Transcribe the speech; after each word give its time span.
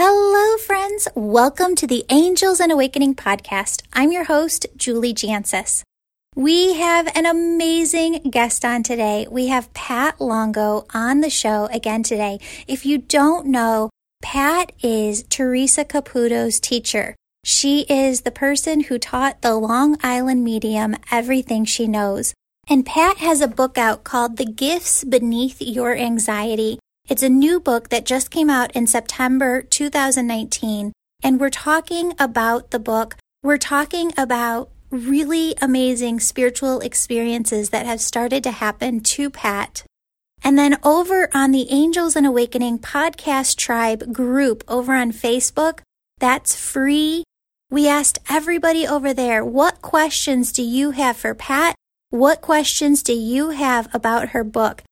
Hello, 0.00 0.56
friends. 0.58 1.08
Welcome 1.16 1.74
to 1.74 1.84
the 1.84 2.04
Angels 2.08 2.60
and 2.60 2.70
Awakening 2.70 3.16
podcast. 3.16 3.82
I'm 3.92 4.12
your 4.12 4.22
host, 4.22 4.64
Julie 4.76 5.12
Jancius. 5.12 5.82
We 6.36 6.74
have 6.74 7.10
an 7.16 7.26
amazing 7.26 8.30
guest 8.30 8.64
on 8.64 8.84
today. 8.84 9.26
We 9.28 9.48
have 9.48 9.74
Pat 9.74 10.20
Longo 10.20 10.86
on 10.94 11.20
the 11.20 11.30
show 11.30 11.64
again 11.72 12.04
today. 12.04 12.38
If 12.68 12.86
you 12.86 12.98
don't 12.98 13.46
know, 13.46 13.90
Pat 14.22 14.70
is 14.84 15.24
Theresa 15.24 15.84
Caputo's 15.84 16.60
teacher. 16.60 17.16
She 17.44 17.80
is 17.88 18.20
the 18.20 18.30
person 18.30 18.82
who 18.82 19.00
taught 19.00 19.42
the 19.42 19.56
Long 19.56 19.96
Island 20.00 20.44
medium 20.44 20.94
everything 21.10 21.64
she 21.64 21.88
knows. 21.88 22.34
And 22.68 22.86
Pat 22.86 23.16
has 23.16 23.40
a 23.40 23.48
book 23.48 23.76
out 23.76 24.04
called 24.04 24.36
The 24.36 24.46
Gifts 24.46 25.02
Beneath 25.02 25.60
Your 25.60 25.96
Anxiety. 25.96 26.78
It's 27.08 27.22
a 27.22 27.30
new 27.30 27.58
book 27.58 27.88
that 27.88 28.04
just 28.04 28.30
came 28.30 28.50
out 28.50 28.70
in 28.72 28.86
September 28.86 29.62
2019. 29.62 30.92
And 31.22 31.40
we're 31.40 31.48
talking 31.48 32.12
about 32.18 32.70
the 32.70 32.78
book. 32.78 33.16
We're 33.42 33.56
talking 33.56 34.12
about 34.18 34.68
really 34.90 35.54
amazing 35.62 36.20
spiritual 36.20 36.80
experiences 36.80 37.70
that 37.70 37.86
have 37.86 38.02
started 38.02 38.44
to 38.44 38.50
happen 38.50 39.00
to 39.00 39.30
Pat. 39.30 39.84
And 40.44 40.58
then 40.58 40.76
over 40.84 41.30
on 41.32 41.50
the 41.50 41.70
Angels 41.70 42.14
and 42.14 42.26
Awakening 42.26 42.80
podcast 42.80 43.56
tribe 43.56 44.12
group 44.12 44.62
over 44.68 44.94
on 44.94 45.10
Facebook, 45.10 45.80
that's 46.18 46.54
free. 46.54 47.24
We 47.70 47.88
asked 47.88 48.18
everybody 48.28 48.86
over 48.86 49.14
there, 49.14 49.42
what 49.42 49.80
questions 49.80 50.52
do 50.52 50.62
you 50.62 50.90
have 50.90 51.16
for 51.16 51.34
Pat? 51.34 51.74
What 52.10 52.42
questions 52.42 53.02
do 53.02 53.14
you 53.14 53.50
have 53.50 53.88
about 53.94 54.30
her 54.30 54.44
book? 54.44 54.82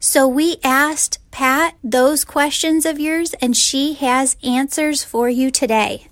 So 0.00 0.28
we 0.28 0.56
asked 0.62 1.18
Pat 1.30 1.74
those 1.82 2.24
questions 2.24 2.86
of 2.86 3.00
yours, 3.00 3.34
and 3.40 3.56
she 3.56 3.94
has 3.94 4.36
answers 4.44 5.02
for 5.02 5.28
you 5.28 5.50
today. 5.50 6.08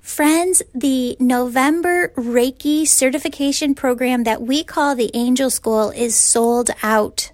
Friends, 0.00 0.62
the 0.74 1.16
November 1.20 2.08
Reiki 2.16 2.88
certification 2.88 3.74
program 3.74 4.24
that 4.24 4.42
we 4.42 4.64
call 4.64 4.94
the 4.94 5.10
Angel 5.14 5.50
School 5.50 5.90
is 5.90 6.16
sold 6.16 6.70
out. 6.82 7.30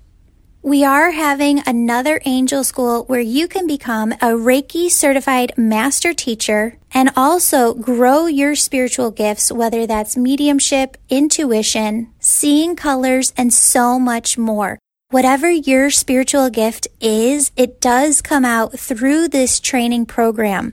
We 0.60 0.82
are 0.84 1.10
having 1.10 1.62
another 1.66 2.20
Angel 2.24 2.64
School 2.64 3.04
where 3.04 3.20
you 3.20 3.48
can 3.48 3.66
become 3.66 4.12
a 4.12 4.32
Reiki 4.32 4.90
certified 4.90 5.52
master 5.56 6.14
teacher 6.14 6.78
and 6.92 7.10
also 7.16 7.74
grow 7.74 8.26
your 8.26 8.54
spiritual 8.54 9.10
gifts, 9.10 9.52
whether 9.52 9.86
that's 9.86 10.16
mediumship, 10.16 10.96
intuition, 11.08 12.12
seeing 12.18 12.76
colors, 12.76 13.32
and 13.36 13.52
so 13.52 13.98
much 13.98 14.36
more. 14.38 14.78
Whatever 15.10 15.50
your 15.50 15.90
spiritual 15.90 16.50
gift 16.50 16.88
is, 17.00 17.52
it 17.56 17.80
does 17.80 18.20
come 18.20 18.44
out 18.44 18.78
through 18.78 19.28
this 19.28 19.60
training 19.60 20.06
program. 20.06 20.72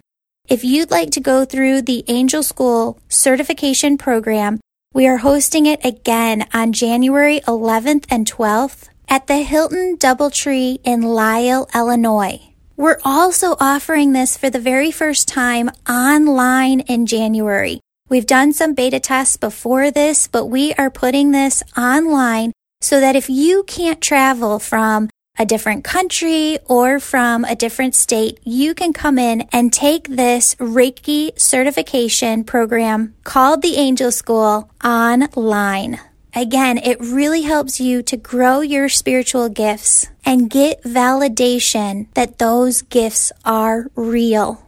If 0.50 0.64
you'd 0.64 0.90
like 0.90 1.12
to 1.12 1.20
go 1.20 1.46
through 1.46 1.84
the 1.84 2.04
Angel 2.08 2.42
School 2.42 3.00
certification 3.08 3.98
program, 3.98 4.60
we 4.94 5.08
are 5.08 5.18
hosting 5.18 5.66
it 5.66 5.86
again 5.86 6.48
on 6.54 6.74
January 6.74 7.42
11th 7.42 8.06
and 8.10 8.26
12th 8.26 8.90
at 9.08 9.28
the 9.28 9.38
Hilton 9.38 9.98
Doubletree 9.98 10.80
in 10.84 11.02
Lisle, 11.02 11.68
Illinois. 11.76 12.40
We're 12.78 13.00
also 13.06 13.56
offering 13.60 14.14
this 14.14 14.38
for 14.38 14.50
the 14.50 14.60
very 14.60 14.92
first 14.92 15.28
time 15.28 15.70
online 15.88 16.80
in 16.82 17.06
January. 17.06 17.80
We've 18.10 18.26
done 18.26 18.54
some 18.54 18.74
beta 18.74 19.00
tests 19.00 19.38
before 19.38 19.92
this, 19.92 20.28
but 20.28 20.48
we 20.48 20.74
are 20.74 20.90
putting 20.90 21.32
this 21.32 21.62
online 21.78 22.54
so 22.82 23.00
that 23.00 23.16
if 23.16 23.30
you 23.30 23.64
can't 23.64 24.02
travel 24.02 24.60
from 24.60 25.10
a 25.40 25.46
different 25.46 25.84
country 25.84 26.60
or 26.66 27.00
from 27.00 27.46
a 27.46 27.56
different 27.56 27.96
state, 27.96 28.40
you 28.44 28.76
can 28.76 28.94
come 28.94 29.18
in 29.18 29.48
and 29.54 29.72
take 29.72 30.08
this 30.08 30.56
Reiki 30.56 31.40
certification 31.40 32.44
program 32.44 33.16
called 33.24 33.62
the 33.62 33.78
Angel 33.78 34.12
School 34.12 34.70
online. 34.84 36.00
Again, 36.34 36.78
it 36.78 37.00
really 37.00 37.42
helps 37.42 37.80
you 37.80 38.02
to 38.04 38.18
grow 38.18 38.62
your 38.62 38.88
spiritual 38.88 39.50
gifts 39.50 40.08
and 40.26 40.50
get 40.50 40.84
validation 40.84 42.08
that 42.14 42.38
those 42.40 42.84
gifts 42.84 43.32
are 43.44 43.88
real. 43.96 44.66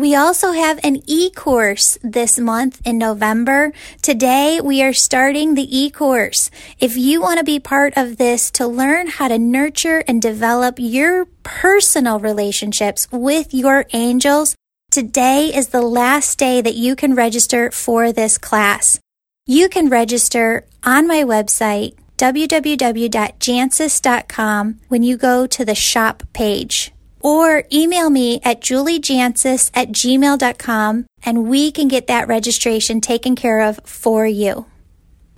We 0.00 0.16
also 0.16 0.52
have 0.52 0.80
an 0.82 1.02
e-course 1.06 1.98
this 2.02 2.38
month 2.38 2.80
in 2.86 2.96
November. 2.96 3.74
Today 4.00 4.58
we 4.58 4.82
are 4.82 4.94
starting 4.94 5.52
the 5.52 5.78
e-course. 5.78 6.50
If 6.78 6.96
you 6.96 7.20
want 7.20 7.36
to 7.36 7.44
be 7.44 7.60
part 7.60 7.92
of 7.98 8.16
this 8.16 8.50
to 8.52 8.66
learn 8.66 9.08
how 9.08 9.28
to 9.28 9.38
nurture 9.38 10.02
and 10.08 10.22
develop 10.22 10.76
your 10.78 11.26
personal 11.42 12.18
relationships 12.18 13.08
with 13.12 13.52
your 13.52 13.84
angels, 13.92 14.56
today 14.90 15.54
is 15.54 15.68
the 15.68 15.82
last 15.82 16.38
day 16.38 16.62
that 16.62 16.76
you 16.76 16.96
can 16.96 17.14
register 17.14 17.70
for 17.70 18.10
this 18.10 18.38
class. 18.38 18.98
You 19.44 19.68
can 19.68 19.90
register 19.90 20.64
on 20.82 21.06
my 21.06 21.24
website, 21.24 21.94
www.jancius.com, 22.16 24.80
when 24.88 25.02
you 25.02 25.18
go 25.18 25.46
to 25.46 25.62
the 25.62 25.74
shop 25.74 26.22
page 26.32 26.90
or 27.20 27.64
email 27.72 28.10
me 28.10 28.40
at 28.42 28.60
juliejancius 28.60 29.70
at 29.74 29.88
gmail.com 29.88 31.06
and 31.24 31.48
we 31.48 31.70
can 31.70 31.88
get 31.88 32.06
that 32.06 32.28
registration 32.28 33.00
taken 33.00 33.36
care 33.36 33.60
of 33.60 33.80
for 33.84 34.26
you. 34.26 34.66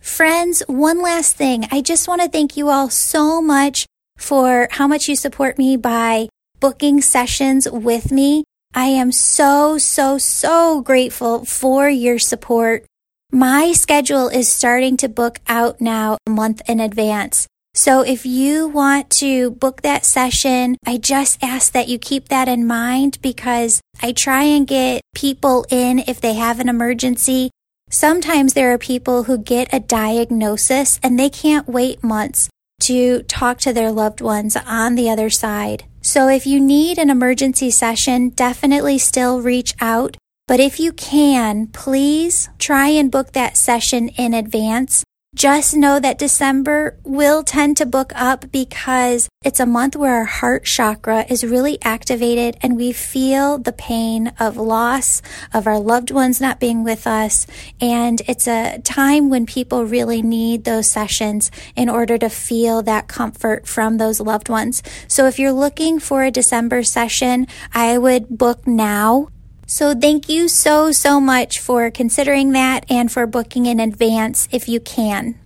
Friends, 0.01 0.63
one 0.67 1.01
last 1.01 1.37
thing. 1.37 1.67
I 1.71 1.81
just 1.81 2.09
want 2.09 2.23
to 2.23 2.29
thank 2.29 2.57
you 2.57 2.69
all 2.69 2.91
so 2.91 3.41
much 3.41 3.87
for 4.17 4.69
how 4.73 4.87
much 4.87 5.09
you 5.09 5.17
support 5.17 5.59
me 5.59 5.77
by 5.77 6.29
booking 6.61 7.01
sessions 7.01 7.69
with 7.71 8.11
me. 8.11 8.45
I 8.75 8.87
am 8.87 9.13
so, 9.13 9.79
so, 9.79 10.19
so 10.19 10.81
grateful 10.81 11.45
for 11.45 11.89
your 11.89 12.19
support. 12.19 12.85
My 13.31 13.73
schedule 13.73 14.29
is 14.29 14.49
starting 14.49 14.97
to 14.99 15.09
book 15.09 15.41
out 15.49 15.81
now 15.81 16.19
a 16.27 16.31
month 16.31 16.63
in 16.69 16.81
advance. 16.81 17.47
So 17.75 18.03
if 18.03 18.27
you 18.27 18.69
want 18.69 19.09
to 19.21 19.51
book 19.51 19.81
that 19.81 20.05
session, 20.05 20.77
I 20.87 20.99
just 20.99 21.43
ask 21.43 21.73
that 21.73 21.89
you 21.89 21.99
keep 21.99 22.29
that 22.29 22.47
in 22.47 22.67
mind 22.67 23.19
because 23.23 23.81
I 24.03 24.13
try 24.13 24.43
and 24.43 24.67
get 24.67 25.01
people 25.15 25.65
in 25.71 26.01
if 26.01 26.21
they 26.21 26.35
have 26.35 26.61
an 26.61 26.69
emergency. 26.69 27.51
Sometimes 27.89 28.53
there 28.53 28.73
are 28.75 28.79
people 28.79 29.25
who 29.25 29.39
get 29.39 29.73
a 29.73 29.81
diagnosis 29.81 31.01
and 31.03 31.19
they 31.19 31.31
can't 31.31 31.67
wait 31.67 32.05
months 32.05 32.51
to 32.81 33.23
talk 33.23 33.59
to 33.61 33.73
their 33.73 33.91
loved 33.91 34.21
ones 34.21 34.55
on 34.67 34.95
the 34.95 35.09
other 35.09 35.31
side. 35.31 35.85
So 36.03 36.29
if 36.29 36.47
you 36.47 36.61
need 36.61 36.99
an 36.99 37.09
emergency 37.09 37.71
session, 37.71 38.31
definitely 38.31 38.99
still 38.99 39.41
reach 39.41 39.75
out. 39.81 40.17
But 40.47 40.61
if 40.61 40.79
you 40.79 40.93
can, 40.93 41.69
please 41.69 42.51
try 42.59 42.89
and 42.89 43.11
book 43.11 43.33
that 43.33 43.57
session 43.57 44.09
in 44.11 44.35
advance 44.35 45.05
just 45.35 45.75
know 45.75 45.99
that 45.99 46.19
December 46.19 46.99
will 47.05 47.43
tend 47.43 47.77
to 47.77 47.87
book 47.87 48.13
up 48.15 48.53
because 48.53 49.31
it's 49.43 49.59
a 49.59 49.67
month 49.67 49.97
where 49.97 50.15
our 50.15 50.25
heart 50.25 50.67
chakra 50.67 51.25
is 51.29 51.43
really 51.43 51.79
activated 51.83 52.57
and 52.61 52.77
we 52.77 52.93
feel 52.93 53.57
the 53.57 53.73
pain 53.73 54.29
of 54.39 54.59
loss 54.59 55.23
of 55.55 55.67
our 55.67 55.81
loved 55.81 56.11
ones 56.11 56.39
not 56.39 56.61
being 56.61 56.85
with 56.85 57.07
us. 57.07 57.47
And 57.81 58.21
it's 58.29 58.47
a 58.47 58.79
time 58.85 59.31
when 59.31 59.47
people 59.47 59.87
really 59.87 60.21
need 60.21 60.65
those 60.65 60.91
sessions 60.91 61.51
in 61.75 61.89
order 61.89 62.19
to 62.19 62.29
feel 62.29 62.83
that 62.83 63.09
comfort 63.09 63.67
from 63.67 63.97
those 63.97 64.21
loved 64.21 64.51
ones. 64.51 64.83
So 65.09 65.27
if 65.27 65.39
you're 65.39 65.51
looking 65.51 65.99
for 65.99 66.25
a 66.25 66.31
December 66.31 66.83
session, 66.83 67.47
I 67.73 67.97
would 67.97 68.29
book 68.29 68.67
now 68.67 69.29
so 69.67 69.95
thank 69.95 70.29
you 70.29 70.49
so, 70.49 70.93
so 70.93 71.21
much 71.21 71.61
for 71.61 71.91
considering 71.91 72.53
that 72.53 72.85
and 72.91 73.11
for 73.11 73.27
booking 73.27 73.67
in 73.67 73.81
advance 73.81 74.49
if 74.53 74.69
you 74.69 74.81
can. 74.81 75.39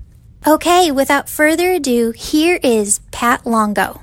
Okay, 0.47 0.93
without 0.93 1.29
further 1.29 1.73
ado, 1.73 2.13
here 2.13 2.61
is 2.63 3.01
Pat 3.11 3.45
Longo. 3.47 4.01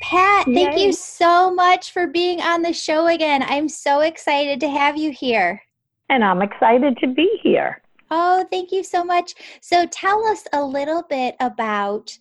Pat, 0.00 0.48
Yay. 0.48 0.54
thank 0.54 0.80
you 0.80 0.92
so 0.92 1.54
much 1.54 1.92
for 1.92 2.06
being 2.06 2.40
on 2.40 2.62
the 2.62 2.72
show 2.72 3.06
again. 3.06 3.44
I'm 3.44 3.68
so 3.68 4.00
excited 4.00 4.58
to 4.60 4.68
have 4.68 4.96
you 4.96 5.12
here. 5.12 5.62
And 6.08 6.24
I'm 6.24 6.42
excited 6.42 6.96
to 6.98 7.06
be 7.06 7.38
here. 7.42 7.80
Oh, 8.10 8.44
thank 8.50 8.72
you 8.72 8.82
so 8.82 9.04
much. 9.04 9.34
So 9.60 9.86
tell 9.86 10.26
us 10.26 10.44
a 10.52 10.64
little 10.64 11.02
bit 11.02 11.36
about 11.38 12.18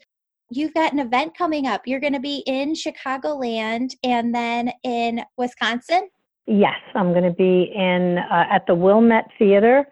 you've 0.50 0.74
got 0.74 0.94
an 0.94 1.00
event 1.00 1.38
coming 1.38 1.68
up. 1.68 1.82
You're 1.86 2.00
going 2.00 2.14
to 2.14 2.20
be 2.20 2.44
in 2.46 2.74
Chicagoland 2.74 3.96
and 4.04 4.34
then 4.34 4.72
in 4.84 5.22
Wisconsin. 5.38 6.10
Yes, 6.48 6.80
I'm 6.96 7.12
going 7.12 7.24
to 7.24 7.36
be 7.36 7.72
in 7.76 8.18
uh, 8.18 8.46
at 8.52 8.66
the 8.66 8.74
Wilmette 8.74 9.30
Theater 9.38 9.88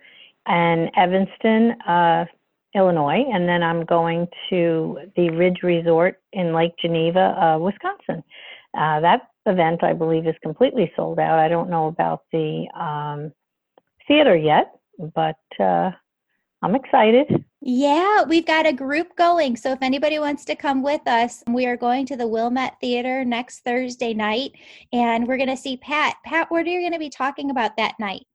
in 0.47 0.89
Evanston, 0.97 1.79
uh, 1.87 2.25
Illinois, 2.75 3.23
and 3.31 3.47
then 3.47 3.61
I'm 3.61 3.85
going 3.85 4.27
to 4.49 4.97
the 5.15 5.29
Ridge 5.29 5.59
Resort 5.61 6.19
in 6.33 6.53
Lake 6.53 6.73
Geneva, 6.81 7.19
uh, 7.19 7.59
Wisconsin. 7.59 8.23
Uh, 8.77 8.99
that 9.01 9.29
event, 9.45 9.83
I 9.83 9.93
believe, 9.93 10.27
is 10.27 10.35
completely 10.41 10.91
sold 10.95 11.19
out. 11.19 11.39
I 11.39 11.47
don't 11.47 11.69
know 11.69 11.87
about 11.87 12.23
the 12.31 12.67
um, 12.79 13.31
theater 14.07 14.35
yet, 14.35 14.73
but 15.15 15.39
uh, 15.59 15.91
I'm 16.61 16.75
excited. 16.75 17.45
Yeah, 17.61 18.23
we've 18.23 18.45
got 18.45 18.65
a 18.65 18.73
group 18.73 19.15
going. 19.15 19.57
So 19.57 19.71
if 19.71 19.79
anybody 19.81 20.19
wants 20.19 20.45
to 20.45 20.55
come 20.55 20.81
with 20.81 21.07
us, 21.07 21.43
we 21.47 21.67
are 21.67 21.77
going 21.77 22.05
to 22.07 22.15
the 22.15 22.27
Wilmette 22.27 22.77
Theater 22.81 23.23
next 23.23 23.59
Thursday 23.59 24.13
night 24.13 24.53
and 24.91 25.27
we're 25.27 25.37
going 25.37 25.49
to 25.49 25.57
see 25.57 25.77
Pat. 25.77 26.15
Pat, 26.23 26.49
what 26.49 26.65
are 26.65 26.69
you 26.69 26.79
going 26.79 26.93
to 26.93 26.99
be 26.99 27.09
talking 27.09 27.51
about 27.51 27.77
that 27.77 27.93
night? 27.99 28.25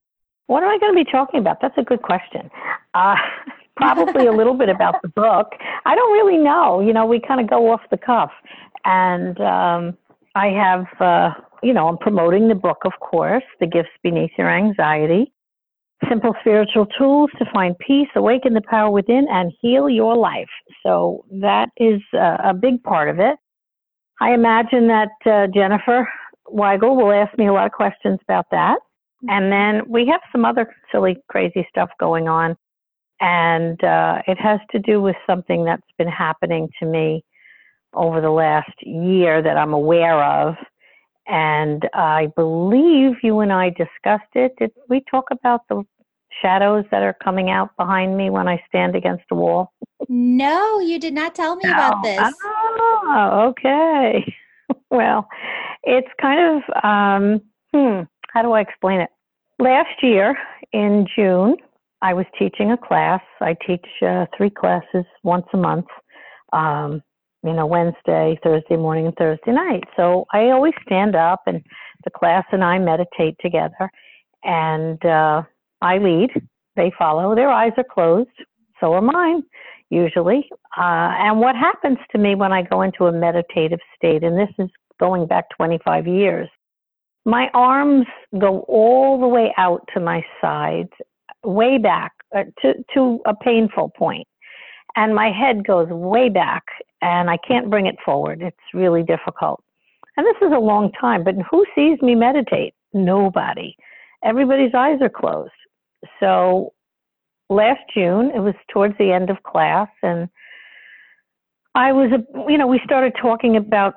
What 0.47 0.63
am 0.63 0.69
I 0.69 0.79
going 0.79 0.93
to 0.95 1.05
be 1.05 1.11
talking 1.11 1.41
about? 1.41 1.61
That's 1.61 1.77
a 1.79 1.83
good 1.83 2.03
question. 2.03 2.51
Uh, 2.95 3.17
probably 3.77 4.27
a 4.27 4.33
little 4.33 4.55
bit 4.55 4.69
about 4.69 5.03
the 5.03 5.09
book. 5.09 5.53
I 5.85 5.95
don't 5.95 6.13
really 6.13 6.39
know. 6.39 6.81
You 6.81 6.93
know, 6.93 7.07
we 7.07 7.21
kind 7.21 7.41
of 7.41 7.49
go 7.49 7.73
off 7.73 7.81
the 7.91 7.97
cuff. 7.97 8.31
And 8.85 9.41
um, 9.41 9.97
I 10.35 10.49
have, 10.49 10.87
uh, 11.01 11.31
you 11.63 11.73
know, 11.73 11.89
I'm 11.89 11.99
promoting 11.99 12.49
the 12.49 12.55
book, 12.55 12.79
of 12.85 12.93
course, 13.01 13.45
The 13.61 13.67
Gifts 13.67 13.91
Beneath 14.03 14.33
Your 14.37 14.51
Anxiety 14.51 15.33
simple 16.09 16.35
spiritual 16.41 16.87
tools 16.99 17.31
to 17.39 17.45
find 17.53 17.79
peace, 17.79 18.09
awaken 18.15 18.55
the 18.55 18.63
power 18.63 18.91
within, 18.91 19.27
and 19.31 19.53
heal 19.61 19.89
your 19.89 20.17
life. 20.17 20.49
So 20.85 21.25
that 21.31 21.69
is 21.77 22.01
uh, 22.15 22.39
a 22.45 22.55
big 22.55 22.83
part 22.83 23.09
of 23.09 23.19
it. 23.19 23.37
I 24.21 24.35
imagine 24.35 24.87
that 24.89 25.11
uh, 25.27 25.47
Jennifer 25.53 26.09
Weigel 26.49 26.97
will 26.97 27.13
ask 27.13 27.37
me 27.39 27.47
a 27.47 27.53
lot 27.53 27.67
of 27.67 27.73
questions 27.73 28.19
about 28.23 28.47
that. 28.51 28.79
And 29.29 29.53
then 29.53 29.83
we 29.89 30.07
have 30.09 30.21
some 30.33 30.45
other 30.45 30.75
silly, 30.91 31.17
crazy 31.29 31.67
stuff 31.71 31.91
going 31.99 32.29
on. 32.29 32.57
And 33.21 33.83
uh, 33.85 34.23
it 34.27 34.39
has 34.41 34.59
to 34.73 34.79
do 34.81 35.01
with 35.01 35.17
something 35.27 35.65
that's 35.65 35.83
been 35.97 36.09
happening 36.09 36.69
to 36.81 36.87
me 36.87 37.25
over 37.95 38.21
the 38.21 38.31
last 38.31 38.73
year 38.81 39.43
that 39.43 39.57
I'm 39.57 39.73
aware 39.73 40.23
of. 40.23 40.55
And 41.27 41.89
I 41.95 42.29
believe 42.35 43.17
you 43.23 43.41
and 43.41 43.53
I 43.53 43.71
discussed 43.71 44.33
it. 44.35 44.55
Did 44.59 44.73
we 44.89 45.05
talk 45.11 45.27
about 45.31 45.63
the 45.69 45.85
shadows 46.41 46.85
that 46.91 47.03
are 47.03 47.17
coming 47.23 47.51
out 47.51 47.71
behind 47.77 48.17
me 48.17 48.31
when 48.31 48.49
I 48.49 48.63
stand 48.69 48.97
against 48.97 49.25
a 49.31 49.35
wall? 49.35 49.73
No, 50.09 50.81
you 50.81 50.99
did 50.99 51.15
not 51.15 51.35
tell 51.35 51.57
me 51.57 51.65
no. 51.65 51.73
about 51.73 52.03
this. 52.03 52.35
Oh, 52.45 53.49
okay. 53.51 54.35
well, 54.91 55.29
it's 55.85 56.09
kind 56.21 56.63
of, 56.63 56.85
um, 56.85 57.41
hmm, 57.73 58.03
how 58.31 58.43
do 58.43 58.53
I 58.53 58.61
explain 58.61 59.01
it? 59.01 59.11
Last 59.59 60.03
year 60.03 60.37
in 60.73 61.07
June, 61.15 61.57
I 62.01 62.15
was 62.15 62.27
teaching 62.37 62.73
a 62.73 62.77
class. 62.77 63.21
I 63.41 63.57
teach 63.67 63.87
uh, 64.05 64.27
three 64.37 64.51
classes 64.51 65.05
once 65.23 65.47
a 65.53 65.57
month. 65.57 65.87
Um, 66.53 67.03
you 67.45 67.53
know, 67.53 67.67
Wednesday, 67.67 68.39
Thursday 68.43 68.77
morning, 68.77 69.07
and 69.07 69.17
Thursday 69.17 69.53
night. 69.53 69.85
So 69.97 70.27
I 70.33 70.51
always 70.51 70.75
stand 70.87 71.17
up, 71.17 71.43
and 71.47 71.63
the 72.05 72.11
class 72.11 72.45
and 72.53 72.63
I 72.63 72.79
meditate 72.79 73.37
together. 73.41 73.91
And 74.45 75.05
uh, 75.05 75.43
I 75.81 75.99
lead, 75.99 76.31
they 76.77 76.93
follow. 76.99 77.35
Their 77.35 77.51
eyes 77.51 77.73
are 77.77 77.85
closed, 77.85 78.31
so 78.81 78.93
are 78.95 79.03
mine, 79.03 79.43
usually. 79.91 80.49
Uh, 80.77 81.15
and 81.19 81.41
what 81.41 81.55
happens 81.55 81.99
to 82.13 82.19
me 82.19 82.35
when 82.35 82.53
I 82.53 82.63
go 82.63 82.83
into 82.83 83.07
a 83.07 83.13
meditative 83.13 83.81
state, 83.97 84.23
and 84.23 84.37
this 84.37 84.53
is 84.59 84.71
going 84.99 85.27
back 85.27 85.47
25 85.57 86.07
years, 86.07 86.49
my 87.25 87.49
arms 87.55 88.07
go 88.39 88.61
all 88.69 89.21
the 89.21 89.29
way 89.29 89.53
out 89.57 89.87
to 89.95 90.01
my 90.01 90.25
sides, 90.41 90.91
way 91.45 91.79
back 91.79 92.13
uh, 92.35 92.45
to, 92.63 92.75
to 92.95 93.21
a 93.27 93.35
painful 93.35 93.93
point. 93.97 94.27
And 94.97 95.15
my 95.15 95.31
head 95.31 95.67
goes 95.67 95.89
way 95.89 96.29
back, 96.29 96.65
and 97.01 97.31
I 97.31 97.39
can't 97.39 97.71
bring 97.71 97.87
it 97.87 97.97
forward. 98.05 98.43
It's 98.43 98.57
really 98.75 99.03
difficult. 99.03 99.63
And 100.17 100.27
this 100.27 100.37
is 100.47 100.53
a 100.55 100.61
long 100.61 100.93
time, 101.01 101.25
but 101.25 101.35
who 101.51 101.65
sees 101.75 102.01
me 102.03 102.15
meditate? 102.15 102.75
Nobody. 102.93 103.75
Everybody's 104.23 104.75
eyes 104.75 104.99
are 105.01 105.09
closed 105.09 105.53
so 106.21 106.73
last 107.49 107.81
June, 107.95 108.31
it 108.35 108.41
was 108.41 108.55
towards 108.73 108.95
the 108.99 109.13
end 109.13 109.31
of 109.31 109.43
class, 109.43 109.89
and 110.03 110.29
I 111.75 111.93
was, 111.93 112.11
you 112.49 112.59
know, 112.59 112.67
we 112.67 112.81
started 112.85 113.15
talking 113.21 113.57
about 113.57 113.95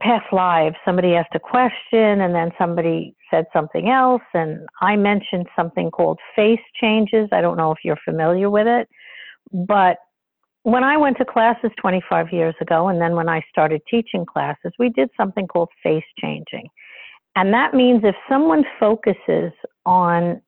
past 0.00 0.32
lives. 0.32 0.76
Somebody 0.84 1.14
asked 1.14 1.34
a 1.34 1.40
question, 1.40 2.20
and 2.20 2.34
then 2.34 2.50
somebody 2.58 3.14
said 3.30 3.46
something 3.52 3.90
else, 3.90 4.22
and 4.34 4.66
I 4.80 4.96
mentioned 4.96 5.46
something 5.56 5.90
called 5.90 6.18
face 6.36 6.60
changes. 6.80 7.28
I 7.32 7.40
don't 7.40 7.56
know 7.56 7.72
if 7.72 7.78
you're 7.84 7.98
familiar 8.04 8.50
with 8.50 8.66
it, 8.66 8.88
but 9.52 9.98
when 10.62 10.84
I 10.84 10.96
went 10.96 11.16
to 11.18 11.24
classes 11.24 11.70
25 11.80 12.32
years 12.32 12.54
ago, 12.60 12.88
and 12.88 13.00
then 13.00 13.14
when 13.14 13.28
I 13.28 13.42
started 13.50 13.80
teaching 13.90 14.26
classes, 14.26 14.72
we 14.78 14.90
did 14.90 15.08
something 15.16 15.46
called 15.46 15.70
face 15.82 16.04
changing. 16.18 16.68
And 17.36 17.52
that 17.54 17.74
means 17.74 18.02
if 18.04 18.14
someone 18.28 18.64
focuses 18.78 19.52
on 19.86 20.40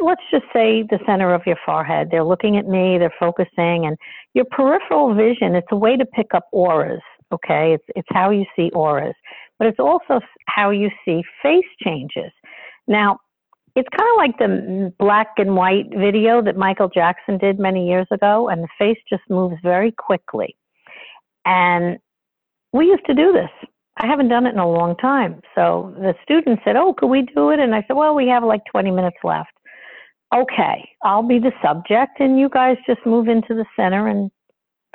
let's 0.00 0.22
just 0.30 0.44
say 0.52 0.82
the 0.82 0.98
center 1.06 1.32
of 1.32 1.42
your 1.46 1.56
forehead. 1.64 2.08
They're 2.10 2.24
looking 2.24 2.56
at 2.56 2.66
me, 2.66 2.98
they're 2.98 3.14
focusing, 3.18 3.86
and 3.86 3.96
your 4.34 4.44
peripheral 4.50 5.14
vision, 5.14 5.54
it's 5.54 5.66
a 5.70 5.76
way 5.76 5.96
to 5.96 6.04
pick 6.04 6.34
up 6.34 6.44
auras, 6.52 7.00
okay? 7.32 7.74
It's, 7.74 7.84
it's 7.94 8.08
how 8.10 8.30
you 8.30 8.44
see 8.54 8.70
auras, 8.74 9.14
but 9.58 9.68
it's 9.68 9.78
also 9.78 10.20
how 10.48 10.70
you 10.70 10.90
see 11.04 11.22
face 11.42 11.64
changes. 11.82 12.32
Now, 12.86 13.18
it's 13.76 13.88
kind 13.96 14.08
of 14.10 14.16
like 14.16 14.38
the 14.38 14.92
black 14.98 15.34
and 15.36 15.54
white 15.54 15.90
video 15.90 16.42
that 16.42 16.56
Michael 16.56 16.88
Jackson 16.88 17.38
did 17.38 17.58
many 17.58 17.88
years 17.88 18.06
ago, 18.10 18.48
and 18.48 18.62
the 18.62 18.68
face 18.78 18.98
just 19.08 19.22
moves 19.28 19.56
very 19.62 19.92
quickly. 19.92 20.56
And 21.44 21.98
we 22.72 22.86
used 22.86 23.06
to 23.06 23.14
do 23.14 23.32
this. 23.32 23.50
I 23.98 24.06
haven't 24.06 24.28
done 24.28 24.46
it 24.46 24.54
in 24.54 24.58
a 24.58 24.68
long 24.68 24.96
time. 24.96 25.40
So 25.54 25.94
the 25.96 26.14
student 26.22 26.60
said, 26.64 26.76
Oh, 26.76 26.92
could 26.92 27.06
we 27.06 27.22
do 27.22 27.50
it? 27.50 27.60
And 27.60 27.74
I 27.74 27.84
said, 27.86 27.96
Well, 27.96 28.14
we 28.14 28.26
have 28.28 28.42
like 28.42 28.62
20 28.72 28.90
minutes 28.90 29.18
left 29.22 29.50
okay, 30.34 30.88
I'll 31.02 31.22
be 31.22 31.38
the 31.38 31.52
subject, 31.62 32.20
and 32.20 32.38
you 32.38 32.48
guys 32.48 32.76
just 32.86 33.04
move 33.06 33.28
into 33.28 33.54
the 33.54 33.64
center 33.76 34.08
and 34.08 34.30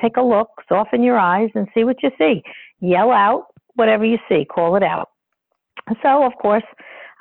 take 0.02 0.18
a 0.18 0.22
look, 0.22 0.50
soften 0.68 1.04
your 1.04 1.20
eyes, 1.20 1.50
and 1.56 1.68
see 1.74 1.84
what 1.84 2.02
you 2.04 2.12
see. 2.18 2.44
Yell 2.80 3.12
out 3.12 3.48
whatever 3.76 4.06
you 4.06 4.18
see, 4.28 4.46
call 4.46 4.76
it 4.76 4.84
out. 4.84 5.10
So, 6.04 6.24
of 6.26 6.34
course, 6.42 6.64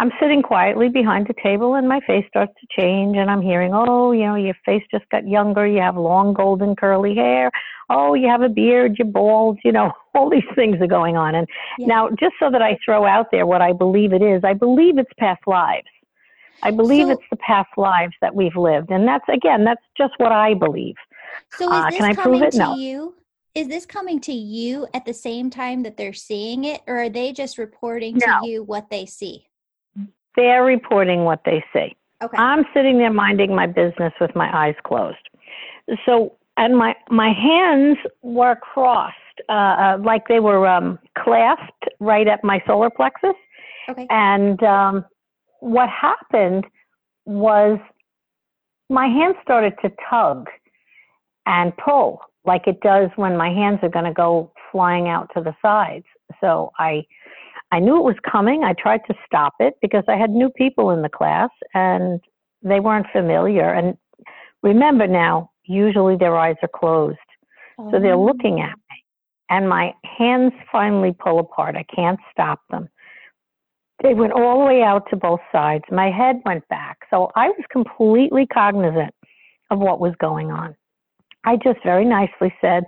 I'm 0.01 0.11
sitting 0.19 0.41
quietly 0.41 0.89
behind 0.89 1.27
the 1.27 1.35
table, 1.43 1.75
and 1.75 1.87
my 1.87 2.01
face 2.07 2.25
starts 2.27 2.55
to 2.59 2.67
change, 2.81 3.19
and 3.19 3.31
I'm 3.31 3.43
hearing, 3.43 3.73
oh, 3.75 4.13
you 4.13 4.25
know, 4.25 4.35
your 4.35 4.55
face 4.65 4.83
just 4.91 5.07
got 5.11 5.29
younger, 5.29 5.67
you 5.67 5.83
have 5.83 5.95
long 5.95 6.33
golden 6.33 6.75
curly 6.75 7.15
hair, 7.15 7.51
oh, 7.91 8.15
you 8.15 8.27
have 8.27 8.41
a 8.41 8.49
beard, 8.49 8.97
you're 8.99 9.07
bald, 9.07 9.59
you 9.63 9.73
know, 9.73 9.93
all 10.15 10.31
these 10.31 10.43
things 10.55 10.81
are 10.81 10.87
going 10.87 11.19
on. 11.19 11.35
And 11.35 11.47
yeah. 11.79 11.87
now, 11.87 12.09
just 12.19 12.33
so 12.41 12.51
that 12.51 12.63
I 12.63 12.79
throw 12.83 13.05
out 13.05 13.27
there 13.31 13.45
what 13.45 13.61
I 13.61 13.75
believe 13.75 14.15
it 14.15 14.23
is, 14.23 14.43
I 14.43 14.55
believe 14.55 14.97
it's 14.97 15.13
past 15.19 15.43
lives. 15.47 15.87
I 16.63 16.71
believe 16.71 17.09
so, 17.09 17.13
it's 17.13 17.23
the 17.31 17.37
past 17.37 17.69
lives 17.77 18.15
that 18.23 18.35
we've 18.35 18.57
lived, 18.57 18.91
and 18.91 19.07
that's 19.07 19.25
again, 19.31 19.65
that's 19.65 19.85
just 19.99 20.15
what 20.17 20.33
I 20.33 20.55
believe. 20.55 20.95
So, 21.53 21.71
is 21.71 21.85
uh, 21.85 21.91
this 21.91 22.01
uh, 22.01 22.15
coming 22.23 22.51
to 22.51 22.59
no. 22.59 22.75
you? 22.75 23.15
Is 23.55 23.69
this 23.69 23.85
coming 23.85 24.19
to 24.21 24.33
you 24.33 24.87
at 24.95 25.05
the 25.05 25.13
same 25.13 25.51
time 25.51 25.83
that 25.83 25.99
they're 25.99 26.15
seeing 26.15 26.65
it, 26.65 26.81
or 26.87 27.03
are 27.03 27.11
they 27.11 27.33
just 27.33 27.59
reporting 27.59 28.17
no. 28.17 28.41
to 28.41 28.49
you 28.49 28.63
what 28.63 28.89
they 28.89 29.05
see? 29.05 29.45
They're 30.37 30.65
reporting 30.65 31.25
what 31.25 31.41
they 31.45 31.65
see. 31.73 31.97
Okay. 32.23 32.37
I'm 32.37 32.65
sitting 32.75 32.99
there 32.99 33.13
minding 33.13 33.55
my 33.55 33.67
business 33.67 34.13
with 34.21 34.35
my 34.35 34.51
eyes 34.55 34.75
closed. 34.85 35.17
So, 36.05 36.37
and 36.57 36.77
my 36.77 36.95
my 37.09 37.33
hands 37.33 37.97
were 38.23 38.57
crossed, 38.57 39.17
uh, 39.49 39.53
uh, 39.53 39.99
like 40.05 40.29
they 40.29 40.41
were 40.41 40.67
um, 40.67 40.99
clasped 41.19 41.89
right 41.99 42.29
at 42.29 42.45
my 42.45 42.63
solar 42.67 42.91
plexus. 42.91 43.35
Okay. 43.89 44.07
And 44.11 44.63
um, 44.63 45.05
what 45.61 45.89
happened 45.89 46.67
was 47.25 47.79
my 48.91 49.07
hand 49.07 49.35
started 49.43 49.75
to 49.83 49.91
tug 50.11 50.49
and 51.47 51.73
pull 51.77 52.21
like 52.45 52.67
it 52.67 52.81
does 52.81 53.11
when 53.17 53.37
my 53.37 53.51
hands 53.51 53.79
are 53.83 53.89
going 53.89 54.05
to 54.05 54.13
go 54.13 54.53
flying 54.73 55.09
out 55.09 55.31
to 55.35 55.43
the 55.43 55.55
sides. 55.63 56.05
So 56.41 56.73
I 56.79 57.05
I 57.73 57.79
knew 57.79 57.97
it 57.97 58.05
was 58.05 58.17
coming. 58.31 58.65
I 58.65 58.73
tried 58.73 59.01
to 59.07 59.15
stop 59.25 59.55
it 59.61 59.75
because 59.81 60.05
I 60.09 60.17
had 60.17 60.31
new 60.31 60.51
people 60.51 60.91
in 60.91 61.03
the 61.03 61.09
class 61.09 61.51
and 61.75 62.21
they 62.63 62.81
weren't 62.81 63.07
familiar. 63.13 63.73
And 63.73 63.97
remember 64.63 65.07
now, 65.07 65.51
usually 65.65 66.17
their 66.17 66.37
eyes 66.37 66.57
are 66.63 66.71
closed. 66.75 67.19
Oh. 67.79 67.91
So 67.91 68.01
they're 68.01 68.15
oh. 68.15 68.25
looking 68.25 68.61
at 68.61 68.75
me. 68.75 69.05
And 69.51 69.69
my 69.69 69.93
hands 70.19 70.53
finally 70.71 71.13
pull 71.13 71.39
apart. 71.41 71.77
I 71.77 71.85
can't 71.95 72.21
stop 72.31 72.61
them. 72.71 72.89
They 74.03 74.15
went 74.15 74.33
all 74.33 74.61
the 74.61 74.65
way 74.65 74.83
out 74.83 75.05
to 75.11 75.17
both 75.17 75.41
sides. 75.53 75.85
My 75.91 76.11
head 76.11 76.41
went 76.45 76.67
back. 76.69 76.99
So 77.11 77.31
I 77.37 77.49
was 77.49 77.65
completely 77.71 78.47
cognizant 78.47 79.15
of 79.71 79.79
what 79.79 80.01
was 80.01 80.15
going 80.21 80.51
on. 80.51 80.75
I 81.45 81.57
just 81.57 81.81
very 81.85 82.05
nicely 82.05 82.55
said, 82.61 82.85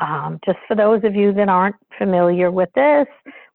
um, 0.00 0.38
just 0.44 0.58
for 0.66 0.76
those 0.76 1.02
of 1.04 1.14
you 1.14 1.32
that 1.32 1.48
aren't 1.48 1.76
familiar 1.98 2.50
with 2.50 2.68
this, 2.74 3.06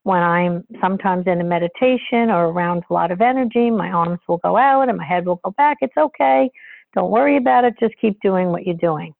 when 0.03 0.21
I'm 0.21 0.65
sometimes 0.81 1.27
in 1.27 1.41
a 1.41 1.43
meditation 1.43 2.29
or 2.29 2.47
around 2.47 2.83
a 2.89 2.93
lot 2.93 3.11
of 3.11 3.21
energy, 3.21 3.69
my 3.69 3.89
arms 3.89 4.19
will 4.27 4.37
go 4.37 4.57
out 4.57 4.89
and 4.89 4.97
my 4.97 5.05
head 5.05 5.25
will 5.25 5.41
go 5.43 5.51
back. 5.51 5.77
It's 5.81 5.97
okay. 5.97 6.49
Don't 6.95 7.11
worry 7.11 7.37
about 7.37 7.65
it. 7.65 7.75
Just 7.79 7.95
keep 7.99 8.19
doing 8.21 8.47
what 8.47 8.65
you're 8.65 8.75
doing. 8.75 9.13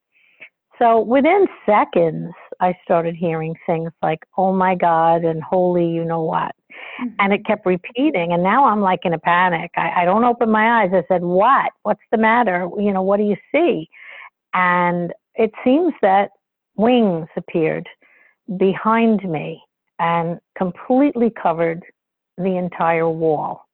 So 0.80 1.02
within 1.02 1.46
seconds, 1.66 2.32
I 2.62 2.74
started 2.84 3.16
hearing 3.16 3.54
things 3.66 3.92
like, 4.02 4.20
oh 4.38 4.54
my 4.54 4.76
God, 4.76 5.26
and 5.26 5.44
holy, 5.44 5.88
you 5.88 6.06
know 6.06 6.24
what. 6.24 6.56
Mm-hmm. 7.02 7.08
And 7.20 7.34
it 7.34 7.46
kept 7.46 7.66
repeating. 7.66 8.32
And 8.32 8.42
now 8.42 8.66
I'm 8.66 8.80
like 8.80 9.02
in 9.04 9.14
a 9.14 9.20
panic. 9.20 9.72
I, 9.76 10.02
I 10.02 10.06
don't 10.06 10.24
open 10.24 10.50
my 10.50 10.82
eyes. 10.82 10.92
I 10.94 11.04
said, 11.08 11.22
What? 11.22 11.72
What's 11.84 12.02
the 12.12 12.18
matter? 12.18 12.70
You 12.78 12.94
know, 12.94 13.02
what 13.02 13.18
do 13.18 13.24
you 13.24 13.36
see? 13.52 13.90
And 14.54 15.14
it 15.36 15.52
seems 15.64 15.94
that 16.02 16.32
wings 16.76 17.28
appeared 17.36 17.88
behind 18.58 19.30
me 19.30 19.62
and 20.00 20.39
completely 20.58 21.32
covered 21.41 21.84
the 22.38 22.58
entire 22.58 23.10
wall. 23.10 23.65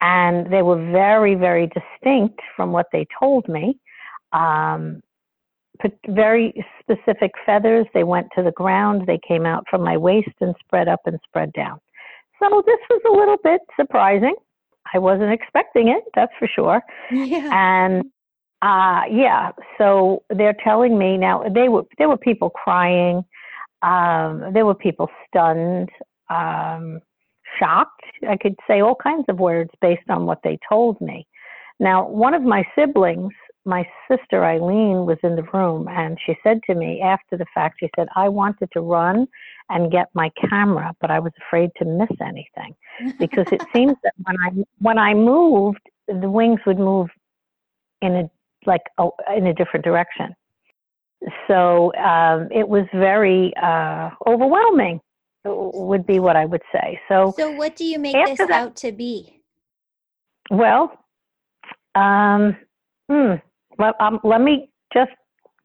And 0.00 0.50
they 0.50 0.62
were 0.62 0.90
very, 0.90 1.34
very 1.34 1.68
distinct 1.68 2.40
from 2.56 2.72
what 2.72 2.86
they 2.92 3.06
told 3.18 3.48
me. 3.48 3.78
Um, 4.32 5.02
very 6.08 6.52
specific 6.80 7.32
feathers. 7.44 7.86
They 7.94 8.04
went 8.04 8.28
to 8.36 8.42
the 8.42 8.52
ground. 8.52 9.06
They 9.06 9.18
came 9.26 9.46
out 9.46 9.64
from 9.68 9.82
my 9.82 9.96
waist 9.96 10.30
and 10.40 10.54
spread 10.60 10.88
up 10.88 11.00
and 11.06 11.18
spread 11.26 11.52
down. 11.52 11.80
So 12.38 12.62
this 12.66 12.78
was 12.88 13.02
a 13.06 13.12
little 13.16 13.36
bit 13.42 13.60
surprising. 13.78 14.34
I 14.94 14.98
wasn't 14.98 15.32
expecting 15.32 15.88
it, 15.88 16.04
that's 16.14 16.32
for 16.38 16.48
sure. 16.48 16.82
Yeah. 17.10 17.50
And 17.52 18.04
uh, 18.62 19.02
yeah, 19.10 19.52
so 19.78 20.22
they're 20.30 20.56
telling 20.64 20.98
me 20.98 21.16
now 21.16 21.44
they 21.54 21.68
were 21.68 21.84
there 21.98 22.08
were 22.08 22.16
people 22.16 22.50
crying, 22.50 23.24
um, 23.82 24.52
there 24.52 24.66
were 24.66 24.74
people 24.74 25.08
stunned, 25.26 25.88
um, 26.28 27.00
shocked. 27.58 28.02
I 28.28 28.36
could 28.36 28.56
say 28.68 28.80
all 28.80 28.94
kinds 28.94 29.24
of 29.28 29.38
words 29.38 29.70
based 29.80 30.08
on 30.08 30.26
what 30.26 30.40
they 30.44 30.58
told 30.68 31.00
me. 31.00 31.26
Now, 31.78 32.06
one 32.06 32.34
of 32.34 32.42
my 32.42 32.64
siblings 32.76 33.32
my 33.64 33.86
sister 34.10 34.44
Eileen 34.44 35.04
was 35.04 35.18
in 35.22 35.36
the 35.36 35.42
room 35.52 35.86
and 35.88 36.18
she 36.24 36.34
said 36.42 36.60
to 36.66 36.74
me 36.74 37.00
after 37.02 37.36
the 37.36 37.46
fact, 37.54 37.76
she 37.80 37.90
said, 37.94 38.08
I 38.16 38.28
wanted 38.28 38.70
to 38.72 38.80
run 38.80 39.26
and 39.68 39.92
get 39.92 40.08
my 40.14 40.30
camera, 40.48 40.94
but 41.00 41.10
I 41.10 41.18
was 41.18 41.32
afraid 41.46 41.70
to 41.78 41.84
miss 41.84 42.10
anything 42.20 42.74
because 43.18 43.46
it 43.52 43.62
seems 43.74 43.94
that 44.02 44.14
when 44.24 44.36
I 44.40 44.50
when 44.78 44.98
I 44.98 45.14
moved, 45.14 45.82
the 46.08 46.30
wings 46.30 46.60
would 46.66 46.78
move 46.78 47.08
in 48.00 48.16
a 48.16 48.30
like 48.66 48.82
a, 48.98 49.08
in 49.36 49.46
a 49.46 49.54
different 49.54 49.84
direction. 49.84 50.34
So 51.46 51.92
um, 51.96 52.48
it 52.50 52.68
was 52.68 52.86
very 52.94 53.52
uh, 53.62 54.10
overwhelming, 54.26 55.00
would 55.44 56.06
be 56.06 56.18
what 56.18 56.36
I 56.36 56.44
would 56.44 56.62
say. 56.72 57.00
So, 57.08 57.34
so 57.36 57.50
what 57.52 57.76
do 57.76 57.84
you 57.84 57.98
make 57.98 58.14
this 58.26 58.38
that, 58.38 58.50
out 58.50 58.76
to 58.76 58.92
be? 58.92 59.40
Well, 60.50 60.92
um, 61.94 62.56
hmm, 63.08 63.34
let, 63.78 64.00
um, 64.00 64.20
let 64.24 64.40
me 64.40 64.70
just 64.92 65.10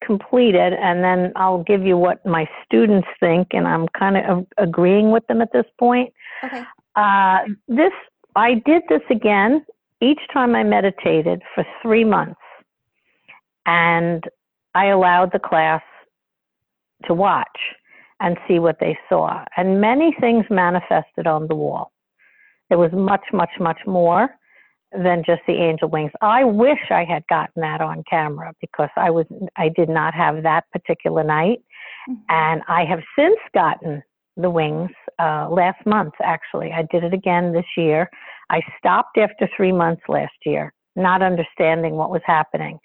complete 0.03 0.55
it 0.55 0.73
and 0.73 1.03
then 1.03 1.31
I'll 1.35 1.63
give 1.63 1.83
you 1.83 1.97
what 1.97 2.25
my 2.25 2.47
students 2.65 3.07
think, 3.19 3.49
and 3.51 3.67
I'm 3.67 3.87
kind 3.97 4.17
of 4.17 4.45
agreeing 4.57 5.11
with 5.11 5.25
them 5.27 5.41
at 5.41 5.51
this 5.51 5.65
point. 5.79 6.13
Okay. 6.43 6.63
Uh, 6.95 7.39
this, 7.67 7.91
I 8.35 8.55
did 8.65 8.83
this 8.89 9.01
again 9.09 9.65
each 10.01 10.19
time 10.33 10.55
I 10.55 10.63
meditated 10.63 11.41
for 11.53 11.65
three 11.81 12.03
months, 12.03 12.39
and 13.65 14.23
I 14.75 14.87
allowed 14.87 15.31
the 15.31 15.39
class 15.39 15.81
to 17.05 17.13
watch 17.13 17.59
and 18.19 18.37
see 18.47 18.59
what 18.59 18.77
they 18.79 18.97
saw. 19.09 19.43
And 19.57 19.81
many 19.81 20.15
things 20.19 20.45
manifested 20.49 21.27
on 21.27 21.47
the 21.47 21.55
wall. 21.55 21.91
There 22.69 22.77
was 22.77 22.91
much, 22.93 23.25
much, 23.33 23.51
much 23.59 23.79
more 23.87 24.29
than 24.91 25.23
just 25.25 25.41
the 25.47 25.53
angel 25.53 25.89
wings. 25.89 26.11
I 26.21 26.43
wish 26.43 26.79
I 26.89 27.03
had 27.03 27.23
gotten 27.27 27.61
that 27.61 27.81
on 27.81 28.03
camera 28.09 28.53
because 28.61 28.89
I 28.95 29.09
was 29.09 29.25
I 29.57 29.69
did 29.69 29.89
not 29.89 30.13
have 30.13 30.43
that 30.43 30.65
particular 30.71 31.23
night, 31.23 31.59
mm-hmm. 32.09 32.21
and 32.29 32.61
I 32.67 32.85
have 32.85 33.01
since 33.17 33.39
gotten 33.53 34.01
the 34.37 34.49
wings 34.49 34.91
uh, 35.19 35.49
last 35.49 35.85
month. 35.85 36.13
Actually, 36.23 36.71
I 36.71 36.83
did 36.91 37.03
it 37.03 37.13
again 37.13 37.51
this 37.51 37.65
year. 37.75 38.09
I 38.49 38.61
stopped 38.77 39.17
after 39.17 39.49
three 39.55 39.71
months 39.71 40.03
last 40.07 40.35
year, 40.45 40.73
not 40.95 41.21
understanding 41.21 41.95
what 41.95 42.11
was 42.11 42.21
happening. 42.25 42.79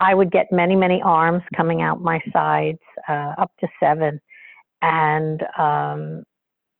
I 0.00 0.14
would 0.14 0.30
get 0.30 0.52
many 0.52 0.76
many 0.76 1.00
arms 1.02 1.42
coming 1.56 1.82
out 1.82 2.00
my 2.00 2.20
sides, 2.32 2.80
uh, 3.08 3.34
up 3.38 3.50
to 3.60 3.68
seven, 3.80 4.20
and 4.82 5.42
um, 5.58 6.24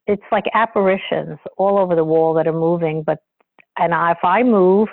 it's 0.05 0.23
like 0.31 0.45
apparitions 0.53 1.37
all 1.57 1.77
over 1.77 1.95
the 1.95 2.03
wall 2.03 2.33
that 2.35 2.47
are 2.47 2.53
moving, 2.53 3.03
but 3.03 3.19
and 3.77 3.93
if 3.93 4.23
I 4.23 4.43
move, 4.43 4.89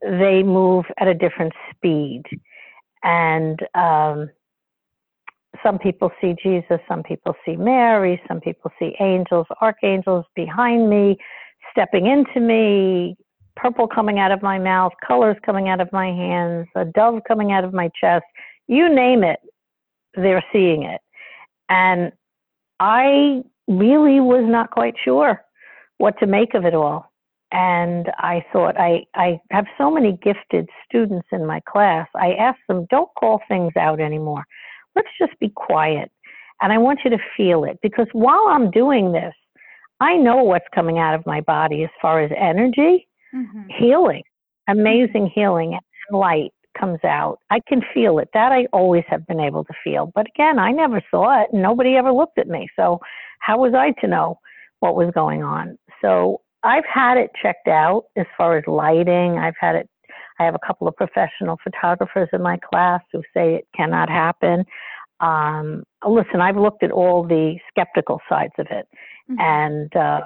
they 0.00 0.42
move 0.42 0.84
at 0.98 1.08
a 1.08 1.14
different 1.14 1.52
speed. 1.70 2.22
And 3.02 3.58
um, 3.74 4.30
some 5.62 5.78
people 5.78 6.10
see 6.20 6.34
Jesus, 6.42 6.80
some 6.88 7.02
people 7.02 7.34
see 7.44 7.56
Mary, 7.56 8.20
some 8.26 8.40
people 8.40 8.70
see 8.78 8.94
angels, 9.00 9.46
archangels 9.60 10.24
behind 10.34 10.88
me, 10.88 11.16
stepping 11.70 12.06
into 12.06 12.40
me, 12.40 13.16
purple 13.56 13.86
coming 13.86 14.18
out 14.18 14.32
of 14.32 14.42
my 14.42 14.58
mouth, 14.58 14.92
colors 15.06 15.36
coming 15.44 15.68
out 15.68 15.80
of 15.80 15.92
my 15.92 16.06
hands, 16.06 16.66
a 16.74 16.84
dove 16.84 17.20
coming 17.26 17.52
out 17.52 17.64
of 17.64 17.72
my 17.72 17.90
chest. 18.00 18.24
You 18.66 18.94
name 18.94 19.22
it, 19.24 19.40
they're 20.14 20.44
seeing 20.52 20.82
it. 20.84 21.00
And 21.68 22.12
I 22.80 23.42
really 23.68 24.20
was 24.20 24.44
not 24.46 24.70
quite 24.70 24.94
sure 25.02 25.42
what 25.98 26.18
to 26.18 26.26
make 26.26 26.54
of 26.54 26.64
it 26.64 26.74
all 26.74 27.10
and 27.54 28.10
I 28.18 28.44
thought 28.52 28.78
I, 28.78 29.06
I 29.14 29.40
have 29.52 29.66
so 29.78 29.88
many 29.88 30.18
gifted 30.20 30.68
students 30.84 31.28
in 31.30 31.46
my 31.46 31.60
class. 31.68 32.08
I 32.16 32.32
asked 32.32 32.66
them, 32.68 32.86
don't 32.90 33.08
call 33.14 33.40
things 33.46 33.72
out 33.78 34.00
anymore. 34.00 34.44
Let's 34.96 35.08
just 35.20 35.38
be 35.38 35.50
quiet. 35.50 36.10
And 36.60 36.72
I 36.72 36.78
want 36.78 37.00
you 37.04 37.10
to 37.10 37.18
feel 37.36 37.62
it 37.62 37.78
because 37.80 38.08
while 38.12 38.46
I'm 38.48 38.72
doing 38.72 39.12
this, 39.12 39.34
I 40.00 40.16
know 40.16 40.42
what's 40.42 40.66
coming 40.74 40.98
out 40.98 41.14
of 41.14 41.24
my 41.26 41.40
body 41.42 41.84
as 41.84 41.90
far 42.02 42.20
as 42.20 42.32
energy, 42.36 43.06
mm-hmm. 43.34 43.62
healing, 43.78 44.22
amazing 44.68 45.30
healing, 45.34 45.78
and 46.08 46.18
light 46.18 46.52
comes 46.78 46.98
out. 47.04 47.38
I 47.50 47.60
can 47.68 47.82
feel 47.92 48.18
it. 48.18 48.28
That 48.34 48.52
I 48.52 48.66
always 48.72 49.04
have 49.08 49.26
been 49.26 49.40
able 49.40 49.64
to 49.64 49.72
feel. 49.82 50.10
But 50.14 50.26
again, 50.34 50.58
I 50.58 50.72
never 50.72 51.00
saw 51.10 51.42
it. 51.42 51.48
Nobody 51.52 51.96
ever 51.96 52.12
looked 52.12 52.38
at 52.38 52.48
me. 52.48 52.68
So 52.76 53.00
how 53.40 53.58
was 53.58 53.74
I 53.74 53.92
to 54.00 54.08
know 54.08 54.38
what 54.80 54.96
was 54.96 55.10
going 55.14 55.42
on? 55.42 55.78
So 56.02 56.40
I've 56.62 56.84
had 56.92 57.16
it 57.18 57.30
checked 57.40 57.68
out 57.68 58.04
as 58.16 58.26
far 58.36 58.58
as 58.58 58.64
lighting. 58.66 59.38
I've 59.38 59.54
had 59.60 59.76
it. 59.76 59.88
I 60.40 60.44
have 60.44 60.54
a 60.54 60.66
couple 60.66 60.88
of 60.88 60.96
professional 60.96 61.58
photographers 61.62 62.28
in 62.32 62.42
my 62.42 62.58
class 62.58 63.00
who 63.12 63.22
say 63.32 63.54
it 63.54 63.68
cannot 63.76 64.08
happen. 64.08 64.64
Um, 65.20 65.84
listen, 66.06 66.40
I've 66.40 66.56
looked 66.56 66.82
at 66.82 66.90
all 66.90 67.22
the 67.22 67.56
skeptical 67.68 68.20
sides 68.28 68.52
of 68.58 68.66
it, 68.70 68.88
mm-hmm. 69.30 69.40
and 69.40 69.96
uh, 69.96 70.22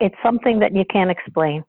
it's 0.00 0.16
something 0.22 0.58
that 0.60 0.74
you 0.74 0.84
can't 0.90 1.10
explain. 1.10 1.64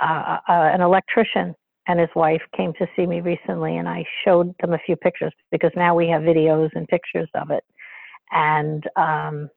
Uh, 0.00 0.38
uh, 0.48 0.70
an 0.74 0.80
electrician 0.80 1.54
and 1.86 2.00
his 2.00 2.08
wife 2.14 2.42
came 2.56 2.72
to 2.74 2.86
see 2.96 3.06
me 3.06 3.20
recently, 3.20 3.76
and 3.76 3.88
I 3.88 4.04
showed 4.24 4.54
them 4.60 4.72
a 4.72 4.78
few 4.78 4.96
pictures 4.96 5.32
because 5.50 5.72
now 5.76 5.94
we 5.94 6.08
have 6.08 6.22
videos 6.22 6.70
and 6.74 6.86
pictures 6.88 7.28
of 7.34 7.50
it. 7.50 7.64
And 8.32 8.84
um, 8.96 9.50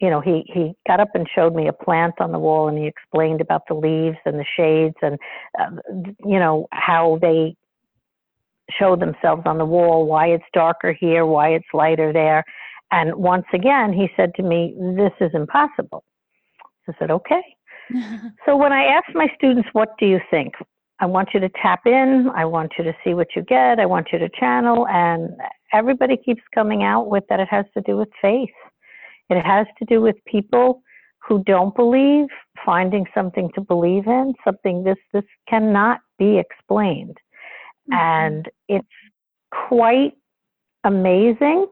you 0.00 0.10
know, 0.10 0.20
he, 0.20 0.44
he 0.52 0.72
got 0.86 1.00
up 1.00 1.14
and 1.14 1.26
showed 1.34 1.54
me 1.54 1.68
a 1.68 1.72
plant 1.72 2.14
on 2.20 2.32
the 2.32 2.38
wall 2.38 2.68
and 2.68 2.76
he 2.76 2.86
explained 2.86 3.40
about 3.40 3.62
the 3.68 3.74
leaves 3.74 4.18
and 4.26 4.38
the 4.38 4.44
shades 4.56 4.96
and, 5.02 5.18
uh, 5.58 5.70
you 6.24 6.38
know, 6.38 6.66
how 6.72 7.18
they 7.22 7.56
show 8.78 8.96
themselves 8.96 9.42
on 9.46 9.58
the 9.58 9.64
wall, 9.64 10.06
why 10.06 10.26
it's 10.26 10.44
darker 10.52 10.92
here, 10.92 11.24
why 11.26 11.50
it's 11.50 11.66
lighter 11.72 12.12
there. 12.12 12.44
And 12.90 13.14
once 13.14 13.46
again, 13.52 13.92
he 13.92 14.08
said 14.16 14.34
to 14.36 14.42
me, 14.42 14.74
This 14.96 15.12
is 15.20 15.30
impossible. 15.32 16.04
I 16.88 16.92
said, 16.98 17.10
Okay. 17.10 17.42
so 18.46 18.56
when 18.56 18.72
I 18.72 18.84
asked 18.84 19.14
my 19.14 19.28
students, 19.36 19.68
What 19.72 19.90
do 19.98 20.06
you 20.06 20.20
think? 20.30 20.54
I 21.00 21.06
want 21.06 21.30
you 21.34 21.40
to 21.40 21.48
tap 21.60 21.86
in. 21.86 22.30
I 22.34 22.44
want 22.44 22.72
you 22.78 22.84
to 22.84 22.94
see 23.04 23.14
what 23.14 23.28
you 23.34 23.42
get. 23.42 23.80
I 23.80 23.86
want 23.86 24.08
you 24.12 24.18
to 24.18 24.28
channel. 24.28 24.86
And 24.88 25.30
everybody 25.72 26.16
keeps 26.16 26.42
coming 26.54 26.82
out 26.84 27.08
with 27.08 27.24
that 27.28 27.40
it 27.40 27.48
has 27.50 27.66
to 27.74 27.82
do 27.82 27.96
with 27.96 28.08
faith. 28.22 28.48
It 29.28 29.44
has 29.44 29.66
to 29.78 29.84
do 29.86 30.00
with 30.00 30.16
people 30.26 30.82
who 31.26 31.42
don't 31.44 31.74
believe 31.74 32.26
finding 32.64 33.06
something 33.14 33.50
to 33.54 33.60
believe 33.60 34.06
in, 34.06 34.34
something 34.44 34.84
this 34.84 34.98
this 35.12 35.24
cannot 35.48 36.00
be 36.18 36.38
explained. 36.38 37.16
Mm-hmm. 37.90 37.94
And 37.94 38.50
it's 38.68 38.86
quite 39.68 40.12
amazing 40.84 41.66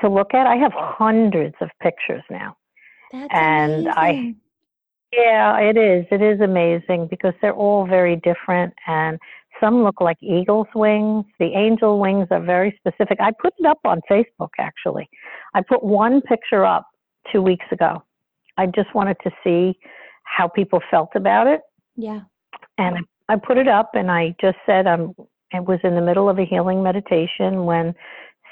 to 0.00 0.08
look 0.08 0.34
at. 0.34 0.46
I 0.46 0.56
have 0.56 0.72
hundreds 0.74 1.54
of 1.60 1.68
pictures 1.80 2.22
now. 2.30 2.56
That's 3.12 3.28
and 3.30 3.86
amazing. 3.86 3.92
I 3.96 4.34
yeah, 5.12 5.58
it 5.58 5.76
is. 5.76 6.06
It 6.10 6.22
is 6.22 6.40
amazing 6.40 7.08
because 7.10 7.34
they're 7.42 7.54
all 7.54 7.86
very 7.86 8.16
different 8.16 8.72
and 8.86 9.18
some 9.60 9.84
look 9.84 10.00
like 10.00 10.16
eagle's 10.22 10.68
wings. 10.74 11.26
The 11.38 11.54
angel 11.54 12.00
wings 12.00 12.28
are 12.30 12.40
very 12.40 12.74
specific. 12.78 13.18
I 13.20 13.30
put 13.30 13.52
it 13.58 13.66
up 13.66 13.78
on 13.84 14.00
Facebook 14.10 14.48
actually. 14.58 15.08
I 15.54 15.60
put 15.60 15.84
one 15.84 16.22
picture 16.22 16.64
up 16.64 16.86
two 17.30 17.42
weeks 17.42 17.66
ago. 17.70 18.02
I 18.56 18.66
just 18.66 18.94
wanted 18.94 19.18
to 19.24 19.30
see 19.44 19.78
how 20.24 20.48
people 20.48 20.80
felt 20.90 21.10
about 21.14 21.46
it. 21.46 21.60
Yeah. 21.94 22.20
And 22.78 23.04
I 23.28 23.36
put 23.36 23.58
it 23.58 23.68
up 23.68 23.90
and 23.94 24.10
I 24.10 24.34
just 24.40 24.56
said 24.64 24.86
I'm 24.86 25.14
it 25.54 25.66
was 25.66 25.80
in 25.84 25.94
the 25.94 26.00
middle 26.00 26.30
of 26.30 26.38
a 26.38 26.46
healing 26.46 26.82
meditation 26.82 27.66
when 27.66 27.94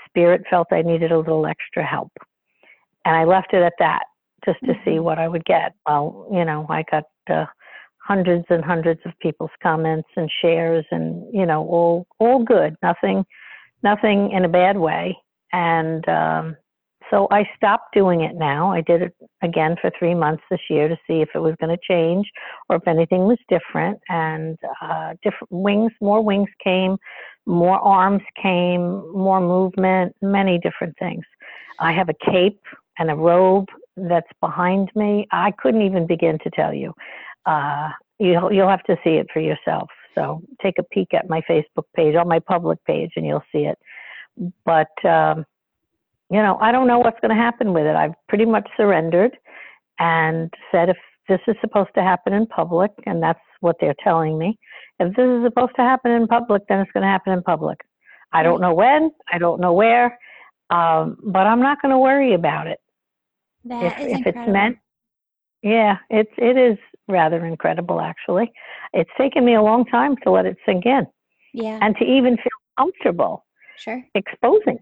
spirit 0.06 0.42
felt 0.50 0.68
I 0.70 0.82
needed 0.82 1.10
a 1.10 1.18
little 1.18 1.46
extra 1.46 1.82
help. 1.82 2.12
And 3.06 3.16
I 3.16 3.24
left 3.24 3.54
it 3.54 3.62
at 3.62 3.72
that 3.78 4.02
just 4.44 4.60
to 4.60 4.72
mm-hmm. 4.72 4.90
see 4.90 4.98
what 4.98 5.18
I 5.18 5.28
would 5.28 5.44
get. 5.44 5.74
Well, 5.86 6.28
you 6.32 6.44
know, 6.44 6.66
I 6.68 6.84
got 6.90 7.04
uh, 7.28 7.46
hundreds 7.98 8.44
and 8.50 8.64
hundreds 8.64 9.00
of 9.04 9.12
people's 9.20 9.50
comments 9.62 10.08
and 10.16 10.30
shares, 10.42 10.84
and 10.90 11.24
you 11.32 11.46
know, 11.46 11.62
all 11.66 12.06
all 12.18 12.42
good. 12.42 12.76
Nothing, 12.82 13.24
nothing 13.82 14.32
in 14.32 14.44
a 14.44 14.48
bad 14.48 14.76
way. 14.76 15.16
And 15.52 16.08
um, 16.08 16.56
so 17.10 17.26
I 17.30 17.44
stopped 17.56 17.92
doing 17.92 18.20
it 18.22 18.36
now. 18.36 18.72
I 18.72 18.80
did 18.82 19.02
it 19.02 19.14
again 19.42 19.76
for 19.80 19.90
three 19.98 20.14
months 20.14 20.42
this 20.50 20.60
year 20.70 20.88
to 20.88 20.96
see 21.06 21.20
if 21.20 21.30
it 21.34 21.40
was 21.40 21.54
going 21.60 21.76
to 21.76 21.82
change 21.88 22.30
or 22.68 22.76
if 22.76 22.86
anything 22.86 23.24
was 23.24 23.38
different. 23.48 23.98
And 24.08 24.56
uh, 24.80 25.14
different 25.22 25.50
wings, 25.50 25.92
more 26.00 26.22
wings 26.22 26.48
came, 26.62 26.96
more 27.46 27.80
arms 27.80 28.22
came, 28.40 29.12
more 29.12 29.40
movement, 29.40 30.14
many 30.22 30.58
different 30.58 30.96
things. 30.98 31.24
I 31.80 31.92
have 31.92 32.08
a 32.08 32.30
cape 32.30 32.60
and 32.98 33.10
a 33.10 33.16
robe 33.16 33.68
that's 34.08 34.30
behind 34.40 34.90
me. 34.94 35.26
I 35.32 35.52
couldn't 35.52 35.82
even 35.82 36.06
begin 36.06 36.38
to 36.40 36.50
tell 36.50 36.72
you. 36.72 36.92
Uh, 37.46 37.90
you'll 38.18 38.52
you'll 38.52 38.68
have 38.68 38.84
to 38.84 38.96
see 39.02 39.10
it 39.10 39.26
for 39.32 39.40
yourself. 39.40 39.88
So 40.14 40.42
take 40.62 40.78
a 40.78 40.82
peek 40.82 41.14
at 41.14 41.28
my 41.28 41.40
Facebook 41.42 41.84
page, 41.94 42.14
on 42.16 42.28
my 42.28 42.38
public 42.40 42.84
page, 42.84 43.12
and 43.16 43.26
you'll 43.26 43.44
see 43.52 43.66
it. 43.66 43.78
But 44.64 45.04
um, 45.04 45.44
you 46.30 46.40
know, 46.40 46.58
I 46.60 46.72
don't 46.72 46.86
know 46.86 46.98
what's 46.98 47.20
going 47.20 47.34
to 47.36 47.42
happen 47.42 47.72
with 47.72 47.86
it. 47.86 47.96
I've 47.96 48.14
pretty 48.28 48.44
much 48.44 48.68
surrendered 48.76 49.36
and 49.98 50.52
said 50.70 50.88
if 50.88 50.96
this 51.28 51.40
is 51.46 51.56
supposed 51.60 51.90
to 51.94 52.02
happen 52.02 52.32
in 52.32 52.46
public, 52.46 52.90
and 53.06 53.22
that's 53.22 53.40
what 53.60 53.76
they're 53.80 53.94
telling 54.02 54.38
me, 54.38 54.58
if 54.98 55.14
this 55.14 55.24
is 55.24 55.44
supposed 55.44 55.74
to 55.76 55.82
happen 55.82 56.10
in 56.12 56.26
public, 56.26 56.62
then 56.68 56.80
it's 56.80 56.90
going 56.92 57.02
to 57.02 57.08
happen 57.08 57.32
in 57.32 57.42
public. 57.42 57.78
I 58.32 58.42
don't 58.42 58.60
know 58.60 58.74
when, 58.74 59.10
I 59.32 59.38
don't 59.38 59.60
know 59.60 59.72
where, 59.72 60.18
um, 60.70 61.18
but 61.22 61.46
I'm 61.46 61.60
not 61.60 61.82
going 61.82 61.92
to 61.92 61.98
worry 61.98 62.34
about 62.34 62.66
it. 62.66 62.78
That 63.64 64.00
if, 64.00 64.20
if 64.20 64.26
it's 64.26 64.48
meant, 64.48 64.78
yeah, 65.62 65.98
it's 66.08 66.32
it 66.38 66.56
is 66.56 66.78
rather 67.08 67.44
incredible 67.44 68.00
actually. 68.00 68.52
It's 68.92 69.10
taken 69.18 69.44
me 69.44 69.54
a 69.54 69.62
long 69.62 69.84
time 69.84 70.16
to 70.24 70.30
let 70.30 70.46
it 70.46 70.56
sink 70.66 70.86
in. 70.86 71.06
Yeah. 71.52 71.78
And 71.82 71.96
to 71.96 72.04
even 72.04 72.36
feel 72.36 72.46
comfortable. 72.78 73.44
Sure. 73.76 74.04
Exposing 74.14 74.78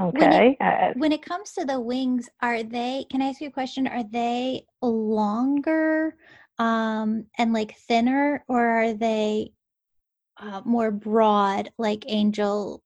Okay. 0.00 0.18
When 0.18 0.32
it, 0.32 0.56
uh, 0.60 0.92
when 0.96 1.12
it, 1.12 1.22
comes 1.22 1.52
to 1.52 1.66
the 1.66 1.78
wings, 1.78 2.28
are 2.40 2.62
they, 2.62 3.04
can 3.10 3.20
I 3.20 3.26
ask 3.26 3.40
you 3.40 3.48
a 3.48 3.52
question? 3.52 3.86
Are 3.86 4.04
they 4.04 4.64
longer 4.80 6.16
um, 6.58 7.26
and 7.36 7.52
like 7.52 7.76
thinner, 7.76 8.42
or 8.48 8.66
are 8.66 8.94
they 8.94 9.52
uh, 10.38 10.62
more 10.64 10.90
broad 10.90 11.70
like 11.76 12.04
angel? 12.08 12.82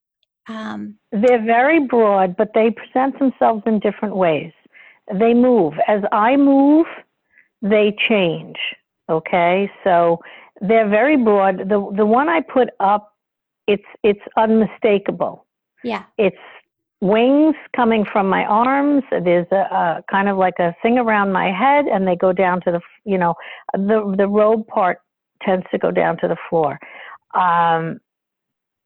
Um... 0.49 0.97
They're 1.13 1.45
very 1.45 1.87
broad, 1.87 2.37
but 2.37 2.51
they 2.53 2.73
present 2.73 3.19
themselves 3.21 3.63
in 3.67 3.79
different 3.79 4.17
ways. 4.17 4.53
They 5.13 5.35
move. 5.35 5.75
As 5.89 6.03
I 6.13 6.37
move, 6.37 6.87
they 7.63 7.95
change. 8.09 8.57
Okay. 9.09 9.71
So 9.83 10.21
they're 10.61 10.89
very 10.89 11.17
broad. 11.17 11.59
The, 11.69 11.93
the 11.97 12.07
one 12.07 12.29
I 12.29 12.41
put 12.41 12.69
up, 12.81 13.13
it's, 13.67 13.85
it's 14.03 14.21
unmistakable. 14.37 15.47
Yeah. 15.83 16.05
It's 16.17 16.37
wings 17.01 17.55
coming 17.77 18.07
from 18.11 18.29
my 18.29 18.45
arms. 18.45 19.03
There's 19.11 19.47
a, 19.53 19.57
a, 19.57 20.05
kind 20.11 20.29
of 20.29 20.39
like 20.39 20.59
a 20.59 20.75
thing 20.83 20.97
around 20.97 21.33
my 21.33 21.53
head, 21.53 21.85
and 21.87 22.07
they 22.07 22.17
go 22.17 22.33
down 22.33 22.63
to 22.63 22.73
the, 22.73 22.81
you 23.05 23.19
know, 23.19 23.35
the 23.75 24.15
the 24.17 24.27
robe 24.27 24.67
part 24.69 24.99
tends 25.43 25.67
to 25.71 25.79
go 25.79 25.91
down 25.91 26.17
to 26.19 26.29
the 26.29 26.37
floor. 26.49 26.79
Um, 27.35 28.01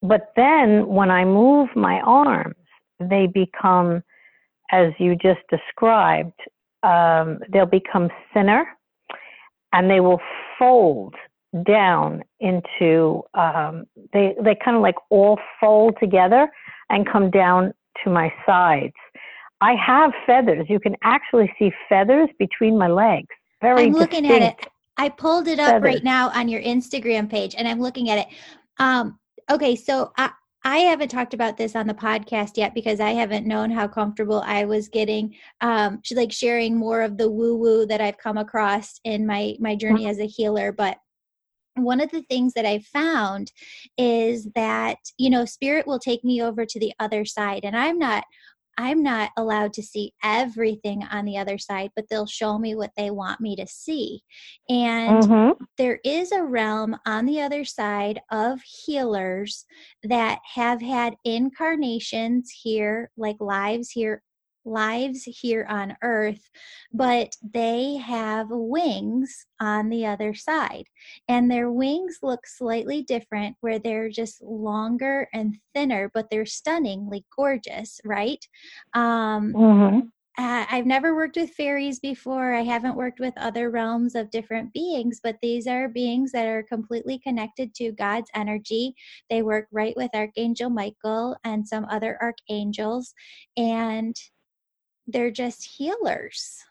but 0.02 0.32
then 0.34 0.88
when 0.88 1.10
I 1.10 1.24
move 1.24 1.68
my 1.76 2.00
arms, 2.00 2.56
they 2.98 3.26
become, 3.26 4.02
as 4.70 4.92
you 4.98 5.16
just 5.16 5.40
described, 5.50 6.38
um, 6.82 7.38
they'll 7.52 7.66
become 7.66 8.08
thinner, 8.32 8.66
and 9.72 9.90
they 9.90 10.00
will 10.00 10.20
fold 10.58 11.14
down 11.66 12.22
into. 12.40 13.22
Um, 13.34 13.84
they 14.12 14.34
they 14.42 14.56
kind 14.64 14.76
of 14.76 14.82
like 14.82 14.96
all 15.10 15.38
fold 15.60 15.96
together 16.00 16.48
and 16.90 17.10
come 17.10 17.30
down 17.30 17.72
to 18.04 18.10
my 18.10 18.32
sides. 18.46 18.94
I 19.60 19.74
have 19.74 20.12
feathers. 20.26 20.66
You 20.68 20.78
can 20.78 20.94
actually 21.02 21.52
see 21.58 21.72
feathers 21.88 22.28
between 22.38 22.78
my 22.78 22.88
legs. 22.88 23.28
Very 23.60 23.86
I'm 23.86 23.92
looking 23.92 24.30
at 24.30 24.42
it. 24.42 24.66
I 24.96 25.08
pulled 25.08 25.48
it 25.48 25.58
up 25.58 25.68
feathers. 25.68 25.82
right 25.82 26.04
now 26.04 26.30
on 26.30 26.48
your 26.48 26.60
Instagram 26.60 27.30
page 27.30 27.54
and 27.56 27.66
I'm 27.66 27.80
looking 27.80 28.10
at 28.10 28.18
it. 28.18 28.26
Um, 28.78 29.18
okay, 29.50 29.76
so 29.76 30.12
I, 30.16 30.30
I 30.64 30.78
haven't 30.78 31.10
talked 31.10 31.34
about 31.34 31.56
this 31.56 31.76
on 31.76 31.86
the 31.86 31.94
podcast 31.94 32.56
yet 32.56 32.74
because 32.74 33.00
I 33.00 33.10
haven't 33.10 33.46
known 33.46 33.70
how 33.70 33.86
comfortable 33.88 34.42
I 34.44 34.64
was 34.64 34.88
getting, 34.88 35.36
um, 35.60 36.02
like 36.14 36.32
sharing 36.32 36.76
more 36.76 37.02
of 37.02 37.16
the 37.16 37.30
woo 37.30 37.56
woo 37.56 37.86
that 37.86 38.00
I've 38.00 38.18
come 38.18 38.36
across 38.36 39.00
in 39.04 39.26
my 39.26 39.56
my 39.60 39.76
journey 39.76 40.02
mm-hmm. 40.02 40.10
as 40.10 40.18
a 40.18 40.26
healer. 40.26 40.72
But 40.72 40.98
one 41.76 42.00
of 42.00 42.10
the 42.10 42.22
things 42.22 42.54
that 42.54 42.66
I 42.66 42.80
found 42.80 43.52
is 43.96 44.48
that, 44.54 44.98
you 45.16 45.30
know, 45.30 45.44
spirit 45.44 45.86
will 45.86 46.00
take 46.00 46.24
me 46.24 46.42
over 46.42 46.66
to 46.66 46.80
the 46.80 46.92
other 46.98 47.24
side 47.24 47.64
and 47.64 47.76
I'm 47.76 47.98
not 47.98 48.24
I'm 48.78 49.02
not 49.02 49.32
allowed 49.36 49.72
to 49.74 49.82
see 49.82 50.12
everything 50.22 51.02
on 51.10 51.24
the 51.24 51.36
other 51.36 51.58
side, 51.58 51.90
but 51.96 52.06
they'll 52.08 52.26
show 52.26 52.58
me 52.58 52.76
what 52.76 52.92
they 52.96 53.10
want 53.10 53.40
me 53.40 53.56
to 53.56 53.66
see. 53.66 54.22
And 54.68 55.24
mm-hmm. 55.24 55.64
there 55.76 55.98
is 56.04 56.30
a 56.30 56.44
realm 56.44 56.96
on 57.04 57.26
the 57.26 57.40
other 57.40 57.64
side 57.64 58.20
of 58.30 58.60
healers 58.62 59.66
that 60.04 60.38
have 60.54 60.80
had 60.80 61.16
incarnations 61.24 62.50
here, 62.62 63.10
like 63.16 63.36
lives 63.40 63.90
here 63.90 64.22
lives 64.68 65.22
here 65.24 65.66
on 65.68 65.96
earth, 66.02 66.50
but 66.92 67.34
they 67.42 67.96
have 67.96 68.46
wings 68.50 69.46
on 69.60 69.88
the 69.88 70.06
other 70.06 70.34
side. 70.34 70.84
And 71.28 71.50
their 71.50 71.70
wings 71.70 72.18
look 72.22 72.46
slightly 72.46 73.02
different, 73.02 73.56
where 73.60 73.78
they're 73.78 74.10
just 74.10 74.42
longer 74.42 75.28
and 75.32 75.56
thinner, 75.74 76.10
but 76.12 76.30
they're 76.30 76.46
stunningly 76.46 77.24
gorgeous, 77.36 78.00
right? 78.04 78.46
Um, 78.94 79.52
mm-hmm. 79.52 79.98
Uh, 80.38 80.64
I've 80.70 80.86
never 80.86 81.16
worked 81.16 81.36
with 81.36 81.50
fairies 81.50 81.98
before. 81.98 82.54
I 82.54 82.62
haven't 82.62 82.94
worked 82.94 83.18
with 83.18 83.34
other 83.36 83.70
realms 83.70 84.14
of 84.14 84.30
different 84.30 84.72
beings, 84.72 85.18
but 85.20 85.36
these 85.42 85.66
are 85.66 85.88
beings 85.88 86.30
that 86.30 86.46
are 86.46 86.62
completely 86.62 87.18
connected 87.18 87.74
to 87.74 87.90
God's 87.90 88.30
energy. 88.36 88.94
They 89.30 89.42
work 89.42 89.66
right 89.72 89.94
with 89.96 90.14
Archangel 90.14 90.70
Michael 90.70 91.36
and 91.42 91.66
some 91.66 91.86
other 91.86 92.16
archangels. 92.22 93.14
And 93.56 94.14
they're 95.08 95.30
just 95.30 95.64
healers. 95.64 96.64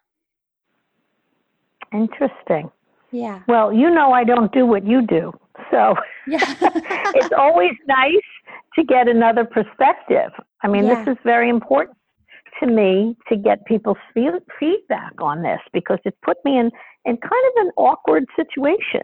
Interesting. 1.92 2.72
Yeah. 3.12 3.42
Well, 3.48 3.74
you 3.74 3.90
know, 3.90 4.12
I 4.12 4.24
don't 4.24 4.52
do 4.52 4.66
what 4.66 4.86
you 4.86 5.02
do. 5.02 5.34
So 5.72 5.96
yeah. 6.28 6.56
it's 6.62 7.34
always 7.38 7.74
nice 7.88 8.14
to 8.76 8.84
get 8.84 9.08
another 9.08 9.44
perspective. 9.44 10.32
I 10.64 10.68
mean, 10.68 10.86
yeah. 10.86 11.04
this 11.04 11.14
is 11.14 11.18
very 11.24 11.50
important 11.50 11.98
to 12.60 12.68
me 12.68 13.16
to 13.30 13.36
get 13.36 13.66
people's 13.66 13.98
feedback 14.14 15.14
on 15.20 15.42
this 15.42 15.60
because 15.74 16.00
it 16.06 16.16
put 16.24 16.38
me 16.46 16.58
in, 16.58 16.72
in 17.06 17.18
kind 17.18 17.24
of 17.58 17.66
an 17.66 17.72
awkward 17.78 18.26
situation. 18.36 19.02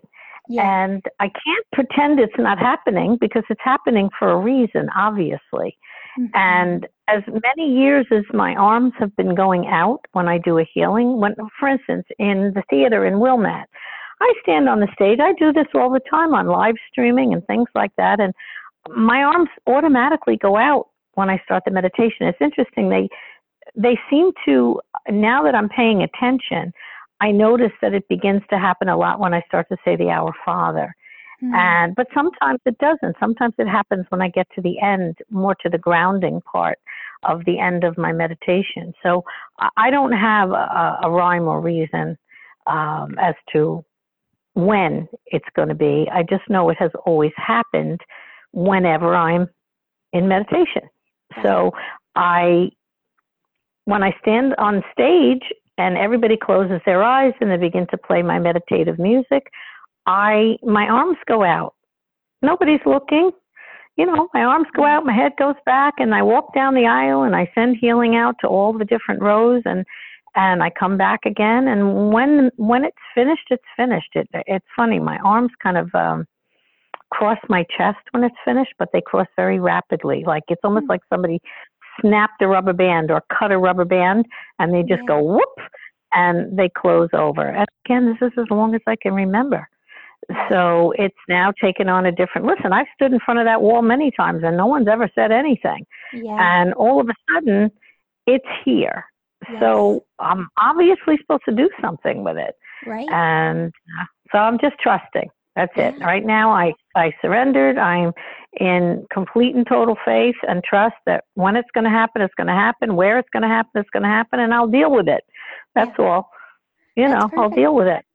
Yeah. 0.50 0.84
And 0.84 1.04
I 1.20 1.26
can't 1.26 1.66
pretend 1.72 2.20
it's 2.20 2.34
not 2.38 2.60
happening 2.60 3.18
because 3.20 3.44
it's 3.50 3.62
happening 3.64 4.10
for 4.18 4.32
a 4.32 4.38
reason, 4.38 4.90
obviously. 4.96 5.78
Mm-hmm. 6.20 6.36
And 6.36 6.88
as 7.08 7.24
many 7.28 7.72
years 7.72 8.06
as 8.12 8.24
my 8.34 8.56
arms 8.56 8.94
have 9.00 9.16
been 9.16 9.36
going 9.36 9.68
out 9.68 10.02
when 10.12 10.28
I 10.28 10.38
do 10.38 10.60
a 10.60 10.70
healing, 10.72 11.20
when, 11.20 11.36
for 11.60 11.70
instance, 11.70 12.06
in 12.20 12.54
the 12.56 12.64
theater 12.70 13.06
in 13.06 13.20
Wilmette, 13.20 13.70
I 14.22 14.34
stand 14.42 14.70
on 14.70 14.80
the 14.80 14.88
stage. 14.94 15.20
I 15.20 15.34
do 15.34 15.52
this 15.52 15.68
all 15.76 15.92
the 15.92 16.00
time 16.10 16.34
on 16.34 16.48
live 16.48 16.76
streaming 16.90 17.34
and 17.34 17.46
things 17.46 17.68
like 17.76 17.92
that. 17.98 18.20
And 18.20 18.34
my 18.96 19.24
arms 19.24 19.50
automatically 19.68 20.38
go 20.38 20.56
out 20.56 20.88
when 21.16 21.30
I 21.30 21.42
start 21.44 21.64
the 21.66 21.72
meditation. 21.72 22.28
It's 22.28 22.38
interesting. 22.42 22.90
They, 22.90 23.10
they 23.76 24.00
seem 24.10 24.32
to, 24.46 24.80
now 25.10 25.44
that 25.44 25.56
I'm 25.56 25.70
paying 25.70 26.04
attention, 26.04 26.72
I 27.22 27.32
notice 27.32 27.72
that 27.82 27.94
it 27.94 28.08
begins 28.08 28.42
to 28.50 28.60
happen 28.60 28.90
a 28.90 28.98
lot 28.98 29.20
when 29.20 29.34
I 29.34 29.42
start 29.48 29.68
to 29.70 29.78
say 29.84 29.96
the 29.96 30.10
Our 30.10 30.34
Father. 30.46 30.96
Mm-hmm. 31.44 31.56
And 31.56 31.96
but 31.96 32.08
sometimes 32.14 32.60
it 32.66 32.78
doesn't. 32.78 33.18
Sometimes 33.20 33.54
it 33.58 33.68
happens 33.68 34.06
when 34.10 34.22
I 34.22 34.30
get 34.30 34.48
to 34.56 34.62
the 34.62 34.80
end, 34.80 35.18
more 35.30 35.56
to 35.56 35.70
the 35.70 35.78
grounding 35.78 36.42
part 36.42 36.78
of 37.24 37.44
the 37.46 37.60
end 37.60 37.84
of 37.84 37.98
my 37.98 38.14
meditation. 38.14 38.94
So 39.02 39.24
I 39.78 39.90
don't 39.90 40.14
have 40.14 40.52
a, 40.52 41.00
a 41.04 41.12
rhyme 41.12 41.44
or 41.44 41.60
reason 41.60 42.18
um, 42.68 43.18
as 43.20 43.36
to 43.54 43.84
when 44.54 45.08
it's 45.28 45.48
going 45.56 45.70
to 45.70 45.76
be. 45.76 46.08
I 46.12 46.24
just 46.24 46.48
know 46.50 46.70
it 46.70 46.78
has 46.80 46.92
always 47.06 47.32
happened 47.36 48.02
whenever 48.52 49.16
I'm 49.16 49.48
in 50.14 50.28
meditation. 50.28 50.84
So 51.42 51.72
I, 52.16 52.70
when 53.86 54.04
I 54.04 54.16
stand 54.22 54.54
on 54.58 54.84
stage 54.92 55.42
and 55.78 55.98
everybody 55.98 56.38
closes 56.38 56.80
their 56.86 57.04
eyes 57.04 57.34
and 57.42 57.50
they 57.50 57.58
begin 57.58 57.88
to 57.88 57.98
play 57.98 58.22
my 58.22 58.38
meditative 58.38 59.00
music, 59.00 59.48
I 60.06 60.58
my 60.64 60.88
arms 60.88 61.18
go 61.28 61.44
out. 61.44 61.76
Nobody's 62.42 62.82
looking. 62.86 63.32
You 63.96 64.08
know, 64.08 64.28
my 64.34 64.42
arms 64.42 64.68
go 64.76 64.86
out, 64.86 65.06
my 65.06 65.14
head 65.14 65.34
goes 65.38 65.56
back, 65.68 65.96
and 66.00 66.16
I 66.16 66.24
walk 66.24 66.54
down 66.56 66.74
the 66.74 66.88
aisle 66.88 67.22
and 67.24 67.36
I 67.36 67.50
send 67.54 67.78
healing 67.80 68.16
out 68.16 68.36
to 68.42 68.48
all 68.48 68.76
the 68.76 68.86
different 68.86 69.22
rows 69.22 69.62
and 69.66 69.86
and 70.36 70.64
I 70.64 70.72
come 70.72 70.98
back 70.98 71.22
again. 71.26 71.68
And 71.68 72.12
when 72.12 72.50
when 72.58 72.84
it's 72.84 72.98
finished, 73.14 73.48
it's 73.50 73.64
finished. 73.78 74.10
It 74.16 74.28
it's 74.34 74.66
funny. 74.76 75.00
My 75.00 75.20
arms 75.20 75.52
kind 75.62 75.78
of 75.78 75.94
um, 75.94 76.26
cross 77.12 77.38
my 77.50 77.66
chest 77.78 78.00
when 78.12 78.24
it's 78.24 78.36
finished, 78.44 78.74
but 78.80 78.90
they 78.94 79.02
cross 79.02 79.28
very 79.36 79.60
rapidly. 79.60 80.24
Like 80.26 80.44
it's 80.48 80.62
almost 80.64 80.88
like 80.90 81.02
somebody 81.10 81.40
snapped 82.02 82.42
a 82.42 82.48
rubber 82.48 82.74
band 82.74 83.12
or 83.12 83.22
cut 83.38 83.52
a 83.52 83.58
rubber 83.58 83.86
band, 83.86 84.26
and 84.60 84.74
they 84.74 84.82
just 84.82 85.04
yeah. 85.04 85.08
go 85.08 85.22
whoop, 85.22 85.68
and 86.14 86.58
they 86.58 86.70
close 86.76 87.10
over. 87.14 87.48
And 87.48 87.68
again, 87.86 88.06
this 88.08 88.28
is 88.28 88.34
as 88.38 88.50
long 88.50 88.74
as 88.76 88.82
I 88.88 88.96
can 88.96 89.14
remember. 89.14 89.68
So 90.50 90.94
it's 90.98 91.16
now 91.28 91.52
taken 91.62 91.90
on 91.90 92.06
a 92.06 92.12
different. 92.12 92.48
Listen, 92.48 92.74
I've 92.74 92.88
stood 92.96 93.12
in 93.14 93.20
front 93.20 93.40
of 93.40 93.46
that 93.46 93.62
wall 93.62 93.82
many 93.82 94.12
times, 94.12 94.44
and 94.44 94.58
no 94.58 94.66
one's 94.66 94.88
ever 94.88 95.10
said 95.16 95.32
anything. 95.32 95.86
Yeah. 96.14 96.38
And 96.40 96.74
all 96.74 97.00
of 97.00 97.10
a 97.10 97.14
sudden, 97.34 97.72
it's 98.26 98.46
here 98.64 99.06
Yes. 99.50 99.62
So 99.62 100.06
I'm 100.20 100.48
obviously 100.60 101.18
supposed 101.18 101.44
to 101.48 101.56
do 101.56 101.70
something 101.82 102.24
with 102.24 102.38
it. 102.38 102.56
Right. 102.86 103.10
And 103.10 103.72
uh, 104.00 104.06
so 104.32 104.38
I'm 104.40 104.60
just 104.60 104.76
trusting. 104.80 105.30
That's 105.56 105.72
yeah. 105.76 105.90
it. 105.90 106.00
Right 106.00 106.26
now, 106.26 106.52
I, 106.52 106.74
I 106.96 107.14
surrendered. 107.22 107.78
I'm 107.78 108.12
in 108.60 109.06
complete 109.12 109.56
and 109.56 109.68
total 109.68 109.96
faith 110.06 110.36
and 110.48 110.64
trust 110.64 110.96
that 111.06 111.26
when 111.36 111.56
it's 111.56 111.70
going 111.74 111.84
to 111.84 111.90
happen, 111.90 112.22
it's 112.22 112.34
going 112.36 112.48
to 112.48 112.54
happen. 112.54 112.96
Where 112.96 113.20
it's 113.20 113.30
going 113.32 113.44
to 113.44 113.50
happen, 113.50 113.82
it's 113.82 113.90
going 113.92 114.04
to 114.04 114.10
happen, 114.10 114.40
and 114.40 114.54
I'll 114.54 114.68
deal 114.68 114.92
with 114.92 115.08
it. 115.08 115.24
That's 115.76 115.92
yeah. 115.98 116.06
all. 116.06 116.30
You 116.96 117.08
That's 117.08 117.14
know, 117.14 117.30
perfect. 117.30 117.40
I'll 117.40 117.50
deal 117.50 117.76
with 117.76 117.88
it. 117.88 118.06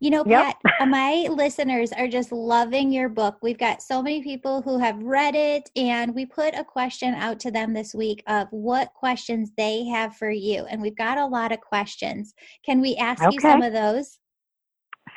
You 0.00 0.10
know, 0.10 0.24
Pat, 0.24 0.56
yep. 0.64 0.74
Uh, 0.80 0.86
my 0.86 1.26
listeners 1.30 1.92
are 1.92 2.08
just 2.08 2.32
loving 2.32 2.92
your 2.92 3.08
book. 3.08 3.36
We've 3.42 3.58
got 3.58 3.82
so 3.82 4.02
many 4.02 4.22
people 4.22 4.62
who 4.62 4.78
have 4.78 5.02
read 5.02 5.34
it, 5.34 5.70
and 5.76 6.14
we 6.14 6.26
put 6.26 6.54
a 6.54 6.64
question 6.64 7.14
out 7.14 7.40
to 7.40 7.50
them 7.50 7.72
this 7.72 7.94
week 7.94 8.22
of 8.26 8.48
what 8.50 8.92
questions 8.94 9.52
they 9.56 9.84
have 9.86 10.16
for 10.16 10.30
you. 10.30 10.66
And 10.66 10.82
we've 10.82 10.96
got 10.96 11.18
a 11.18 11.26
lot 11.26 11.52
of 11.52 11.60
questions. 11.60 12.34
Can 12.64 12.80
we 12.80 12.96
ask 12.96 13.22
okay. 13.22 13.34
you 13.34 13.40
some 13.40 13.62
of 13.62 13.72
those? 13.72 14.18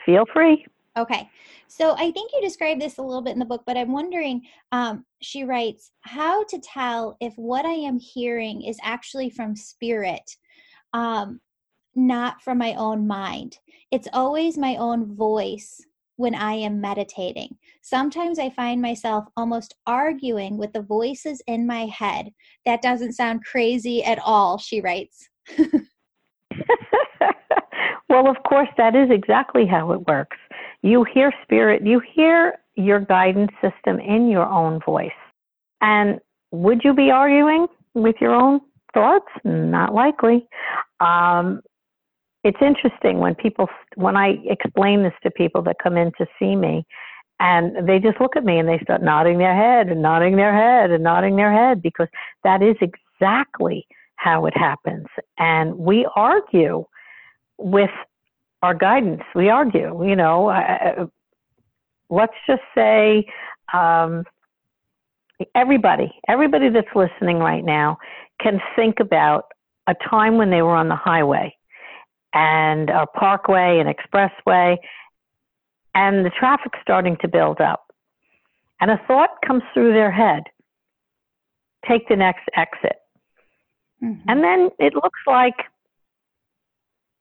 Feel 0.05 0.25
free. 0.33 0.65
Okay. 0.97 1.29
So 1.67 1.93
I 1.93 2.11
think 2.11 2.31
you 2.33 2.41
described 2.41 2.81
this 2.81 2.97
a 2.97 3.01
little 3.01 3.21
bit 3.21 3.33
in 3.33 3.39
the 3.39 3.45
book, 3.45 3.63
but 3.65 3.77
I'm 3.77 3.91
wondering, 3.91 4.41
um, 4.71 5.05
she 5.21 5.43
writes, 5.43 5.91
how 6.01 6.43
to 6.45 6.59
tell 6.59 7.15
if 7.21 7.33
what 7.35 7.65
I 7.65 7.73
am 7.73 7.99
hearing 7.99 8.63
is 8.63 8.77
actually 8.81 9.29
from 9.29 9.55
spirit. 9.55 10.35
Um, 10.93 11.39
not 11.95 12.41
from 12.41 12.57
my 12.57 12.73
own 12.75 13.07
mind. 13.07 13.57
It's 13.91 14.07
always 14.13 14.57
my 14.57 14.75
own 14.75 15.15
voice 15.15 15.81
when 16.17 16.35
I 16.35 16.53
am 16.53 16.81
meditating. 16.81 17.55
Sometimes 17.81 18.39
I 18.39 18.49
find 18.49 18.81
myself 18.81 19.25
almost 19.37 19.75
arguing 19.87 20.57
with 20.57 20.73
the 20.73 20.81
voices 20.81 21.41
in 21.47 21.65
my 21.65 21.85
head. 21.85 22.31
That 22.65 22.81
doesn't 22.81 23.13
sound 23.13 23.45
crazy 23.45 24.03
at 24.03 24.19
all, 24.19 24.57
she 24.57 24.81
writes. 24.81 25.29
well, 28.09 28.29
of 28.29 28.35
course, 28.47 28.69
that 28.77 28.95
is 28.95 29.09
exactly 29.09 29.65
how 29.65 29.91
it 29.93 30.07
works. 30.07 30.37
You 30.81 31.05
hear 31.05 31.31
spirit, 31.43 31.85
you 31.85 32.01
hear 32.13 32.59
your 32.75 32.99
guidance 32.99 33.51
system 33.61 33.99
in 33.99 34.29
your 34.29 34.45
own 34.45 34.79
voice. 34.85 35.11
And 35.81 36.19
would 36.51 36.81
you 36.83 36.93
be 36.93 37.11
arguing 37.11 37.67
with 37.93 38.15
your 38.19 38.33
own 38.33 38.61
thoughts? 38.93 39.27
Not 39.43 39.93
likely. 39.93 40.47
Um, 40.99 41.61
it's 42.43 42.57
interesting 42.61 43.19
when 43.19 43.35
people 43.35 43.67
when 43.95 44.15
I 44.15 44.37
explain 44.45 45.03
this 45.03 45.13
to 45.23 45.31
people 45.31 45.61
that 45.63 45.77
come 45.81 45.97
in 45.97 46.11
to 46.17 46.25
see 46.37 46.55
me 46.55 46.85
and 47.39 47.87
they 47.87 47.99
just 47.99 48.19
look 48.19 48.35
at 48.35 48.43
me 48.43 48.59
and 48.59 48.67
they 48.67 48.79
start 48.79 49.01
nodding 49.01 49.37
their 49.37 49.55
head 49.55 49.89
and 49.89 50.01
nodding 50.01 50.35
their 50.35 50.53
head 50.53 50.91
and 50.91 51.03
nodding 51.03 51.35
their 51.35 51.51
head 51.51 51.81
because 51.81 52.07
that 52.43 52.61
is 52.61 52.75
exactly 52.81 53.85
how 54.15 54.45
it 54.45 54.55
happens. 54.55 55.07
And 55.37 55.77
we 55.77 56.07
argue 56.15 56.85
with 57.57 57.91
our 58.61 58.73
guidance. 58.73 59.23
We 59.35 59.49
argue 59.49 60.05
you 60.05 60.15
know 60.15 60.49
uh, 60.49 61.07
let's 62.09 62.33
just 62.47 62.61
say 62.73 63.25
um, 63.73 64.23
everybody 65.55 66.11
everybody 66.29 66.69
that's 66.69 66.87
listening 66.95 67.37
right 67.37 67.63
now 67.63 67.97
can 68.41 68.61
think 68.75 68.99
about 69.01 69.45
a 69.87 69.95
time 70.09 70.37
when 70.37 70.49
they 70.49 70.61
were 70.61 70.75
on 70.75 70.87
the 70.87 70.95
highway 70.95 71.53
and 72.33 72.89
a 72.89 73.05
parkway 73.05 73.79
and 73.79 73.93
expressway, 73.93 74.77
and 75.95 76.25
the 76.25 76.31
traffic's 76.31 76.79
starting 76.81 77.17
to 77.21 77.27
build 77.27 77.59
up. 77.61 77.85
And 78.81 78.91
a 78.91 79.01
thought 79.07 79.31
comes 79.45 79.63
through 79.73 79.93
their 79.93 80.11
head 80.11 80.43
take 81.87 82.07
the 82.09 82.15
next 82.15 82.43
exit. 82.55 82.97
Mm-hmm. 84.03 84.29
And 84.29 84.43
then 84.43 84.69
it 84.79 84.93
looks 84.95 85.19
like 85.25 85.55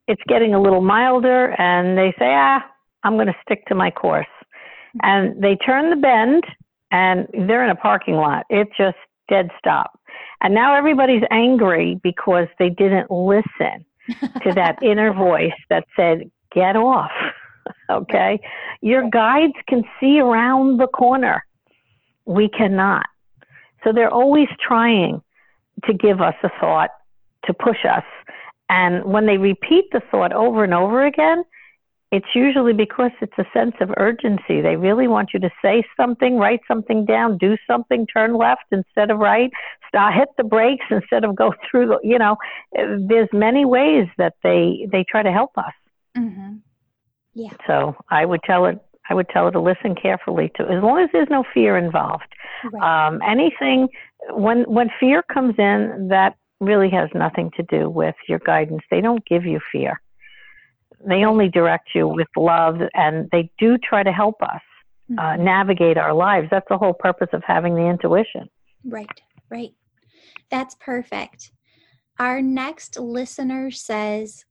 it's 0.07 0.23
getting 0.29 0.55
a 0.55 0.61
little 0.61 0.81
milder, 0.81 1.55
and 1.61 1.99
they 1.99 2.13
say, 2.19 2.33
ah, 2.35 2.65
I'm 3.05 3.15
going 3.15 3.27
to 3.27 3.37
stick 3.43 3.67
to 3.67 3.75
my 3.75 3.91
course. 3.91 4.27
Mm-hmm. 4.27 4.99
And 5.03 5.43
they 5.43 5.57
turn 5.57 5.91
the 5.91 5.97
bend, 5.97 6.45
and 6.91 7.29
they're 7.49 7.65
in 7.65 7.71
a 7.71 7.77
parking 7.77 8.15
lot. 8.15 8.47
It 8.49 8.69
just 8.77 8.97
dead 9.29 9.51
stop. 9.59 9.99
And 10.41 10.55
now 10.55 10.75
everybody's 10.75 11.23
angry 11.31 12.01
because 12.03 12.47
they 12.59 12.71
didn't 12.71 13.11
listen 13.11 13.85
to 14.43 14.53
that 14.55 14.77
inner 14.83 15.13
voice 15.13 15.53
that 15.71 15.85
said, 15.97 16.31
get 16.53 16.77
off. 16.77 17.11
okay? 17.91 18.41
Your 18.81 19.09
guides 19.11 19.55
can 19.69 19.83
see 20.01 20.21
around 20.21 20.79
the 20.79 20.87
corner. 20.87 21.45
We 22.25 22.49
cannot. 22.49 23.07
So 23.85 23.93
they're 23.93 24.13
always 24.13 24.49
trying 24.61 25.23
to 25.85 25.95
give 25.95 26.21
us 26.21 26.35
a 26.43 26.51
thought 26.61 26.91
to 27.45 27.55
push 27.55 27.85
us. 27.85 28.05
And 28.69 29.05
when 29.05 29.27
they 29.27 29.39
repeat 29.39 29.87
the 29.93 30.03
thought 30.11 30.33
over 30.33 30.65
and 30.65 30.75
over 30.75 31.07
again, 31.07 31.45
it's 32.11 32.27
usually 32.35 32.73
because 32.73 33.11
it's 33.21 33.37
a 33.39 33.45
sense 33.53 33.75
of 33.81 33.91
urgency. 33.99 34.63
They 34.63 34.77
really 34.77 35.09
want 35.09 35.31
you 35.35 35.41
to 35.41 35.51
say 35.63 35.83
something, 35.97 36.37
write 36.37 36.61
something 36.67 37.05
down, 37.05 37.37
do 37.37 37.57
something, 37.67 38.07
turn 38.07 38.35
left 38.35 38.65
instead 38.73 39.11
of 39.11 39.19
right, 39.19 39.51
start, 39.87 40.15
hit 40.15 40.29
the 40.39 40.45
brakes 40.45 40.87
instead 40.91 41.25
of 41.25 41.37
go 41.37 41.53
through 41.71 41.89
the, 41.89 41.99
you 42.03 42.19
know, 42.19 42.37
there's 42.73 43.29
many 43.33 43.67
ways 43.67 44.07
that 44.17 44.35
they, 44.43 44.89
they 44.91 45.05
try 45.09 45.23
to 45.23 45.31
help 45.31 45.51
us. 45.59 45.75
Mm-hmm. 46.17 46.57
Yeah. 47.35 47.51
So 47.67 47.95
I 48.09 48.25
would 48.25 48.43
tell 48.43 48.65
it, 48.65 48.79
I 49.11 49.15
would 49.15 49.29
tell 49.29 49.45
her 49.45 49.51
to 49.51 49.61
listen 49.61 49.95
carefully 49.95 50.51
to, 50.57 50.63
as 50.65 50.83
long 50.83 51.01
as 51.01 51.11
there's 51.13 51.31
no 51.31 51.45
fear 51.53 51.77
involved. 51.77 52.35
Right. 52.73 53.09
Um, 53.09 53.21
anything, 53.27 53.89
when, 54.31 54.63
when 54.63 54.91
fear 54.99 55.23
comes 55.23 55.55
in, 55.59 56.09
that 56.11 56.37
really 56.61 56.91
has 56.91 57.09
nothing 57.15 57.51
to 57.57 57.63
do 57.65 57.89
with 57.89 58.17
your 58.29 58.41
guidance. 58.41 58.83
They 58.91 59.01
don't 59.01 59.25
give 59.27 59.45
you 59.45 59.61
fear 59.71 60.01
they 61.07 61.25
only 61.25 61.49
direct 61.49 61.91
you 61.95 62.09
with 62.09 62.29
love, 62.37 62.81
and 62.95 63.29
they 63.31 63.51
do 63.59 63.79
try 63.79 64.03
to 64.03 64.13
help 64.13 64.43
us 64.43 64.61
uh, 65.17 65.23
mm-hmm. 65.23 65.45
navigate 65.45 65.97
our 65.97 66.13
lives. 66.13 66.49
That's 66.51 66.67
the 66.69 66.79
whole 66.79 66.95
purpose 66.95 67.29
of 67.33 67.43
having 67.47 67.75
the 67.75 67.87
intuition. 67.87 68.49
Right, 68.85 69.21
right. 69.51 69.71
That's 70.51 70.75
perfect. 70.77 71.53
Our 72.19 72.43
next 72.43 72.99
listener 72.99 73.71
says, 73.71 74.45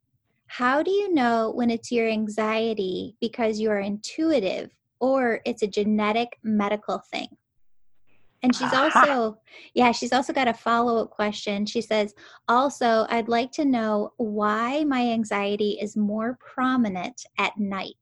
How 0.48 0.82
do 0.84 0.92
you 0.92 1.14
know 1.14 1.52
when 1.54 1.70
it's 1.70 1.92
your 1.92 2.08
anxiety 2.08 3.16
because 3.20 3.60
you're 3.60 3.80
intuitive 3.80 4.72
or 5.00 5.42
it's 5.46 5.64
a 5.64 5.68
genetic 5.68 6.38
medical 6.44 7.00
thing? 7.12 7.28
And 8.48 8.56
she's 8.56 8.72
also, 8.72 9.38
yeah, 9.74 9.92
she's 9.92 10.14
also 10.14 10.32
got 10.32 10.48
a 10.48 10.54
follow 10.54 11.02
up 11.02 11.10
question. 11.10 11.66
She 11.66 11.82
says, 11.82 12.16
also, 12.48 13.06
I'd 13.10 13.28
like 13.28 13.52
to 13.54 13.66
know 13.66 14.14
why 14.16 14.86
my 14.86 15.02
anxiety 15.02 15.78
is 15.82 15.98
more 15.98 16.40
prominent 16.40 17.26
at 17.38 17.58
night. 17.58 17.96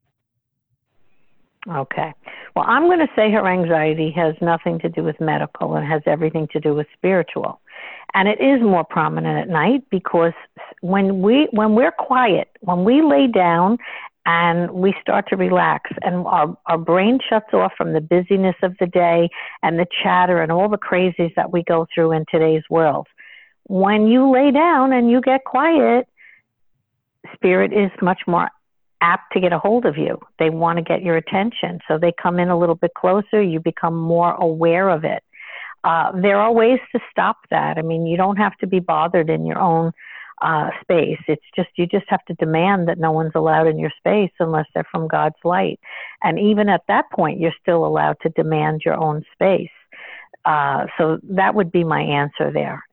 Okay. 1.67 2.13
Well, 2.55 2.65
I'm 2.67 2.84
going 2.84 2.99
to 2.99 3.08
say 3.15 3.31
her 3.31 3.47
anxiety 3.47 4.13
has 4.15 4.36
nothing 4.39 4.77
to 4.81 4.89
do 4.89 5.01
with 5.01 5.19
medical 5.19 5.75
and 5.75 5.88
has 5.88 6.03
everything 6.05 6.47
to 6.53 6.60
do 6.60 6.75
with 6.75 6.86
spiritual. 6.93 7.60
And 8.13 8.29
it 8.29 8.39
is 8.39 8.62
more 8.62 8.84
prominent 8.84 9.39
at 9.39 9.49
night 9.49 9.81
because 9.89 10.34
when 10.81 11.23
we 11.23 11.47
when 11.51 11.73
we're 11.73 11.91
quiet, 11.91 12.49
when 12.62 12.84
we 12.84 13.01
lay 13.01 13.25
down 13.25 13.79
and 14.25 14.71
we 14.71 14.95
start 15.01 15.27
to 15.29 15.35
relax 15.35 15.91
and 16.01 16.25
our, 16.25 16.57
our 16.65 16.77
brain 16.77 17.19
shuts 17.29 17.53
off 17.53 17.73
from 17.77 17.93
the 17.93 18.01
busyness 18.01 18.55
of 18.63 18.75
the 18.79 18.88
day 18.88 19.29
and 19.61 19.77
the 19.77 19.85
chatter 20.03 20.41
and 20.41 20.51
all 20.51 20.67
the 20.67 20.77
crazies 20.77 21.33
that 21.35 21.51
we 21.51 21.63
go 21.63 21.85
through 21.93 22.11
in 22.11 22.25
today's 22.29 22.63
world. 22.69 23.07
When 23.67 24.07
you 24.07 24.31
lay 24.31 24.51
down 24.51 24.93
and 24.93 25.09
you 25.09 25.21
get 25.21 25.43
quiet, 25.45 26.07
spirit 27.33 27.71
is 27.71 27.91
much 28.01 28.21
more 28.27 28.49
apt 29.01 29.33
to 29.33 29.39
get 29.39 29.53
a 29.53 29.59
hold 29.59 29.85
of 29.85 29.97
you. 29.97 30.19
They 30.39 30.49
want 30.49 30.77
to 30.77 30.83
get 30.83 31.03
your 31.03 31.17
attention. 31.17 31.79
So 31.88 31.97
they 31.99 32.11
come 32.11 32.39
in 32.39 32.49
a 32.49 32.57
little 32.57 32.75
bit 32.75 32.91
closer. 32.97 33.41
You 33.41 33.59
become 33.59 33.95
more 33.95 34.33
aware 34.33 34.89
of 34.89 35.03
it. 35.03 35.23
Uh, 35.83 36.11
there 36.19 36.39
are 36.39 36.51
ways 36.51 36.79
to 36.93 36.99
stop 37.11 37.38
that. 37.51 37.77
I 37.77 37.83
mean, 37.83 38.07
you 38.07 38.17
don't 38.17 38.38
have 38.38 38.57
to 38.57 38.67
be 38.67 38.79
bothered 38.79 39.29
in 39.29 39.45
your 39.45 39.59
own 39.59 39.91
uh, 40.41 40.69
space. 40.81 41.19
It's 41.27 41.45
just 41.55 41.69
you 41.75 41.85
just 41.85 42.05
have 42.09 42.23
to 42.25 42.33
demand 42.35 42.87
that 42.87 42.99
no 42.99 43.11
one's 43.11 43.31
allowed 43.35 43.67
in 43.67 43.79
your 43.79 43.91
space 43.97 44.31
unless 44.39 44.65
they're 44.73 44.87
from 44.91 45.07
God's 45.07 45.35
light. 45.43 45.79
And 46.21 46.39
even 46.39 46.69
at 46.69 46.81
that 46.87 47.09
point, 47.11 47.39
you're 47.39 47.53
still 47.61 47.85
allowed 47.85 48.17
to 48.21 48.29
demand 48.29 48.81
your 48.83 48.95
own 48.95 49.23
space. 49.33 49.69
Uh, 50.43 50.85
so 50.97 51.19
that 51.23 51.55
would 51.55 51.71
be 51.71 51.83
my 51.83 52.01
answer 52.01 52.51
there. 52.51 52.83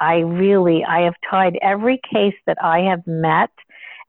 I 0.00 0.20
really, 0.20 0.82
I 0.84 1.00
have 1.00 1.14
tied 1.28 1.58
every 1.60 2.00
case 2.10 2.34
that 2.46 2.56
I 2.62 2.80
have 2.80 3.06
met, 3.06 3.50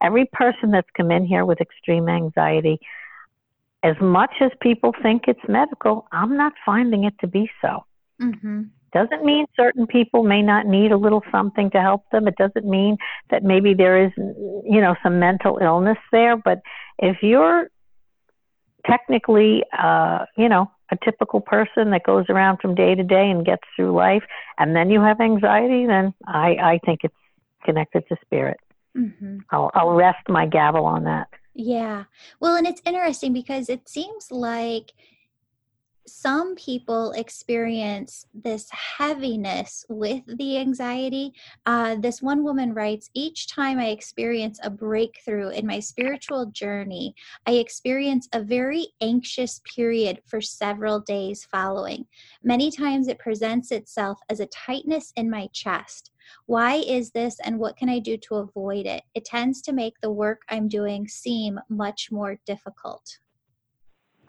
every 0.02 0.24
person 0.32 0.70
that's 0.70 0.88
come 0.96 1.10
in 1.10 1.26
here 1.26 1.44
with 1.44 1.60
extreme 1.60 2.08
anxiety, 2.08 2.78
as 3.82 3.96
much 4.00 4.32
as 4.40 4.50
people 4.62 4.94
think 5.02 5.24
it's 5.28 5.46
medical, 5.46 6.06
I'm 6.12 6.36
not 6.36 6.54
finding 6.64 7.04
it 7.04 7.12
to 7.20 7.26
be 7.26 7.50
so. 7.60 7.84
Mm-hmm. 8.22 8.62
Doesn't 8.94 9.24
mean 9.24 9.46
certain 9.56 9.86
people 9.86 10.22
may 10.22 10.40
not 10.40 10.66
need 10.66 10.92
a 10.92 10.96
little 10.96 11.22
something 11.32 11.68
to 11.72 11.80
help 11.80 12.04
them. 12.12 12.28
It 12.28 12.36
doesn't 12.36 12.64
mean 12.64 12.96
that 13.30 13.42
maybe 13.42 13.74
there 13.74 14.02
is, 14.02 14.12
you 14.16 14.80
know, 14.80 14.94
some 15.02 15.18
mental 15.18 15.58
illness 15.60 15.98
there. 16.12 16.36
But 16.36 16.62
if 17.00 17.16
you're 17.20 17.68
technically, 18.86 19.64
uh, 19.76 20.26
you 20.36 20.48
know, 20.48 20.70
a 20.92 20.96
typical 21.04 21.40
person 21.40 21.90
that 21.90 22.04
goes 22.04 22.26
around 22.28 22.58
from 22.60 22.74
day 22.76 22.94
to 22.94 23.02
day 23.02 23.30
and 23.30 23.44
gets 23.44 23.64
through 23.74 23.94
life, 23.96 24.22
and 24.58 24.76
then 24.76 24.90
you 24.90 25.00
have 25.00 25.20
anxiety, 25.20 25.86
then 25.86 26.14
I, 26.26 26.56
I 26.62 26.80
think 26.86 27.00
it's 27.02 27.14
connected 27.64 28.04
to 28.08 28.16
spirit. 28.24 28.60
Mm-hmm. 28.96 29.38
I'll, 29.50 29.72
I'll 29.74 29.94
rest 29.94 30.28
my 30.28 30.46
gavel 30.46 30.84
on 30.84 31.04
that. 31.04 31.26
Yeah. 31.54 32.04
Well, 32.38 32.56
and 32.56 32.66
it's 32.66 32.82
interesting 32.84 33.32
because 33.32 33.68
it 33.68 33.88
seems 33.88 34.30
like 34.30 34.92
some 36.06 36.54
people 36.54 37.12
experience 37.12 38.26
this 38.34 38.68
heaviness 38.70 39.84
with 39.88 40.22
the 40.26 40.58
anxiety. 40.58 41.32
Uh, 41.66 41.96
this 41.96 42.20
one 42.20 42.42
woman 42.42 42.74
writes 42.74 43.10
Each 43.14 43.48
time 43.48 43.78
I 43.78 43.88
experience 43.88 44.60
a 44.62 44.70
breakthrough 44.70 45.48
in 45.48 45.66
my 45.66 45.80
spiritual 45.80 46.46
journey, 46.46 47.14
I 47.46 47.52
experience 47.52 48.28
a 48.32 48.42
very 48.42 48.88
anxious 49.00 49.60
period 49.64 50.20
for 50.26 50.40
several 50.40 51.00
days 51.00 51.44
following. 51.44 52.06
Many 52.42 52.70
times 52.70 53.08
it 53.08 53.18
presents 53.18 53.70
itself 53.70 54.18
as 54.28 54.40
a 54.40 54.46
tightness 54.46 55.12
in 55.16 55.30
my 55.30 55.48
chest. 55.52 56.10
Why 56.46 56.76
is 56.76 57.10
this 57.10 57.38
and 57.40 57.58
what 57.58 57.76
can 57.76 57.88
I 57.88 57.98
do 57.98 58.16
to 58.16 58.36
avoid 58.36 58.86
it? 58.86 59.02
It 59.14 59.24
tends 59.24 59.62
to 59.62 59.72
make 59.72 60.00
the 60.00 60.12
work 60.12 60.42
I'm 60.48 60.68
doing 60.68 61.08
seem 61.08 61.60
much 61.68 62.10
more 62.10 62.38
difficult. 62.46 63.18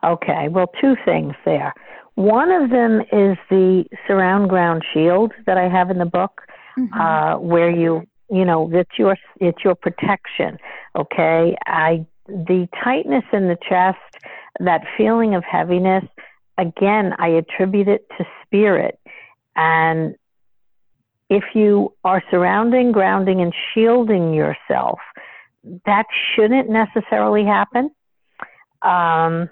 Okay, 0.06 0.48
well, 0.50 0.68
two 0.80 0.96
things 1.04 1.34
there. 1.46 1.74
One 2.14 2.52
of 2.52 2.70
them 2.70 3.02
is 3.02 3.38
the 3.50 3.86
surround 4.08 4.50
ground 4.50 4.84
shield 4.94 5.34
that 5.46 5.58
I 5.58 5.68
have 5.68 5.90
in 5.90 5.98
the 5.98 6.06
book, 6.06 6.42
mm-hmm. 6.78 6.94
uh, 7.00 7.40
where 7.40 7.70
you, 7.70 8.08
you 8.30 8.46
know, 8.46 8.70
it's 8.72 8.98
your 8.98 9.18
it's 9.42 9.64
your 9.64 9.76
protection. 9.76 10.58
Okay, 10.96 11.56
I 11.66 12.06
the 12.28 12.68
tightness 12.84 13.24
in 13.34 13.48
the 13.48 13.58
chest, 13.68 13.98
that 14.60 14.82
feeling 14.98 15.36
of 15.36 15.44
heaviness. 15.44 16.06
Again, 16.58 17.14
I 17.18 17.30
attribute 17.30 17.88
it 17.88 18.08
to 18.18 18.26
spirit, 18.46 19.00
and 19.56 20.16
if 21.30 21.44
you 21.54 21.94
are 22.04 22.24
surrounding, 22.30 22.92
grounding, 22.92 23.42
and 23.42 23.54
shielding 23.74 24.34
yourself, 24.34 25.00
that 25.86 26.06
shouldn't 26.34 26.70
necessarily 26.70 27.44
happen. 27.44 27.90
Um, 28.84 29.50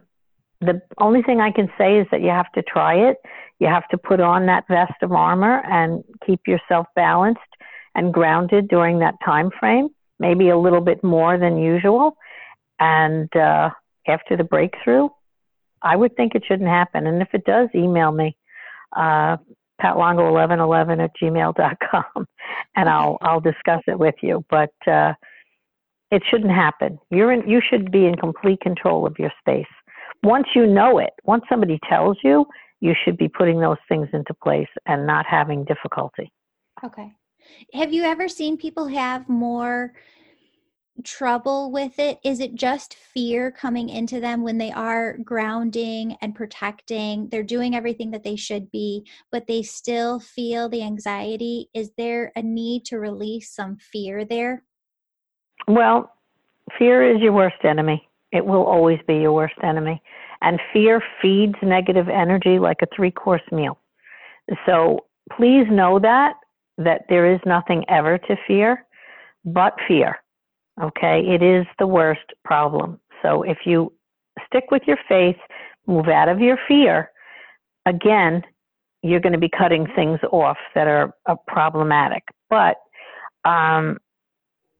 the 0.63 0.81
only 0.99 1.21
thing 1.21 1.39
I 1.39 1.51
can 1.51 1.69
say 1.77 1.97
is 1.99 2.07
that 2.11 2.21
you 2.21 2.29
have 2.29 2.51
to 2.53 2.61
try 2.61 2.95
it. 2.95 3.17
You 3.59 3.67
have 3.67 3.87
to 3.89 3.97
put 3.97 4.19
on 4.19 4.45
that 4.47 4.67
vest 4.67 4.93
of 5.01 5.11
armor 5.11 5.61
and 5.65 6.03
keep 6.25 6.41
yourself 6.47 6.87
balanced 6.95 7.41
and 7.95 8.13
grounded 8.13 8.67
during 8.67 8.99
that 8.99 9.15
time 9.23 9.51
frame, 9.59 9.89
maybe 10.19 10.49
a 10.49 10.57
little 10.57 10.81
bit 10.81 11.03
more 11.03 11.37
than 11.37 11.57
usual. 11.57 12.17
And 12.79 13.33
uh, 13.35 13.69
after 14.07 14.35
the 14.35 14.43
breakthrough, 14.43 15.09
I 15.81 15.95
would 15.95 16.15
think 16.15 16.33
it 16.35 16.43
shouldn't 16.47 16.69
happen. 16.69 17.07
And 17.07 17.21
if 17.21 17.29
it 17.33 17.45
does, 17.45 17.69
email 17.75 18.11
me, 18.11 18.35
uh, 18.95 19.37
patlongo1111 19.81 21.03
at 21.03 21.11
gmail.com, 21.21 22.27
and 22.75 22.89
I'll 22.89 23.17
I'll 23.21 23.41
discuss 23.41 23.81
it 23.87 23.99
with 23.99 24.15
you. 24.21 24.45
But 24.49 24.73
uh, 24.87 25.13
it 26.11 26.23
shouldn't 26.29 26.51
happen. 26.51 26.99
You're 27.09 27.31
in, 27.31 27.49
you 27.49 27.61
should 27.67 27.91
be 27.91 28.05
in 28.05 28.15
complete 28.15 28.61
control 28.61 29.05
of 29.05 29.17
your 29.19 29.31
space 29.39 29.65
once 30.23 30.47
you 30.55 30.65
know 30.65 30.99
it, 30.99 31.11
once 31.25 31.43
somebody 31.49 31.79
tells 31.89 32.17
you, 32.23 32.45
you 32.79 32.93
should 33.03 33.17
be 33.17 33.29
putting 33.29 33.59
those 33.59 33.77
things 33.87 34.07
into 34.13 34.33
place 34.33 34.67
and 34.85 35.05
not 35.05 35.25
having 35.25 35.63
difficulty. 35.65 36.31
Okay. 36.83 37.13
Have 37.73 37.93
you 37.93 38.03
ever 38.03 38.27
seen 38.27 38.57
people 38.57 38.87
have 38.87 39.27
more 39.29 39.93
trouble 41.03 41.71
with 41.71 41.97
it? 41.97 42.19
Is 42.23 42.39
it 42.39 42.55
just 42.55 42.93
fear 42.93 43.51
coming 43.51 43.89
into 43.89 44.19
them 44.19 44.43
when 44.43 44.57
they 44.57 44.71
are 44.71 45.17
grounding 45.23 46.15
and 46.21 46.35
protecting? 46.35 47.29
They're 47.29 47.43
doing 47.43 47.75
everything 47.75 48.11
that 48.11 48.23
they 48.23 48.35
should 48.35 48.71
be, 48.71 49.07
but 49.31 49.47
they 49.47 49.63
still 49.63 50.19
feel 50.19 50.69
the 50.69 50.83
anxiety. 50.83 51.69
Is 51.73 51.91
there 51.97 52.31
a 52.35 52.41
need 52.41 52.85
to 52.85 52.99
release 52.99 53.51
some 53.51 53.77
fear 53.77 54.25
there? 54.25 54.63
Well, 55.67 56.11
fear 56.77 57.15
is 57.15 57.21
your 57.21 57.33
worst 57.33 57.63
enemy. 57.63 58.07
It 58.33 58.45
will 58.45 58.63
always 58.63 58.99
be 59.07 59.15
your 59.15 59.31
worst 59.31 59.55
enemy. 59.63 60.01
And 60.41 60.59
fear 60.73 61.01
feeds 61.21 61.55
negative 61.61 62.09
energy 62.09 62.59
like 62.59 62.77
a 62.81 62.87
three 62.93 63.11
course 63.11 63.43
meal. 63.51 63.77
So 64.65 65.05
please 65.31 65.65
know 65.69 65.99
that, 65.99 66.33
that 66.77 67.03
there 67.07 67.31
is 67.31 67.39
nothing 67.45 67.85
ever 67.87 68.17
to 68.17 68.35
fear 68.45 68.85
but 69.45 69.75
fear. 69.87 70.17
Okay. 70.81 71.21
It 71.27 71.43
is 71.43 71.65
the 71.79 71.87
worst 71.87 72.33
problem. 72.43 72.99
So 73.21 73.43
if 73.43 73.59
you 73.65 73.93
stick 74.47 74.65
with 74.71 74.81
your 74.87 74.97
faith, 75.07 75.37
move 75.87 76.07
out 76.07 76.27
of 76.27 76.39
your 76.39 76.57
fear, 76.67 77.11
again, 77.85 78.43
you're 79.03 79.19
going 79.19 79.33
to 79.33 79.39
be 79.39 79.49
cutting 79.49 79.85
things 79.95 80.19
off 80.31 80.57
that 80.75 80.87
are, 80.87 81.13
problematic. 81.47 82.23
But 82.49 82.77
um, 83.45 83.97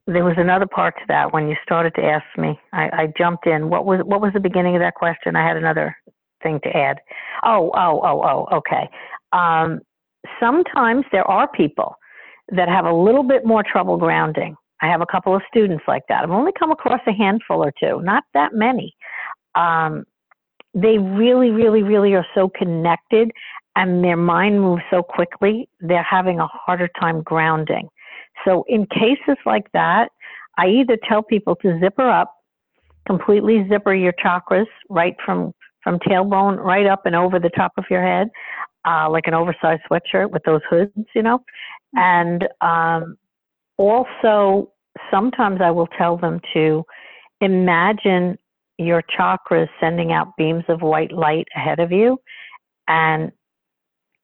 there 0.07 0.23
was 0.23 0.35
another 0.37 0.65
part 0.65 0.95
to 0.97 1.03
that 1.07 1.33
when 1.33 1.47
you 1.47 1.55
started 1.63 1.93
to 1.95 2.03
ask 2.03 2.25
me. 2.37 2.59
I, 2.73 2.89
I 2.93 3.13
jumped 3.17 3.47
in. 3.47 3.69
What 3.69 3.85
was 3.85 4.01
what 4.03 4.21
was 4.21 4.31
the 4.33 4.39
beginning 4.39 4.75
of 4.75 4.81
that 4.81 4.95
question? 4.95 5.35
I 5.35 5.47
had 5.47 5.57
another 5.57 5.95
thing 6.41 6.59
to 6.63 6.69
add. 6.75 6.97
Oh, 7.45 7.71
oh, 7.73 8.01
oh, 8.03 8.21
oh. 8.51 8.57
Okay. 8.57 8.89
Um, 9.31 9.79
sometimes 10.39 11.05
there 11.11 11.29
are 11.29 11.47
people 11.47 11.95
that 12.49 12.67
have 12.67 12.85
a 12.85 12.93
little 12.93 13.23
bit 13.23 13.45
more 13.45 13.63
trouble 13.63 13.97
grounding. 13.97 14.55
I 14.81 14.87
have 14.87 15.01
a 15.01 15.05
couple 15.05 15.33
of 15.33 15.41
students 15.47 15.85
like 15.87 16.03
that. 16.09 16.23
I've 16.23 16.31
only 16.31 16.51
come 16.59 16.71
across 16.71 16.99
a 17.07 17.13
handful 17.13 17.63
or 17.63 17.71
two, 17.79 18.01
not 18.01 18.23
that 18.33 18.53
many. 18.53 18.93
Um, 19.55 20.03
they 20.73 20.97
really, 20.97 21.51
really, 21.51 21.83
really 21.83 22.13
are 22.15 22.25
so 22.35 22.49
connected 22.49 23.31
and 23.75 24.03
their 24.03 24.17
mind 24.17 24.61
moves 24.61 24.83
so 24.91 25.01
quickly, 25.01 25.67
they're 25.79 26.03
having 26.03 26.39
a 26.39 26.47
harder 26.47 26.89
time 26.99 27.21
grounding. 27.23 27.87
So 28.45 28.65
in 28.67 28.85
cases 28.87 29.37
like 29.45 29.71
that, 29.73 30.09
I 30.57 30.67
either 30.67 30.97
tell 31.07 31.23
people 31.23 31.55
to 31.57 31.79
zipper 31.79 32.09
up, 32.09 32.35
completely 33.07 33.65
zipper 33.69 33.93
your 33.93 34.13
chakras 34.13 34.67
right 34.89 35.15
from 35.25 35.53
from 35.83 35.99
tailbone 35.99 36.57
right 36.57 36.85
up 36.85 37.05
and 37.05 37.13
over 37.13 37.39
the 37.39 37.49
top 37.49 37.73
of 37.77 37.83
your 37.89 38.01
head, 38.01 38.29
uh, 38.87 39.09
like 39.09 39.27
an 39.27 39.33
oversized 39.33 39.81
sweatshirt 39.91 40.31
with 40.31 40.41
those 40.45 40.61
hoods, 40.69 40.93
you 41.13 41.21
know. 41.21 41.39
And 41.93 42.47
um, 42.61 43.17
also, 43.77 44.71
sometimes 45.11 45.59
I 45.61 45.71
will 45.71 45.87
tell 45.97 46.15
them 46.15 46.39
to 46.53 46.85
imagine 47.41 48.37
your 48.77 49.03
chakras 49.17 49.67
sending 49.81 50.13
out 50.13 50.35
beams 50.37 50.63
of 50.69 50.81
white 50.81 51.11
light 51.11 51.47
ahead 51.55 51.79
of 51.79 51.91
you 51.91 52.17
and 52.87 53.31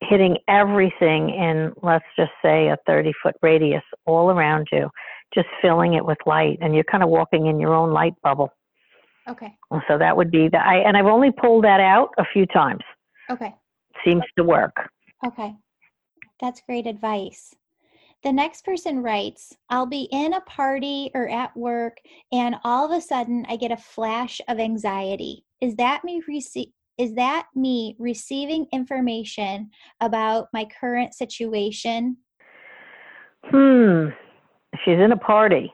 hitting 0.02 0.38
everything 0.48 1.30
in, 1.30 1.74
let's 1.82 2.06
just 2.18 2.32
say, 2.42 2.68
a 2.70 2.78
30 2.88 3.12
foot 3.22 3.36
radius 3.42 3.84
all 4.06 4.32
around 4.32 4.68
you, 4.72 4.90
just 5.34 5.48
filling 5.62 5.94
it 5.94 6.06
with 6.06 6.18
light. 6.26 6.58
And 6.62 6.74
you're 6.74 6.86
kind 6.86 7.04
of 7.04 7.10
walking 7.10 7.48
in 7.48 7.60
your 7.60 7.74
own 7.74 7.92
light 7.92 8.14
bubble. 8.24 8.50
Okay. 9.30 9.56
So 9.88 9.98
that 9.98 10.16
would 10.16 10.32
be 10.32 10.48
the, 10.50 10.58
I, 10.58 10.78
and 10.78 10.98
I've 10.98 11.06
only 11.06 11.32
pulled 11.32 11.64
that 11.64 11.80
out 11.80 12.10
a 12.18 12.26
few 12.34 12.46
times. 12.48 12.82
Okay. 13.30 13.54
Seems 14.06 14.24
to 14.38 14.44
work. 14.44 14.76
Okay. 15.26 15.54
That's 16.42 16.62
great 16.62 16.88
advice. 16.88 17.54
The 18.24 18.32
next 18.34 18.66
person 18.66 19.02
writes, 19.02 19.56
I'll 19.70 19.86
be 19.86 20.10
in 20.12 20.34
a 20.34 20.42
party 20.42 21.10
or 21.14 21.30
at 21.30 21.56
work, 21.56 21.98
and 22.34 22.56
all 22.66 22.86
of 22.86 22.98
a 22.98 23.02
sudden 23.02 23.46
I 23.48 23.56
get 23.56 23.72
a 23.72 23.78
flash 23.78 24.42
of 24.48 24.60
anxiety. 24.60 25.46
Is 25.62 25.76
that 25.76 26.04
me 26.04 26.22
rece- 26.28 26.74
is 27.00 27.16
that 27.16 27.48
me 27.56 27.96
receiving 27.98 28.68
information 28.74 29.72
about 30.02 30.50
my 30.52 30.68
current 30.80 31.14
situation? 31.14 32.18
Hmm. 33.46 34.08
She's 34.84 35.00
in 35.00 35.14
a 35.14 35.18
party, 35.18 35.74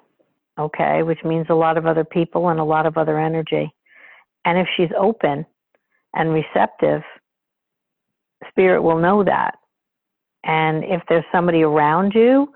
okay, 0.59 1.01
which 1.01 1.23
means 1.25 1.47
a 1.49 1.55
lot 1.55 1.77
of 1.77 1.88
other 1.88 2.05
people 2.05 2.49
and 2.49 2.59
a 2.59 2.63
lot 2.63 2.85
of 2.85 2.95
other 2.95 3.19
energy. 3.19 3.73
And 4.45 4.59
if 4.59 4.67
she's 4.77 4.91
open 4.97 5.47
and 6.13 6.31
receptive, 6.31 7.01
spirit 8.47 8.83
will 8.83 8.99
know 8.99 9.23
that. 9.23 9.55
And 10.43 10.83
if 10.83 11.01
there's 11.09 11.25
somebody 11.31 11.63
around 11.63 12.13
you 12.13 12.53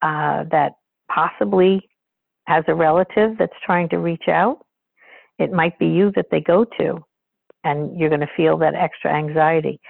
uh, 0.00 0.44
that 0.50 0.72
possibly 1.14 1.86
has 2.46 2.64
a 2.68 2.74
relative 2.74 3.36
that's 3.38 3.52
trying 3.66 3.90
to 3.90 3.98
reach 3.98 4.28
out, 4.28 4.64
it 5.38 5.52
might 5.52 5.78
be 5.78 5.86
you 5.86 6.10
that 6.16 6.28
they 6.30 6.40
go 6.40 6.64
to 6.78 7.04
and 7.64 7.98
you're 7.98 8.08
going 8.08 8.20
to 8.20 8.30
feel 8.36 8.56
that 8.58 8.74
extra 8.74 9.12
anxiety. 9.14 9.80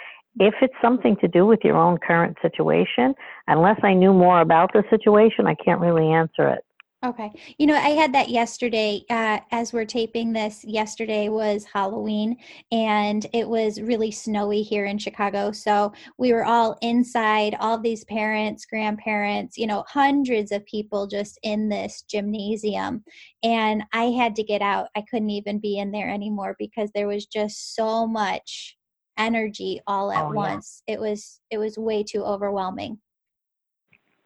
If 0.41 0.55
it's 0.63 0.75
something 0.81 1.17
to 1.21 1.29
do 1.29 1.47
with 1.47 1.61
your 1.65 1.77
own 1.77 1.99
current 1.99 2.37
situation, 2.41 3.15
unless 3.49 3.81
I 3.83 3.95
knew 3.95 4.13
more 4.13 4.41
about 4.41 4.73
the 4.73 4.85
situation, 4.91 5.47
I 5.47 5.55
can't 5.55 5.81
really 5.81 6.13
answer 6.13 6.49
it. 6.49 6.65
Okay. 7.07 7.31
You 7.59 7.69
know, 7.69 7.77
I 7.77 7.91
had 7.91 8.13
that 8.15 8.29
yesterday. 8.29 9.05
Uh, 9.09 9.39
as 9.53 9.73
we're 9.73 9.85
taping 9.85 10.33
this, 10.33 10.65
yesterday 10.65 11.29
was 11.29 11.65
Halloween 11.65 12.37
and 12.73 13.25
it 13.33 13.49
was 13.49 13.81
really 13.81 14.11
snowy 14.11 14.63
here 14.63 14.85
in 14.85 14.99
Chicago. 14.99 15.53
So 15.53 15.93
we 16.19 16.33
were 16.33 16.45
all 16.45 16.77
inside, 16.83 17.55
all 17.61 17.79
these 17.79 18.05
parents, 18.07 18.67
grandparents, 18.67 19.57
you 19.57 19.69
know, 19.69 19.85
hundreds 19.87 20.51
of 20.51 20.67
people 20.67 21.07
just 21.07 21.39
in 21.45 21.69
this 21.69 22.03
gymnasium. 22.03 23.05
And 23.45 23.85
I 23.93 24.07
had 24.07 24.35
to 24.35 24.43
get 24.43 24.61
out. 24.61 24.89
I 24.97 25.05
couldn't 25.09 25.31
even 25.31 25.61
be 25.61 25.79
in 25.79 25.93
there 25.93 26.11
anymore 26.11 26.57
because 26.59 26.91
there 26.97 27.07
was 27.07 27.27
just 27.27 27.77
so 27.77 28.09
much 28.09 28.77
energy 29.17 29.81
all 29.87 30.11
at 30.11 30.25
oh, 30.25 30.33
once. 30.33 30.83
Yeah. 30.89 30.95
It 30.95 31.01
was 31.01 31.41
it 31.53 31.59
was 31.59 31.79
way 31.79 32.03
too 32.03 32.25
overwhelming. 32.25 32.99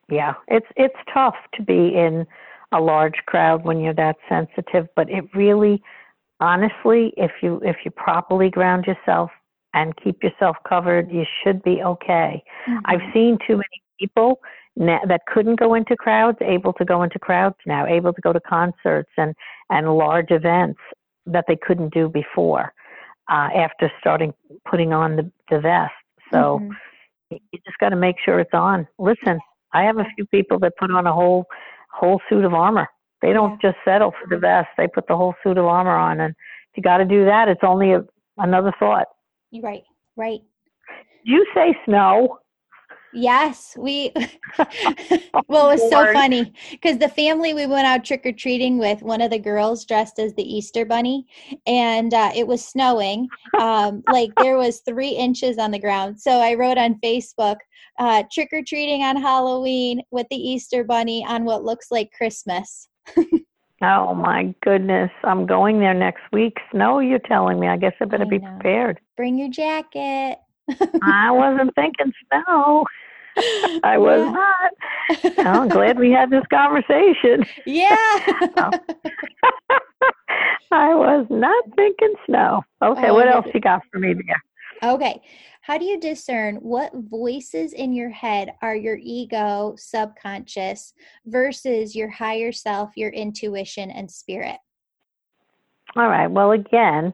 Yeah, 0.08 0.34
it's 0.48 0.66
it's 0.76 0.96
tough 1.12 1.36
to 1.54 1.62
be 1.62 1.94
in 1.94 2.26
a 2.72 2.80
large 2.80 3.16
crowd 3.26 3.64
when 3.64 3.80
you're 3.80 3.94
that 3.94 4.16
sensitive, 4.28 4.88
but 4.96 5.10
it 5.10 5.24
really, 5.34 5.82
honestly, 6.40 7.12
if 7.16 7.30
you 7.42 7.60
if 7.64 7.76
you 7.84 7.90
properly 7.90 8.50
ground 8.50 8.86
yourself 8.86 9.30
and 9.74 9.94
keep 10.02 10.22
yourself 10.22 10.56
covered, 10.68 11.10
you 11.10 11.24
should 11.42 11.62
be 11.62 11.82
okay. 11.82 12.42
Mm-hmm. 12.68 12.78
I've 12.86 13.12
seen 13.12 13.38
too 13.46 13.54
many 13.54 13.82
people 14.00 14.40
that 14.76 15.20
couldn't 15.32 15.60
go 15.60 15.74
into 15.74 15.94
crowds 15.94 16.38
able 16.40 16.72
to 16.72 16.84
go 16.84 17.02
into 17.02 17.18
crowds 17.18 17.56
now, 17.66 17.86
able 17.86 18.12
to 18.12 18.20
go 18.22 18.32
to 18.32 18.40
concerts 18.40 19.10
and 19.16 19.34
and 19.70 19.96
large 19.96 20.30
events 20.30 20.80
that 21.26 21.44
they 21.46 21.56
couldn't 21.56 21.92
do 21.92 22.08
before 22.08 22.72
uh, 23.30 23.48
after 23.54 23.92
starting 24.00 24.32
putting 24.68 24.92
on 24.92 25.16
the 25.16 25.30
the 25.50 25.60
vest. 25.60 25.92
So. 26.32 26.60
Mm-hmm. 26.60 26.72
You 27.30 27.60
just 27.64 27.78
got 27.78 27.88
to 27.88 27.96
make 27.96 28.16
sure 28.22 28.40
it's 28.40 28.52
on. 28.52 28.86
Listen, 28.98 29.40
I 29.72 29.84
have 29.84 29.96
a 29.96 30.04
few 30.14 30.26
people 30.26 30.58
that 30.58 30.76
put 30.78 30.90
on 30.90 31.06
a 31.06 31.12
whole 31.14 31.46
whole 31.92 32.20
suit 32.28 32.44
of 32.44 32.54
armor. 32.54 32.88
They 33.20 33.32
don't 33.32 33.58
yeah. 33.62 33.70
just 33.70 33.78
settle 33.84 34.12
for 34.12 34.28
the 34.28 34.38
vest; 34.38 34.68
they 34.76 34.88
put 34.88 35.06
the 35.06 35.16
whole 35.16 35.34
suit 35.42 35.58
of 35.58 35.66
armor 35.66 35.96
on. 35.96 36.20
And 36.20 36.34
if 36.70 36.76
you 36.76 36.82
got 36.82 36.98
to 36.98 37.04
do 37.04 37.24
that, 37.24 37.48
it's 37.48 37.62
only 37.62 37.92
a, 37.92 38.04
another 38.38 38.72
thought. 38.78 39.06
Right, 39.62 39.82
right. 40.16 40.40
Did 41.24 41.32
you 41.32 41.46
say 41.54 41.76
snow? 41.84 42.38
Yes, 43.12 43.76
we. 43.78 44.12
well, 45.48 45.70
it 45.70 45.80
was 45.80 45.90
so 45.90 46.12
funny 46.12 46.52
because 46.70 46.98
the 46.98 47.08
family 47.08 47.52
we 47.52 47.66
went 47.66 47.86
out 47.86 48.04
trick 48.04 48.24
or 48.24 48.32
treating 48.32 48.78
with, 48.78 49.02
one 49.02 49.20
of 49.20 49.30
the 49.30 49.38
girls 49.38 49.84
dressed 49.84 50.18
as 50.18 50.34
the 50.34 50.42
Easter 50.42 50.84
bunny, 50.84 51.26
and 51.66 52.14
uh, 52.14 52.30
it 52.34 52.46
was 52.46 52.64
snowing. 52.64 53.28
Um, 53.58 54.02
like 54.10 54.30
there 54.36 54.56
was 54.56 54.80
three 54.80 55.10
inches 55.10 55.58
on 55.58 55.70
the 55.70 55.78
ground. 55.78 56.20
So 56.20 56.40
I 56.40 56.54
wrote 56.54 56.78
on 56.78 56.98
Facebook, 57.04 57.56
uh, 57.98 58.22
trick 58.32 58.48
or 58.52 58.62
treating 58.66 59.02
on 59.02 59.16
Halloween 59.16 60.02
with 60.10 60.26
the 60.30 60.36
Easter 60.36 60.82
bunny 60.82 61.24
on 61.26 61.44
what 61.44 61.64
looks 61.64 61.90
like 61.90 62.12
Christmas. 62.16 62.88
oh 63.82 64.14
my 64.14 64.54
goodness! 64.62 65.10
I'm 65.22 65.44
going 65.44 65.80
there 65.80 65.94
next 65.94 66.22
week. 66.32 66.56
Snow, 66.70 67.00
you're 67.00 67.18
telling 67.18 67.60
me? 67.60 67.68
I 67.68 67.76
guess 67.76 67.94
I 68.00 68.06
better 68.06 68.24
I 68.24 68.28
be 68.28 68.38
prepared. 68.38 69.00
Bring 69.18 69.38
your 69.38 69.50
jacket. 69.50 70.38
I 71.02 71.30
wasn't 71.30 71.74
thinking 71.74 72.12
snow. 72.28 72.84
I 73.82 73.96
was 73.98 74.20
yeah. 74.20 74.32
not. 74.32 74.72
I'm 75.46 75.68
glad 75.68 75.98
we 75.98 76.10
had 76.10 76.30
this 76.30 76.44
conversation. 76.52 77.44
Yeah. 77.66 77.96
I 80.70 80.94
was 80.94 81.26
not 81.30 81.64
thinking 81.76 82.14
snow. 82.26 82.62
Okay, 82.82 83.08
oh, 83.08 83.14
what 83.14 83.28
else 83.28 83.46
you 83.54 83.60
got 83.60 83.82
for 83.90 83.98
me 83.98 84.14
there? 84.14 84.92
Okay. 84.92 85.20
How 85.62 85.78
do 85.78 85.84
you 85.84 86.00
discern 86.00 86.56
what 86.56 86.92
voices 86.94 87.72
in 87.72 87.92
your 87.92 88.10
head 88.10 88.52
are 88.62 88.74
your 88.74 88.98
ego, 89.00 89.74
subconscious, 89.78 90.92
versus 91.26 91.94
your 91.94 92.10
higher 92.10 92.50
self, 92.52 92.90
your 92.96 93.10
intuition, 93.10 93.90
and 93.90 94.10
spirit? 94.10 94.56
All 95.94 96.08
right. 96.08 96.26
Well, 96.26 96.50
again, 96.50 97.12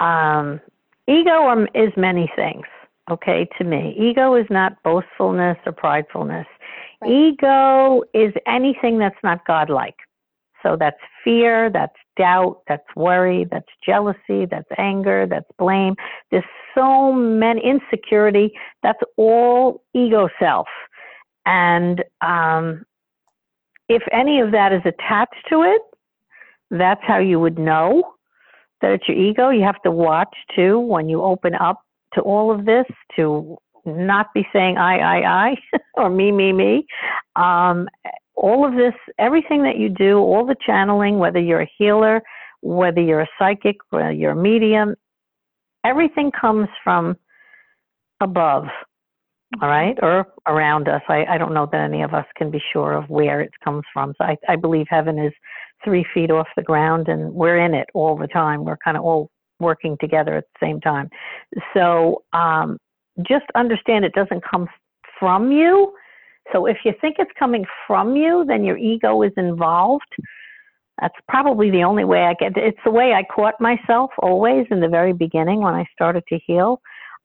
um, 0.00 0.60
ego 1.06 1.66
is 1.74 1.92
many 1.96 2.30
things 2.34 2.66
okay, 3.10 3.48
to 3.58 3.64
me. 3.64 3.96
Ego 3.98 4.34
is 4.34 4.46
not 4.50 4.82
boastfulness 4.82 5.58
or 5.66 5.72
pridefulness. 5.72 6.46
Right. 7.02 7.10
Ego 7.10 8.02
is 8.14 8.32
anything 8.46 8.98
that's 8.98 9.18
not 9.22 9.46
godlike. 9.46 9.96
So 10.62 10.76
that's 10.78 10.98
fear, 11.22 11.70
that's 11.70 11.94
doubt, 12.16 12.62
that's 12.66 12.86
worry, 12.96 13.46
that's 13.50 13.68
jealousy, 13.84 14.46
that's 14.50 14.68
anger, 14.78 15.26
that's 15.28 15.46
blame. 15.58 15.94
There's 16.30 16.44
so 16.74 17.12
many 17.12 17.60
insecurity. 17.62 18.52
That's 18.82 18.98
all 19.16 19.84
ego 19.94 20.28
self. 20.40 20.66
And 21.44 22.02
um, 22.20 22.84
if 23.88 24.02
any 24.12 24.40
of 24.40 24.50
that 24.52 24.72
is 24.72 24.82
attached 24.84 25.46
to 25.50 25.62
it, 25.62 25.82
that's 26.70 27.02
how 27.04 27.18
you 27.18 27.38
would 27.38 27.58
know 27.58 28.02
that 28.80 28.90
it's 28.90 29.08
your 29.08 29.16
ego. 29.16 29.50
You 29.50 29.62
have 29.62 29.80
to 29.82 29.90
watch 29.90 30.34
too 30.54 30.80
when 30.80 31.08
you 31.08 31.22
open 31.22 31.54
up 31.54 31.80
to 32.16 32.20
all 32.22 32.50
of 32.50 32.64
this, 32.66 32.86
to 33.14 33.56
not 33.84 34.26
be 34.34 34.46
saying 34.52 34.76
I, 34.76 34.98
I, 34.98 35.46
I, 35.48 35.56
or 35.94 36.10
me, 36.10 36.32
me, 36.32 36.52
me. 36.52 36.86
Um, 37.36 37.88
all 38.34 38.66
of 38.66 38.74
this, 38.74 38.94
everything 39.18 39.62
that 39.62 39.78
you 39.78 39.88
do, 39.88 40.18
all 40.18 40.44
the 40.44 40.56
channeling, 40.66 41.18
whether 41.18 41.38
you're 41.38 41.62
a 41.62 41.72
healer, 41.78 42.22
whether 42.60 43.00
you're 43.00 43.20
a 43.20 43.28
psychic, 43.38 43.76
whether 43.90 44.12
you're 44.12 44.32
a 44.32 44.36
medium, 44.36 44.94
everything 45.84 46.30
comes 46.38 46.68
from 46.82 47.16
above, 48.20 48.64
all 49.62 49.68
right, 49.68 49.96
or 50.02 50.26
around 50.46 50.88
us. 50.88 51.02
I, 51.08 51.24
I 51.26 51.38
don't 51.38 51.54
know 51.54 51.68
that 51.70 51.80
any 51.80 52.02
of 52.02 52.12
us 52.12 52.26
can 52.36 52.50
be 52.50 52.60
sure 52.72 52.92
of 52.92 53.08
where 53.08 53.40
it 53.40 53.52
comes 53.64 53.84
from. 53.92 54.12
So 54.18 54.24
I, 54.24 54.36
I 54.48 54.56
believe 54.56 54.86
heaven 54.90 55.18
is 55.18 55.32
three 55.84 56.04
feet 56.12 56.30
off 56.30 56.48
the 56.56 56.62
ground 56.62 57.08
and 57.08 57.32
we're 57.32 57.58
in 57.58 57.74
it 57.74 57.88
all 57.94 58.16
the 58.16 58.26
time. 58.26 58.64
We're 58.64 58.78
kind 58.78 58.96
of 58.96 59.04
all 59.04 59.30
working 59.60 59.96
together 60.00 60.36
at 60.36 60.44
the 60.44 60.66
same 60.66 60.80
time. 60.80 61.08
So 61.74 62.22
um, 62.32 62.78
just 63.26 63.46
understand 63.54 64.04
it 64.04 64.12
doesn't 64.12 64.42
come 64.48 64.68
from 65.18 65.50
you. 65.50 65.92
So 66.52 66.66
if 66.66 66.78
you 66.84 66.92
think 67.00 67.16
it's 67.18 67.30
coming 67.38 67.64
from 67.86 68.16
you, 68.16 68.44
then 68.46 68.64
your 68.64 68.76
ego 68.76 69.22
is 69.22 69.32
involved. 69.36 70.04
That's 71.00 71.14
probably 71.28 71.70
the 71.70 71.82
only 71.82 72.04
way 72.04 72.24
I 72.24 72.34
get. 72.34 72.56
It's 72.56 72.78
the 72.84 72.90
way 72.90 73.12
I 73.12 73.22
caught 73.34 73.60
myself 73.60 74.10
always 74.18 74.66
in 74.70 74.80
the 74.80 74.88
very 74.88 75.12
beginning 75.12 75.60
when 75.60 75.74
I 75.74 75.84
started 75.92 76.22
to 76.28 76.38
heal. 76.46 76.80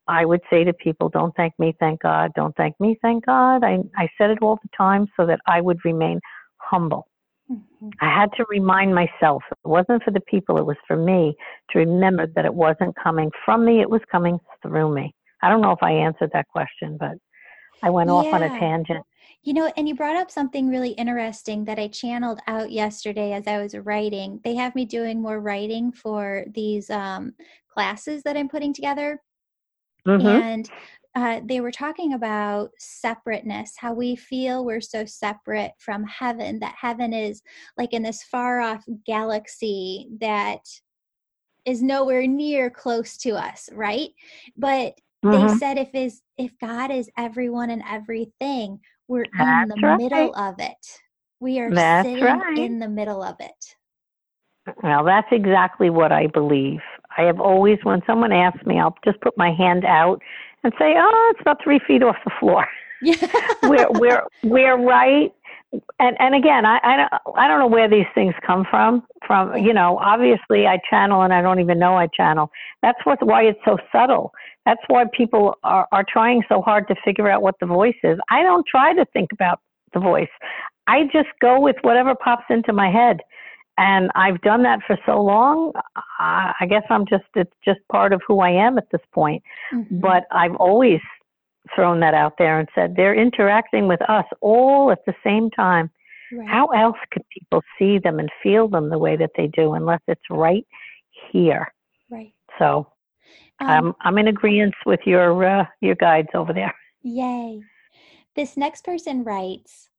I 0.08 0.24
would 0.24 0.40
say 0.50 0.64
to 0.64 0.72
people, 0.72 1.08
"Don't 1.08 1.34
thank 1.36 1.56
me, 1.58 1.74
thank 1.78 2.02
God. 2.02 2.32
Don't 2.34 2.54
thank 2.56 2.78
me, 2.80 2.98
thank 3.00 3.24
God." 3.24 3.62
I 3.64 3.78
I 3.96 4.10
said 4.18 4.30
it 4.30 4.42
all 4.42 4.56
the 4.56 4.68
time 4.76 5.06
so 5.16 5.24
that 5.26 5.40
I 5.46 5.60
would 5.60 5.78
remain 5.84 6.20
humble. 6.58 7.06
Mm-hmm. 7.50 7.88
I 8.00 8.20
had 8.20 8.30
to 8.36 8.44
remind 8.48 8.94
myself 8.94 9.42
it 9.50 9.68
wasn't 9.68 10.02
for 10.02 10.10
the 10.10 10.20
people, 10.20 10.58
it 10.58 10.66
was 10.66 10.76
for 10.86 10.96
me 10.96 11.34
to 11.70 11.78
remember 11.78 12.26
that 12.34 12.44
it 12.44 12.54
wasn't 12.54 12.94
coming 13.02 13.30
from 13.44 13.64
me, 13.64 13.80
it 13.80 13.90
was 13.90 14.00
coming 14.10 14.38
through 14.62 14.94
me. 14.94 15.14
I 15.42 15.48
don't 15.48 15.60
know 15.60 15.72
if 15.72 15.82
I 15.82 15.92
answered 15.92 16.30
that 16.32 16.48
question, 16.48 16.96
but 16.98 17.12
I 17.82 17.90
went 17.90 18.08
yeah. 18.08 18.14
off 18.14 18.32
on 18.32 18.42
a 18.42 18.48
tangent. 18.48 19.04
You 19.42 19.54
know, 19.54 19.72
and 19.76 19.88
you 19.88 19.96
brought 19.96 20.14
up 20.14 20.30
something 20.30 20.68
really 20.68 20.90
interesting 20.90 21.64
that 21.64 21.78
I 21.78 21.88
channeled 21.88 22.38
out 22.46 22.70
yesterday 22.70 23.32
as 23.32 23.48
I 23.48 23.58
was 23.58 23.74
writing. 23.74 24.40
They 24.44 24.54
have 24.54 24.76
me 24.76 24.84
doing 24.84 25.20
more 25.20 25.40
writing 25.40 25.90
for 25.90 26.44
these 26.54 26.88
um, 26.90 27.34
classes 27.68 28.22
that 28.22 28.36
I'm 28.36 28.48
putting 28.48 28.72
together. 28.72 29.20
Mm-hmm. 30.06 30.26
And 30.26 30.70
uh, 31.14 31.40
they 31.44 31.60
were 31.60 31.70
talking 31.70 32.14
about 32.14 32.70
separateness, 32.78 33.74
how 33.76 33.92
we 33.92 34.16
feel 34.16 34.64
we're 34.64 34.80
so 34.80 35.04
separate 35.04 35.72
from 35.78 36.04
heaven, 36.04 36.58
that 36.60 36.74
heaven 36.80 37.12
is 37.12 37.42
like 37.76 37.92
in 37.92 38.02
this 38.02 38.22
far 38.22 38.60
off 38.60 38.84
galaxy 39.06 40.08
that 40.20 40.60
is 41.66 41.82
nowhere 41.82 42.26
near 42.26 42.70
close 42.70 43.16
to 43.18 43.32
us, 43.32 43.68
right? 43.72 44.10
But 44.56 44.98
mm-hmm. 45.24 45.46
they 45.46 45.54
said 45.56 45.78
if 45.78 45.94
is 45.94 46.22
if 46.38 46.52
God 46.60 46.90
is 46.90 47.10
everyone 47.18 47.70
and 47.70 47.82
everything, 47.88 48.80
we're 49.06 49.26
That's 49.36 49.70
in 49.70 49.80
the 49.80 49.86
right. 49.86 49.98
middle 49.98 50.34
of 50.34 50.54
it. 50.58 51.00
We 51.40 51.60
are 51.60 51.70
That's 51.70 52.08
sitting 52.08 52.24
right. 52.24 52.56
in 52.56 52.78
the 52.78 52.88
middle 52.88 53.22
of 53.22 53.36
it. 53.40 53.76
Well, 54.82 55.04
that's 55.04 55.28
exactly 55.30 55.90
what 55.90 56.12
I 56.12 56.28
believe. 56.28 56.80
I 57.18 57.22
have 57.22 57.40
always, 57.40 57.78
when 57.82 58.00
someone 58.06 58.32
asks 58.32 58.64
me, 58.64 58.78
I'll 58.78 58.96
just 59.04 59.20
put 59.20 59.36
my 59.36 59.52
hand 59.52 59.84
out 59.84 60.22
and 60.64 60.72
say, 60.78 60.94
"Oh, 60.96 61.32
it's 61.32 61.40
about 61.40 61.62
three 61.62 61.80
feet 61.86 62.02
off 62.02 62.16
the 62.24 62.32
floor." 62.38 62.66
Yeah. 63.02 63.14
we're 63.62 63.90
we're 63.90 64.22
we're 64.42 64.78
right. 64.78 65.32
And 65.98 66.16
and 66.20 66.34
again, 66.34 66.64
I 66.64 66.78
I 66.82 66.96
don't 66.96 67.36
I 67.36 67.48
don't 67.48 67.58
know 67.58 67.66
where 67.66 67.88
these 67.88 68.06
things 68.14 68.34
come 68.46 68.64
from. 68.70 69.02
From 69.26 69.56
you 69.56 69.72
know, 69.72 69.98
obviously 69.98 70.66
I 70.66 70.78
channel 70.88 71.22
and 71.22 71.32
I 71.32 71.42
don't 71.42 71.60
even 71.60 71.78
know 71.78 71.96
I 71.96 72.08
channel. 72.08 72.50
That's 72.82 72.98
what 73.04 73.24
why 73.26 73.42
it's 73.44 73.58
so 73.64 73.78
subtle. 73.90 74.32
That's 74.66 74.82
why 74.88 75.04
people 75.16 75.54
are 75.64 75.88
are 75.92 76.04
trying 76.08 76.42
so 76.48 76.62
hard 76.62 76.86
to 76.88 76.94
figure 77.04 77.28
out 77.28 77.42
what 77.42 77.56
the 77.60 77.66
voice 77.66 77.96
is. 78.02 78.18
I 78.30 78.42
don't 78.42 78.66
try 78.66 78.94
to 78.94 79.04
think 79.12 79.32
about 79.32 79.60
the 79.94 80.00
voice. 80.00 80.30
I 80.86 81.04
just 81.12 81.28
go 81.40 81.60
with 81.60 81.76
whatever 81.82 82.14
pops 82.14 82.44
into 82.50 82.72
my 82.72 82.90
head. 82.90 83.20
And 83.78 84.10
I've 84.14 84.40
done 84.42 84.62
that 84.64 84.80
for 84.86 84.98
so 85.06 85.22
long. 85.22 85.72
I 86.18 86.66
guess 86.68 86.82
I'm 86.90 87.06
just 87.06 87.24
it's 87.34 87.52
just 87.64 87.80
part 87.90 88.12
of 88.12 88.20
who 88.26 88.40
I 88.40 88.50
am 88.50 88.78
at 88.78 88.90
this 88.90 89.00
point. 89.12 89.42
Mm-hmm. 89.72 90.00
But 90.00 90.24
I've 90.30 90.54
always 90.56 91.00
thrown 91.74 92.00
that 92.00 92.14
out 92.14 92.34
there 92.38 92.58
and 92.58 92.68
said 92.74 92.94
they're 92.96 93.14
interacting 93.14 93.88
with 93.88 94.02
us 94.08 94.24
all 94.40 94.90
at 94.90 94.98
the 95.06 95.14
same 95.24 95.50
time. 95.50 95.90
Right. 96.32 96.48
How 96.48 96.66
else 96.68 96.96
could 97.10 97.24
people 97.30 97.62
see 97.78 97.98
them 97.98 98.18
and 98.18 98.30
feel 98.42 98.68
them 98.68 98.88
the 98.90 98.98
way 98.98 99.16
that 99.16 99.30
they 99.36 99.48
do 99.48 99.74
unless 99.74 100.00
it's 100.06 100.22
right 100.30 100.66
here? 101.30 101.72
Right. 102.10 102.32
So 102.58 102.86
um, 103.60 103.68
I'm 103.68 103.94
I'm 104.00 104.18
in 104.18 104.28
agreement 104.28 104.74
with 104.86 105.00
your 105.06 105.44
uh, 105.44 105.66
your 105.80 105.94
guides 105.94 106.28
over 106.34 106.52
there. 106.52 106.74
Yay. 107.02 107.60
This 108.34 108.56
next 108.56 108.84
person 108.84 109.24
writes, 109.24 109.90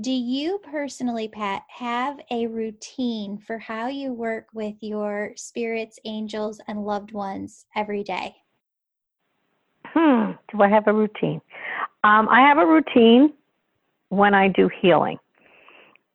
do 0.00 0.10
you 0.10 0.58
personally, 0.58 1.28
Pat, 1.28 1.62
have 1.68 2.18
a 2.30 2.48
routine 2.48 3.38
for 3.38 3.58
how 3.58 3.86
you 3.86 4.12
work 4.12 4.48
with 4.52 4.74
your 4.80 5.32
spirits, 5.36 6.00
angels, 6.04 6.60
and 6.66 6.84
loved 6.84 7.12
ones 7.12 7.66
every 7.76 8.02
day? 8.02 8.34
Hmm. 9.86 10.32
Do 10.50 10.62
I 10.62 10.68
have 10.68 10.88
a 10.88 10.92
routine? 10.92 11.40
Um, 12.02 12.28
I 12.28 12.40
have 12.40 12.58
a 12.58 12.66
routine 12.66 13.32
when 14.08 14.34
I 14.34 14.48
do 14.48 14.68
healing. 14.80 15.18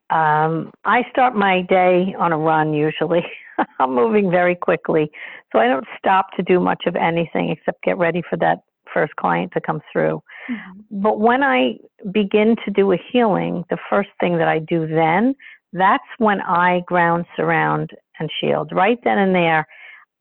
Um, 0.10 0.74
I 0.84 1.04
start 1.12 1.36
my 1.36 1.62
day 1.62 2.14
on 2.20 2.34
a 2.34 2.38
run 2.38 2.74
usually. 2.74 3.24
I'm 3.80 3.94
moving 3.94 4.30
very 4.30 4.56
quickly, 4.56 5.10
so 5.52 5.60
I 5.60 5.68
don't 5.68 5.86
stop 5.98 6.32
to 6.36 6.44
do 6.44 6.60
much 6.60 6.84
of 6.86 6.96
anything 6.98 7.50
except 7.50 7.84
get 7.84 7.98
ready 7.98 8.22
for 8.30 8.36
that 8.38 8.64
first 8.94 9.16
client 9.16 9.52
to 9.54 9.62
come 9.62 9.82
through. 9.92 10.22
Mm-hmm. 10.50 11.02
But 11.02 11.20
when 11.20 11.44
I 11.44 11.78
begin 12.12 12.56
to 12.66 12.72
do 12.72 12.92
a 12.94 12.98
healing, 13.12 13.64
the 13.70 13.78
first 13.90 14.10
thing 14.20 14.38
that 14.38 14.48
I 14.48 14.60
do 14.60 14.88
then, 14.88 15.36
that's 15.74 16.04
when 16.18 16.42
I 16.42 16.82
ground, 16.88 17.26
surround, 17.36 17.92
and 18.20 18.30
shield. 18.42 18.72
Right 18.74 18.98
then 19.04 19.18
and 19.18 19.36
there, 19.36 19.68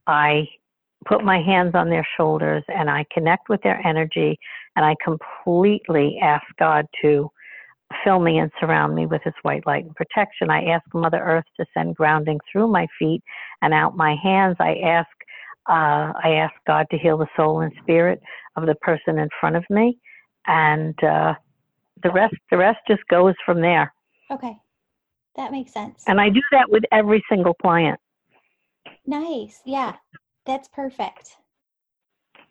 I 0.07 0.49
put 1.07 1.25
my 1.25 1.41
hands 1.41 1.75
on 1.75 1.89
their 1.89 2.07
shoulders 2.17 2.65
and 2.69 2.91
I 2.91 3.05
connect 3.13 3.49
with 3.49 3.63
their 3.63 3.85
energy 3.87 4.39
and 4.77 4.85
I 4.85 4.95
completely 5.03 6.19
ask 6.23 6.45
God 6.59 6.87
to 7.03 7.31
fill 8.05 8.21
me 8.21 8.39
and 8.39 8.51
surround 8.61 8.95
me 8.95 9.07
with 9.07 9.23
his 9.25 9.35
white 9.43 9.67
light 9.67 9.85
and 9.85 9.97
protection. 9.97 10.51
I 10.51 10.65
ask 10.67 10.85
Mother 10.93 11.19
Earth 11.19 11.47
to 11.59 11.67
send 11.73 11.97
grounding 11.97 12.39
through 12.51 12.69
my 12.69 12.87
feet 12.99 13.23
and 13.63 13.73
out 13.73 13.97
my 13.97 14.15
hands. 14.23 14.57
I 14.61 14.77
ask 14.85 15.09
uh, 15.69 16.13
I 16.25 16.35
ask 16.41 16.55
God 16.67 16.87
to 16.91 16.99
heal 16.99 17.19
the 17.19 17.27
soul 17.37 17.61
and 17.61 17.73
spirit 17.83 18.21
of 18.57 18.67
the 18.67 18.75
person 18.77 19.19
in 19.19 19.29
front 19.41 19.57
of 19.57 19.65
me, 19.71 19.99
and 20.47 20.95
uh, 21.05 21.35
the 22.03 22.11
rest 22.11 22.35
the 22.51 22.57
rest 22.57 22.79
just 22.89 23.03
goes 23.11 23.35
from 23.45 23.61
there. 23.61 23.93
Okay, 24.31 24.57
that 25.37 25.53
makes 25.53 25.73
sense. 25.73 26.05
And 26.07 26.21
I 26.21 26.29
do 26.31 26.41
that 26.53 26.71
with 26.71 26.85
every 26.93 27.23
single 27.31 27.55
client. 27.55 27.99
Nice, 29.07 29.61
yeah, 29.65 29.97
that's 30.47 30.69
perfect. 30.69 31.37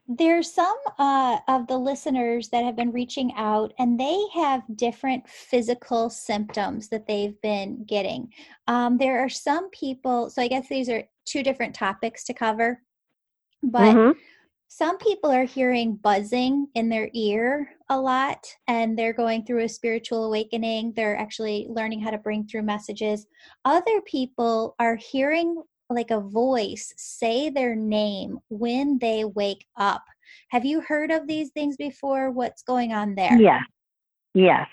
There's 0.10 0.50
some 0.50 0.78
uh, 0.98 1.40
of 1.50 1.68
the 1.68 1.78
listeners 1.78 2.48
that 2.50 2.64
have 2.64 2.78
been 2.78 2.94
reaching 2.94 3.34
out, 3.36 3.74
and 3.78 4.00
they 4.00 4.18
have 4.36 4.64
different 4.76 5.28
physical 5.28 6.10
symptoms 6.10 6.88
that 6.90 7.08
they've 7.08 7.40
been 7.42 7.84
getting. 7.84 8.32
Um, 8.68 8.98
there 8.98 9.20
are 9.20 9.28
some 9.28 9.70
people, 9.72 10.30
so 10.30 10.42
I 10.42 10.48
guess 10.48 10.70
these 10.70 10.88
are 10.88 11.04
two 11.26 11.44
different 11.44 11.76
topics 11.76 12.24
to 12.26 12.34
cover. 12.34 12.82
But 13.64 13.96
mm-hmm. 13.96 14.20
some 14.68 14.98
people 14.98 15.32
are 15.32 15.46
hearing 15.46 15.96
buzzing 15.96 16.68
in 16.76 16.90
their 16.90 17.10
ear 17.14 17.70
a 17.90 18.00
lot 18.00 18.46
and 18.68 18.98
they're 18.98 19.14
going 19.14 19.46
through 19.46 19.64
a 19.64 19.70
spiritual 19.70 20.26
awakening. 20.26 20.94
They're 20.96 21.18
actually 21.18 21.68
learning 21.70 22.02
how 22.02 22.12
to 22.12 22.18
bring 22.18 22.48
through 22.48 22.64
messages. 22.64 23.26
Other 23.66 24.02
people 24.02 24.76
are 24.80 24.96
hearing 24.96 25.62
like 25.90 26.12
a 26.12 26.20
voice 26.20 26.94
say 26.98 27.50
their 27.50 27.76
name 27.76 28.40
when 28.50 28.98
they 29.00 29.24
wake 29.24 29.66
up. 29.78 30.04
Have 30.50 30.66
you 30.66 30.82
heard 30.82 31.12
of 31.12 31.28
these 31.28 31.50
things 31.52 31.78
before? 31.78 32.32
What's 32.32 32.62
going 32.62 32.92
on 32.92 33.16
there? 33.16 33.40
Yeah. 33.40 33.62
Yes. 34.34 34.68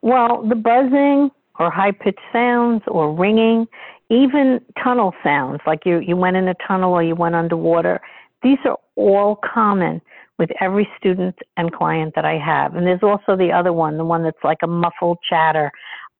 Well, 0.00 0.42
the 0.48 0.54
buzzing 0.54 1.30
or 1.58 1.70
high 1.70 1.92
pitched 1.92 2.20
sounds 2.32 2.82
or 2.86 3.12
ringing, 3.12 3.66
even 4.10 4.60
tunnel 4.82 5.14
sounds, 5.22 5.60
like 5.66 5.84
you, 5.84 5.98
you 5.98 6.16
went 6.16 6.36
in 6.36 6.48
a 6.48 6.54
tunnel 6.66 6.92
or 6.92 7.02
you 7.02 7.14
went 7.14 7.34
underwater, 7.34 8.00
these 8.42 8.58
are 8.64 8.78
all 8.96 9.38
common 9.54 10.00
with 10.38 10.50
every 10.60 10.88
student 10.98 11.36
and 11.56 11.72
client 11.72 12.14
that 12.16 12.24
I 12.24 12.38
have. 12.38 12.74
And 12.74 12.86
there's 12.86 13.02
also 13.02 13.36
the 13.36 13.52
other 13.52 13.72
one, 13.72 13.96
the 13.96 14.04
one 14.04 14.22
that's 14.24 14.42
like 14.42 14.58
a 14.62 14.66
muffled 14.66 15.18
chatter. 15.28 15.70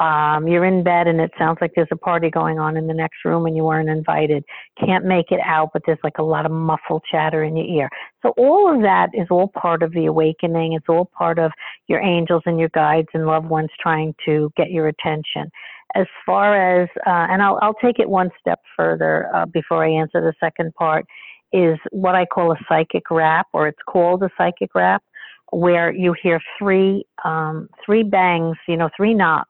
Um, 0.01 0.49
you're 0.49 0.65
in 0.65 0.83
bed 0.83 1.07
and 1.07 1.21
it 1.21 1.31
sounds 1.39 1.59
like 1.61 1.73
there's 1.75 1.89
a 1.93 1.97
party 1.97 2.31
going 2.31 2.59
on 2.59 2.77
in 2.77 2.87
the 2.87 2.95
next 2.95 3.25
room 3.25 3.47
and 3.47 3.57
you 3.57 3.65
weren't 3.65 3.89
invited. 3.89 4.45
Can't 4.79 5.05
make 5.05 5.31
it 5.31 5.41
out, 5.45 5.71
but 5.73 5.83
there's 5.87 5.99
like 6.03 6.19
a 6.19 6.23
lot 6.23 6.47
of 6.47 6.53
muffled 6.53 7.03
chatter 7.11 7.45
in 7.45 7.57
your 7.57 7.67
ear. 7.67 7.89
So 8.23 8.31
all 8.37 8.73
of 8.75 8.83
that 8.83 9.11
is 9.13 9.27
all 9.31 9.49
part 9.49 9.83
of 9.83 9.93
the 9.93 10.07
awakening. 10.07 10.75
It's 10.75 10.89
all 10.89 11.11
part 11.17 11.39
of 11.39 11.53
your 11.89 12.01
angels 12.01 12.43
and 12.47 12.59
your 12.59 12.71
guides 12.71 13.09
and 13.15 13.27
loved 13.27 13.49
ones 13.49 13.71
trying 13.81 14.15
to 14.25 14.53
get 14.57 14.71
your 14.71 14.89
attention. 14.89 15.51
As 15.95 16.07
far 16.25 16.83
as, 16.83 16.89
uh, 17.07 17.27
and 17.31 17.43
I'll, 17.43 17.59
I'll 17.61 17.75
take 17.75 17.99
it 17.99 18.09
one 18.09 18.31
step 18.41 18.61
further 18.77 19.29
uh, 19.35 19.47
before 19.47 19.85
I 19.85 19.91
answer 19.91 20.21
the 20.21 20.35
second 20.41 20.75
part 20.75 21.07
is 21.53 21.79
what 21.91 22.15
I 22.15 22.27
call 22.27 22.53
a 22.53 22.57
psychic 22.69 23.11
rap, 23.11 23.47
or 23.53 23.69
it's 23.69 23.79
called 23.87 24.23
a 24.23 24.31
psychic 24.37 24.75
rap, 24.75 25.03
where 25.51 25.93
you 25.93 26.15
hear 26.23 26.41
three 26.59 27.05
um, 27.25 27.69
three 27.85 28.03
bangs, 28.03 28.57
you 28.67 28.77
know, 28.77 28.89
three 28.97 29.15
knocks. 29.15 29.49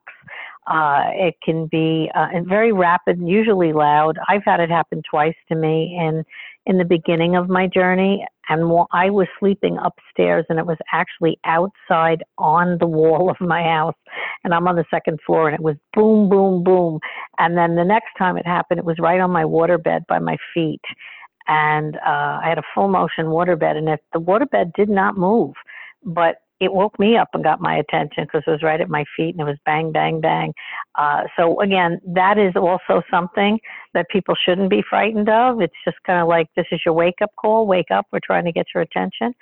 Uh, 0.67 1.07
it 1.15 1.35
can 1.45 1.67
be 1.67 2.09
uh, 2.15 2.29
very 2.45 2.73
rapid, 2.73 3.19
usually 3.21 3.73
loud. 3.73 4.17
I've 4.29 4.45
had 4.45 4.61
it 4.61 4.71
happen 4.71 5.03
twice 5.09 5.35
to 5.49 5.57
me 5.57 5.99
in 6.01 6.25
in 6.67 6.79
the 6.79 6.85
beginning 6.85 7.35
of 7.35 7.49
my 7.49 7.67
journey, 7.67 8.25
and 8.49 8.63
I 8.93 9.11
was 9.11 9.27
sleeping 9.41 9.79
upstairs, 9.79 10.45
and 10.49 10.59
it 10.59 10.67
was 10.67 10.79
actually 10.93 11.39
outside 11.45 12.23
on 12.39 12.79
the 12.79 12.87
wall 12.87 13.31
of 13.31 13.37
my 13.41 13.63
house, 13.63 13.97
and 14.45 14.55
I'm 14.55 14.69
on 14.69 14.77
the 14.77 14.85
second 14.91 15.19
floor, 15.27 15.49
and 15.49 15.55
it 15.55 15.63
was 15.63 15.77
boom, 15.95 16.29
boom, 16.29 16.63
boom. 16.63 17.01
And 17.39 17.57
then 17.57 17.75
the 17.75 17.85
next 17.85 18.11
time 18.17 18.37
it 18.37 18.47
happened, 18.47 18.79
it 18.79 18.85
was 18.85 18.99
right 19.01 19.21
on 19.21 19.31
my 19.31 19.43
waterbed 19.43 20.07
by 20.09 20.21
my 20.21 20.37
feet 20.55 20.81
and 21.49 21.97
uh, 21.97 22.40
I 22.43 22.49
had 22.49 22.59
a 22.59 22.62
full 22.74 22.88
motion 22.88 23.26
waterbed, 23.26 23.76
and 23.76 23.88
it, 23.88 24.01
the 24.12 24.20
waterbed 24.20 24.72
did 24.74 24.88
not 24.88 25.16
move, 25.16 25.55
but 26.05 26.36
it 26.62 26.72
woke 26.72 26.97
me 27.01 27.16
up 27.16 27.28
and 27.34 27.43
got 27.43 27.61
my 27.61 27.76
attention 27.76 28.22
because 28.22 28.45
it 28.47 28.51
was 28.51 28.62
right 28.62 28.80
at 28.80 28.88
my 28.88 29.05
feet 29.16 29.34
and 29.34 29.40
it 29.40 29.51
was 29.51 29.59
bang, 29.66 29.90
bang, 29.90 30.20
bang. 30.20 30.55
Uh, 30.95 31.22
so 31.36 31.61
again, 31.61 32.01
that 32.07 32.38
is 32.38 32.53
also 32.55 33.03
something 33.11 33.59
that 33.95 34.09
people 34.11 34.36
shouldn't 34.47 34.70
be 34.70 34.80
frightened 34.88 35.28
of. 35.28 35.61
It's 35.61 35.74
just 35.84 35.97
kind 36.07 36.22
of 36.22 36.28
like 36.28 36.47
this 36.55 36.66
is 36.70 36.80
your 36.86 36.95
wake 36.95 37.20
up 37.20 37.30
call. 37.36 37.66
Wake 37.66 37.90
up. 37.90 38.07
We're 38.12 38.20
trying 38.24 38.45
to 38.45 38.53
get 38.53 38.66
your 38.72 38.82
attention. 38.84 39.34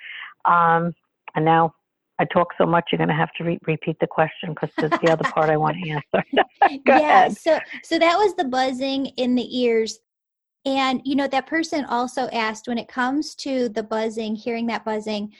Um, 0.45 0.93
and 1.35 1.45
now 1.45 1.75
I 2.17 2.25
talk 2.25 2.49
so 2.57 2.65
much, 2.65 2.89
you're 2.91 2.97
going 2.97 3.09
to 3.09 3.15
have 3.15 3.33
to 3.37 3.43
re- 3.43 3.59
repeat 3.67 3.97
the 3.99 4.07
question 4.07 4.55
because 4.55 4.71
there's 4.77 4.99
the 5.01 5.11
other 5.11 5.29
part 5.29 5.51
I 5.51 5.57
want 5.57 5.77
to 5.83 5.89
answer. 5.91 6.25
yeah. 6.87 6.97
Ahead. 6.97 7.37
So, 7.37 7.59
so 7.83 7.99
that 7.99 8.15
was 8.15 8.35
the 8.35 8.45
buzzing 8.45 9.07
in 9.17 9.35
the 9.35 9.59
ears. 9.59 9.99
And, 10.65 11.01
you 11.03 11.15
know, 11.15 11.27
that 11.27 11.47
person 11.47 11.85
also 11.85 12.27
asked 12.27 12.67
when 12.67 12.77
it 12.77 12.87
comes 12.87 13.33
to 13.35 13.69
the 13.69 13.83
buzzing, 13.83 14.35
hearing 14.35 14.67
that 14.67 14.85
buzzing, 14.85 15.33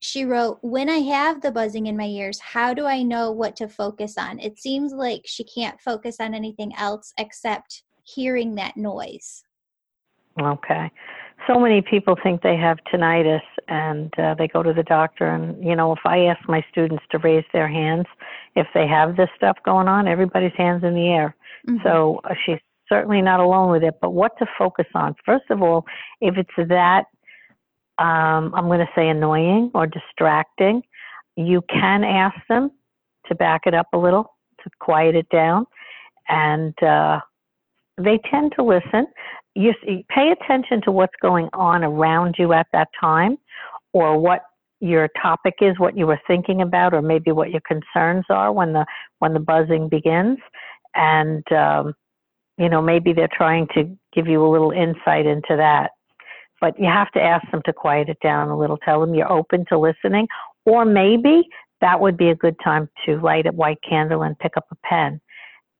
she 0.00 0.24
wrote, 0.24 0.58
When 0.62 0.88
I 0.88 0.98
have 0.98 1.40
the 1.40 1.50
buzzing 1.50 1.86
in 1.86 1.96
my 1.96 2.06
ears, 2.06 2.38
how 2.40 2.74
do 2.74 2.86
I 2.86 3.02
know 3.02 3.30
what 3.30 3.56
to 3.56 3.68
focus 3.68 4.16
on? 4.18 4.38
It 4.38 4.58
seems 4.58 4.92
like 4.92 5.22
she 5.24 5.44
can't 5.44 5.80
focus 5.80 6.16
on 6.20 6.34
anything 6.34 6.72
else 6.76 7.12
except 7.18 7.82
hearing 8.04 8.54
that 8.54 8.76
noise. 8.76 9.44
Okay. 10.40 10.90
So 11.46 11.58
many 11.58 11.82
people 11.82 12.16
think 12.22 12.42
they 12.42 12.56
have 12.56 12.78
tinnitus 12.92 13.42
and 13.68 14.12
uh, 14.18 14.34
they 14.34 14.48
go 14.48 14.62
to 14.62 14.72
the 14.72 14.82
doctor. 14.82 15.26
And, 15.26 15.62
you 15.62 15.76
know, 15.76 15.92
if 15.92 16.00
I 16.04 16.24
ask 16.24 16.48
my 16.48 16.64
students 16.70 17.04
to 17.10 17.18
raise 17.18 17.44
their 17.52 17.68
hands, 17.68 18.06
if 18.56 18.66
they 18.74 18.86
have 18.86 19.16
this 19.16 19.28
stuff 19.36 19.58
going 19.64 19.88
on, 19.88 20.08
everybody's 20.08 20.54
hands 20.56 20.84
in 20.84 20.94
the 20.94 21.08
air. 21.08 21.36
Mm-hmm. 21.68 21.82
So 21.82 22.20
uh, 22.24 22.34
she's 22.44 22.58
certainly 22.88 23.22
not 23.22 23.40
alone 23.40 23.70
with 23.70 23.82
it, 23.82 23.94
but 24.00 24.10
what 24.10 24.32
to 24.38 24.46
focus 24.58 24.86
on. 24.94 25.14
First 25.24 25.44
of 25.50 25.62
all, 25.62 25.84
if 26.20 26.36
it's 26.36 26.68
that, 26.68 27.04
um, 27.98 28.52
I'm 28.54 28.66
going 28.66 28.80
to 28.80 28.90
say 28.94 29.08
annoying 29.08 29.70
or 29.74 29.86
distracting, 29.86 30.82
you 31.36 31.62
can 31.68 32.04
ask 32.04 32.36
them 32.48 32.70
to 33.26 33.34
back 33.34 33.62
it 33.66 33.74
up 33.74 33.86
a 33.92 33.98
little, 33.98 34.34
to 34.62 34.70
quiet 34.80 35.14
it 35.14 35.28
down. 35.30 35.66
And 36.28 36.80
uh, 36.82 37.20
they 37.98 38.18
tend 38.30 38.52
to 38.56 38.64
listen. 38.64 39.06
You 39.54 39.72
see, 39.84 40.04
pay 40.08 40.32
attention 40.32 40.82
to 40.82 40.92
what's 40.92 41.14
going 41.22 41.48
on 41.52 41.84
around 41.84 42.36
you 42.38 42.52
at 42.52 42.66
that 42.72 42.88
time 43.00 43.38
or 43.92 44.18
what 44.18 44.40
your 44.80 45.08
topic 45.20 45.54
is, 45.60 45.78
what 45.78 45.96
you 45.96 46.06
were 46.06 46.20
thinking 46.26 46.60
about, 46.60 46.92
or 46.92 47.00
maybe 47.00 47.30
what 47.30 47.50
your 47.50 47.62
concerns 47.66 48.24
are 48.28 48.52
when 48.52 48.72
the 48.72 48.84
when 49.20 49.32
the 49.32 49.40
buzzing 49.40 49.88
begins, 49.88 50.38
and 50.94 51.44
um, 51.52 51.94
you 52.58 52.68
know, 52.68 52.80
maybe 52.80 53.12
they're 53.12 53.28
trying 53.32 53.66
to 53.74 53.96
give 54.12 54.26
you 54.26 54.44
a 54.44 54.50
little 54.50 54.70
insight 54.70 55.26
into 55.26 55.56
that. 55.56 55.90
But 56.60 56.78
you 56.78 56.86
have 56.86 57.10
to 57.12 57.22
ask 57.22 57.50
them 57.50 57.62
to 57.66 57.72
quiet 57.72 58.08
it 58.08 58.18
down 58.22 58.48
a 58.48 58.58
little, 58.58 58.78
tell 58.78 59.00
them 59.00 59.14
you're 59.14 59.30
open 59.30 59.64
to 59.68 59.78
listening, 59.78 60.28
or 60.64 60.84
maybe 60.84 61.42
that 61.80 62.00
would 62.00 62.16
be 62.16 62.30
a 62.30 62.34
good 62.34 62.56
time 62.64 62.88
to 63.04 63.20
light 63.20 63.46
a 63.46 63.50
white 63.52 63.78
candle 63.86 64.22
and 64.22 64.38
pick 64.38 64.56
up 64.56 64.66
a 64.70 64.76
pen 64.88 65.20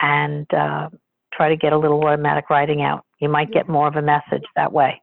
and 0.01 0.53
uh, 0.53 0.89
try 1.33 1.49
to 1.49 1.57
get 1.57 1.73
a 1.73 1.79
little 1.79 2.05
automatic 2.05 2.51
writing 2.51 2.83
out. 2.83 3.05
You 3.21 3.29
might 3.29 3.53
get 3.53 3.69
more 3.69 3.89
of 3.89 3.97
a 3.97 4.03
message 4.03 4.45
that 4.57 4.73
way. 4.73 5.01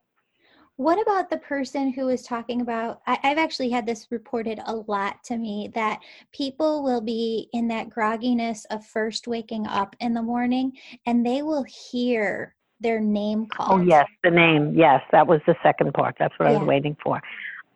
What 0.81 0.99
about 0.99 1.29
the 1.29 1.37
person 1.37 1.93
who 1.93 2.09
is 2.09 2.23
talking 2.23 2.59
about? 2.59 3.03
I, 3.05 3.19
have 3.21 3.37
actually 3.37 3.69
had 3.69 3.85
this 3.85 4.07
reported 4.09 4.59
a 4.65 4.77
lot 4.77 5.23
to 5.25 5.37
me 5.37 5.69
that 5.75 5.99
people 6.31 6.83
will 6.83 7.01
be 7.01 7.49
in 7.53 7.67
that 7.67 7.87
grogginess 7.87 8.65
of 8.71 8.83
first 8.83 9.27
waking 9.27 9.67
up 9.67 9.95
in 9.99 10.15
the 10.15 10.23
morning 10.23 10.71
and 11.05 11.23
they 11.23 11.43
will 11.43 11.63
hear 11.91 12.55
their 12.79 12.99
name 12.99 13.45
oh, 13.51 13.55
called. 13.55 13.81
Oh, 13.81 13.83
yes, 13.83 14.07
the 14.23 14.31
name. 14.31 14.73
Yes, 14.75 15.03
that 15.11 15.27
was 15.27 15.39
the 15.45 15.55
second 15.61 15.93
part. 15.93 16.15
That's 16.17 16.33
what 16.39 16.49
yeah. 16.49 16.55
I 16.55 16.57
was 16.57 16.67
waiting 16.67 16.97
for. 17.03 17.21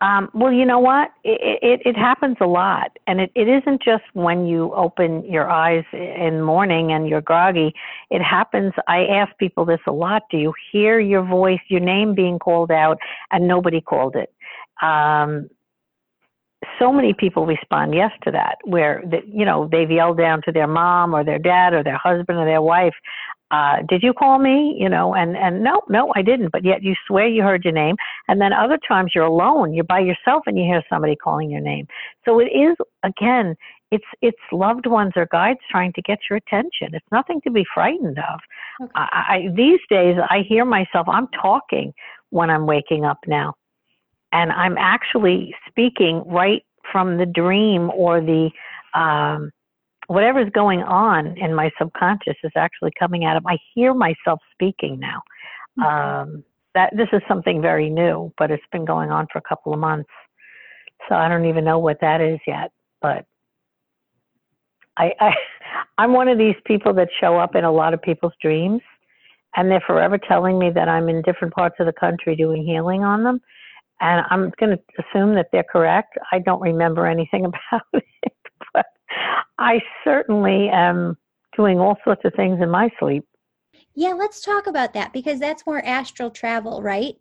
Um, 0.01 0.29
well, 0.33 0.51
you 0.51 0.65
know 0.65 0.79
what? 0.79 1.11
It, 1.23 1.59
it, 1.61 1.81
it 1.85 1.97
happens 1.97 2.37
a 2.41 2.45
lot. 2.45 2.97
And 3.07 3.21
it, 3.21 3.31
it 3.33 3.47
isn't 3.47 3.81
just 3.81 4.03
when 4.13 4.45
you 4.45 4.73
open 4.73 5.23
your 5.25 5.49
eyes 5.49 5.85
in 5.93 6.41
morning 6.41 6.91
and 6.91 7.07
you're 7.07 7.21
groggy. 7.21 7.73
It 8.09 8.21
happens. 8.21 8.73
I 8.87 9.05
ask 9.05 9.35
people 9.37 9.65
this 9.65 9.79
a 9.87 9.91
lot. 9.91 10.23
Do 10.29 10.37
you 10.37 10.53
hear 10.71 10.99
your 10.99 11.23
voice, 11.23 11.61
your 11.69 11.79
name 11.79 12.13
being 12.13 12.39
called 12.39 12.71
out, 12.71 12.97
and 13.31 13.47
nobody 13.47 13.79
called 13.79 14.15
it? 14.15 14.33
Um, 14.85 15.49
so 16.79 16.91
many 16.91 17.13
people 17.13 17.45
respond 17.45 17.93
yes 17.93 18.11
to 18.23 18.31
that, 18.31 18.57
where 18.63 19.03
the, 19.09 19.19
you 19.27 19.45
know 19.45 19.69
they've 19.71 19.89
yelled 19.89 20.17
down 20.17 20.41
to 20.45 20.51
their 20.51 20.67
mom 20.67 21.13
or 21.13 21.23
their 21.23 21.39
dad 21.39 21.73
or 21.73 21.83
their 21.83 21.97
husband 21.97 22.37
or 22.39 22.45
their 22.45 22.61
wife, 22.61 22.93
uh, 23.51 23.77
did 23.87 24.01
you 24.01 24.13
call 24.13 24.39
me? 24.39 24.75
You 24.79 24.89
know, 24.89 25.13
and, 25.13 25.37
and 25.37 25.63
no, 25.63 25.81
no, 25.87 26.11
I 26.15 26.21
didn't. 26.21 26.51
But 26.51 26.65
yet 26.65 26.83
you 26.83 26.95
swear 27.07 27.27
you 27.27 27.43
heard 27.43 27.63
your 27.63 27.73
name. 27.73 27.95
And 28.27 28.41
then 28.41 28.53
other 28.53 28.79
times 28.87 29.11
you're 29.13 29.25
alone, 29.25 29.73
you're 29.73 29.83
by 29.83 29.99
yourself 29.99 30.43
and 30.47 30.57
you 30.57 30.63
hear 30.63 30.83
somebody 30.89 31.15
calling 31.15 31.49
your 31.49 31.61
name. 31.61 31.87
So 32.25 32.39
it 32.39 32.45
is, 32.45 32.75
again, 33.03 33.55
it's, 33.91 34.05
it's 34.21 34.37
loved 34.51 34.87
ones 34.87 35.13
or 35.15 35.27
guides 35.31 35.59
trying 35.69 35.93
to 35.93 36.01
get 36.01 36.19
your 36.29 36.37
attention. 36.37 36.93
It's 36.93 37.05
nothing 37.11 37.39
to 37.41 37.51
be 37.51 37.63
frightened 37.73 38.17
of. 38.17 38.39
Okay. 38.81 38.91
I, 38.95 39.25
I, 39.29 39.47
these 39.55 39.79
days 39.89 40.17
I 40.29 40.39
hear 40.47 40.65
myself, 40.65 41.07
I'm 41.07 41.27
talking 41.39 41.93
when 42.31 42.49
I'm 42.49 42.65
waking 42.65 43.05
up 43.05 43.19
now. 43.27 43.53
And 44.31 44.51
I'm 44.51 44.75
actually 44.77 45.55
speaking 45.69 46.23
right 46.25 46.63
from 46.91 47.17
the 47.17 47.25
dream 47.25 47.91
or 47.93 48.21
the, 48.21 48.49
um, 48.99 49.51
whatever's 50.07 50.49
going 50.51 50.81
on 50.81 51.37
in 51.37 51.53
my 51.53 51.71
subconscious 51.79 52.35
is 52.43 52.51
actually 52.55 52.91
coming 52.97 53.25
out 53.25 53.37
of 53.37 53.45
I 53.45 53.57
hear 53.73 53.93
myself 53.93 54.39
speaking 54.53 54.99
now. 54.99 55.21
Mm-hmm. 55.79 55.83
Um, 55.83 56.43
that 56.73 56.95
this 56.95 57.07
is 57.13 57.21
something 57.27 57.61
very 57.61 57.89
new, 57.89 58.33
but 58.37 58.51
it's 58.51 58.63
been 58.71 58.85
going 58.85 59.09
on 59.09 59.27
for 59.31 59.39
a 59.39 59.41
couple 59.41 59.73
of 59.73 59.79
months. 59.79 60.09
So 61.07 61.15
I 61.15 61.29
don't 61.29 61.45
even 61.45 61.63
know 61.63 61.79
what 61.79 62.01
that 62.01 62.21
is 62.21 62.39
yet. 62.45 62.71
But 63.01 63.25
I, 64.97 65.13
I 65.19 65.33
I'm 65.97 66.13
one 66.13 66.27
of 66.27 66.37
these 66.37 66.55
people 66.65 66.93
that 66.95 67.09
show 67.19 67.37
up 67.37 67.55
in 67.55 67.63
a 67.63 67.71
lot 67.71 67.93
of 67.93 68.01
people's 68.01 68.33
dreams 68.41 68.81
and 69.55 69.71
they're 69.71 69.83
forever 69.85 70.17
telling 70.17 70.59
me 70.59 70.69
that 70.71 70.89
I'm 70.89 71.09
in 71.09 71.21
different 71.21 71.53
parts 71.53 71.75
of 71.79 71.85
the 71.85 71.93
country 71.93 72.35
doing 72.35 72.65
healing 72.65 73.03
on 73.03 73.23
them. 73.23 73.39
And 74.01 74.25
I'm 74.29 74.51
going 74.59 74.77
to 74.77 74.79
assume 74.99 75.35
that 75.35 75.47
they're 75.51 75.63
correct. 75.63 76.17
I 76.31 76.39
don't 76.39 76.61
remember 76.61 77.07
anything 77.07 77.45
about 77.69 77.85
it. 77.93 78.33
I 79.57 79.81
certainly 80.03 80.69
am 80.69 81.17
doing 81.55 81.79
all 81.79 81.97
sorts 82.03 82.21
of 82.25 82.33
things 82.33 82.61
in 82.61 82.69
my 82.69 82.89
sleep. 82.99 83.25
Yeah, 83.95 84.13
let's 84.13 84.41
talk 84.41 84.67
about 84.67 84.93
that 84.93 85.13
because 85.13 85.39
that's 85.39 85.65
more 85.65 85.83
astral 85.85 86.29
travel, 86.29 86.81
right? 86.81 87.15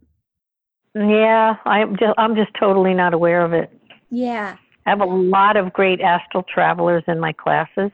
Yeah, 0.95 1.57
I'm 1.65 1.97
just 1.97 2.15
I'm 2.19 2.35
just 2.37 2.51
totally 2.59 2.95
not 2.95 3.15
aware 3.15 3.45
of 3.45 3.53
it. 3.53 3.71
Yeah. 4.11 4.57
I 4.87 4.91
have 4.91 5.01
a 5.01 5.07
lot 5.07 5.57
of 5.57 5.73
great 5.73 6.01
astral 6.01 6.43
travelers 6.43 7.05
in 7.09 7.19
my 7.19 7.33
classes. 7.33 7.91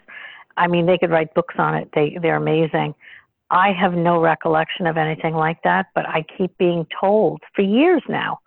I 0.57 0.67
mean, 0.67 0.87
they 0.87 0.99
could 0.99 1.11
write 1.11 1.33
books 1.35 1.55
on 1.59 1.75
it. 1.75 1.89
They 1.95 2.19
they're 2.21 2.37
amazing. 2.37 2.95
I 3.51 3.73
have 3.73 3.95
no 3.95 4.21
recollection 4.21 4.87
of 4.87 4.97
anything 4.97 5.35
like 5.35 5.63
that, 5.65 5.87
but 5.95 6.07
I 6.09 6.25
keep 6.37 6.57
being 6.59 6.87
told 7.01 7.41
for 7.55 7.63
years 7.63 8.03
now 8.09 8.39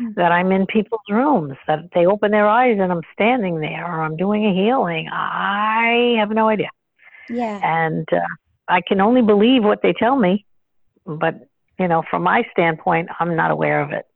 Mm-hmm. 0.00 0.12
that 0.16 0.32
I'm 0.32 0.52
in 0.52 0.64
people's 0.66 1.02
rooms, 1.10 1.54
that 1.66 1.80
they 1.94 2.06
open 2.06 2.30
their 2.30 2.48
eyes 2.48 2.78
and 2.80 2.90
I'm 2.90 3.02
standing 3.12 3.60
there 3.60 3.84
or 3.84 4.02
I'm 4.02 4.16
doing 4.16 4.46
a 4.46 4.54
healing. 4.54 5.06
I 5.12 6.16
have 6.18 6.30
no 6.30 6.48
idea. 6.48 6.70
Yeah. 7.28 7.60
And 7.62 8.08
uh, 8.10 8.20
I 8.68 8.80
can 8.80 9.02
only 9.02 9.20
believe 9.20 9.64
what 9.64 9.82
they 9.82 9.92
tell 9.92 10.16
me, 10.16 10.46
but 11.04 11.34
you 11.78 11.88
know, 11.88 12.02
from 12.10 12.22
my 12.22 12.42
standpoint, 12.52 13.10
I'm 13.20 13.36
not 13.36 13.50
aware 13.50 13.82
of 13.82 13.92
it. 13.92 14.06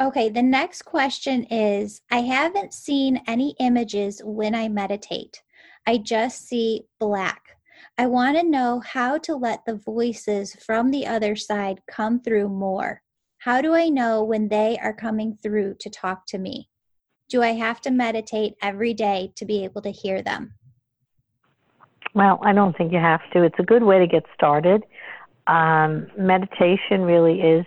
Okay, 0.00 0.28
the 0.28 0.42
next 0.42 0.82
question 0.82 1.44
is 1.44 2.00
I 2.10 2.22
haven't 2.22 2.72
seen 2.72 3.22
any 3.26 3.54
images 3.60 4.20
when 4.24 4.54
I 4.54 4.68
meditate. 4.68 5.42
I 5.86 5.98
just 5.98 6.48
see 6.48 6.82
black. 6.98 7.42
I 7.98 8.06
want 8.06 8.38
to 8.38 8.42
know 8.42 8.80
how 8.80 9.18
to 9.18 9.36
let 9.36 9.64
the 9.66 9.76
voices 9.76 10.54
from 10.54 10.90
the 10.90 11.06
other 11.06 11.36
side 11.36 11.82
come 11.86 12.20
through 12.20 12.48
more. 12.48 13.03
How 13.44 13.60
do 13.60 13.74
I 13.74 13.90
know 13.90 14.24
when 14.24 14.48
they 14.48 14.78
are 14.82 14.94
coming 14.94 15.36
through 15.42 15.74
to 15.80 15.90
talk 15.90 16.24
to 16.28 16.38
me? 16.38 16.70
Do 17.28 17.42
I 17.42 17.52
have 17.52 17.78
to 17.82 17.90
meditate 17.90 18.54
every 18.62 18.94
day 18.94 19.32
to 19.36 19.44
be 19.44 19.64
able 19.64 19.82
to 19.82 19.90
hear 19.90 20.22
them? 20.22 20.54
Well, 22.14 22.40
I 22.42 22.54
don't 22.54 22.74
think 22.74 22.90
you 22.90 23.00
have 23.00 23.20
to. 23.34 23.42
It's 23.42 23.58
a 23.58 23.62
good 23.62 23.82
way 23.82 23.98
to 23.98 24.06
get 24.06 24.22
started. 24.34 24.82
Um, 25.46 26.06
meditation 26.16 27.02
really 27.02 27.42
is, 27.42 27.66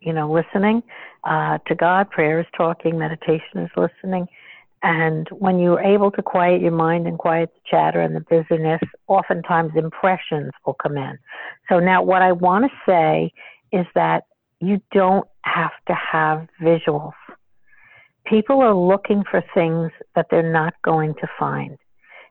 you 0.00 0.14
know, 0.14 0.32
listening 0.32 0.82
uh, 1.24 1.58
to 1.66 1.74
God. 1.74 2.08
Prayer 2.08 2.40
is 2.40 2.46
talking. 2.56 2.98
Meditation 2.98 3.56
is 3.58 3.70
listening. 3.76 4.26
And 4.82 5.28
when 5.28 5.58
you're 5.58 5.82
able 5.82 6.10
to 6.12 6.22
quiet 6.22 6.62
your 6.62 6.72
mind 6.72 7.06
and 7.06 7.18
quiet 7.18 7.50
the 7.52 7.60
chatter 7.70 8.00
and 8.00 8.16
the 8.16 8.24
busyness, 8.30 8.80
oftentimes 9.08 9.72
impressions 9.76 10.52
will 10.64 10.76
come 10.82 10.96
in. 10.96 11.18
So 11.68 11.80
now, 11.80 12.02
what 12.02 12.22
I 12.22 12.32
want 12.32 12.64
to 12.64 12.70
say 12.90 13.30
is 13.78 13.84
that 13.94 14.22
you 14.60 14.80
don't 14.92 15.26
have 15.42 15.72
to 15.86 15.94
have 15.94 16.46
visuals. 16.60 17.12
People 18.26 18.60
are 18.60 18.74
looking 18.74 19.24
for 19.30 19.42
things 19.54 19.90
that 20.14 20.26
they're 20.30 20.52
not 20.52 20.74
going 20.84 21.14
to 21.14 21.28
find. 21.38 21.78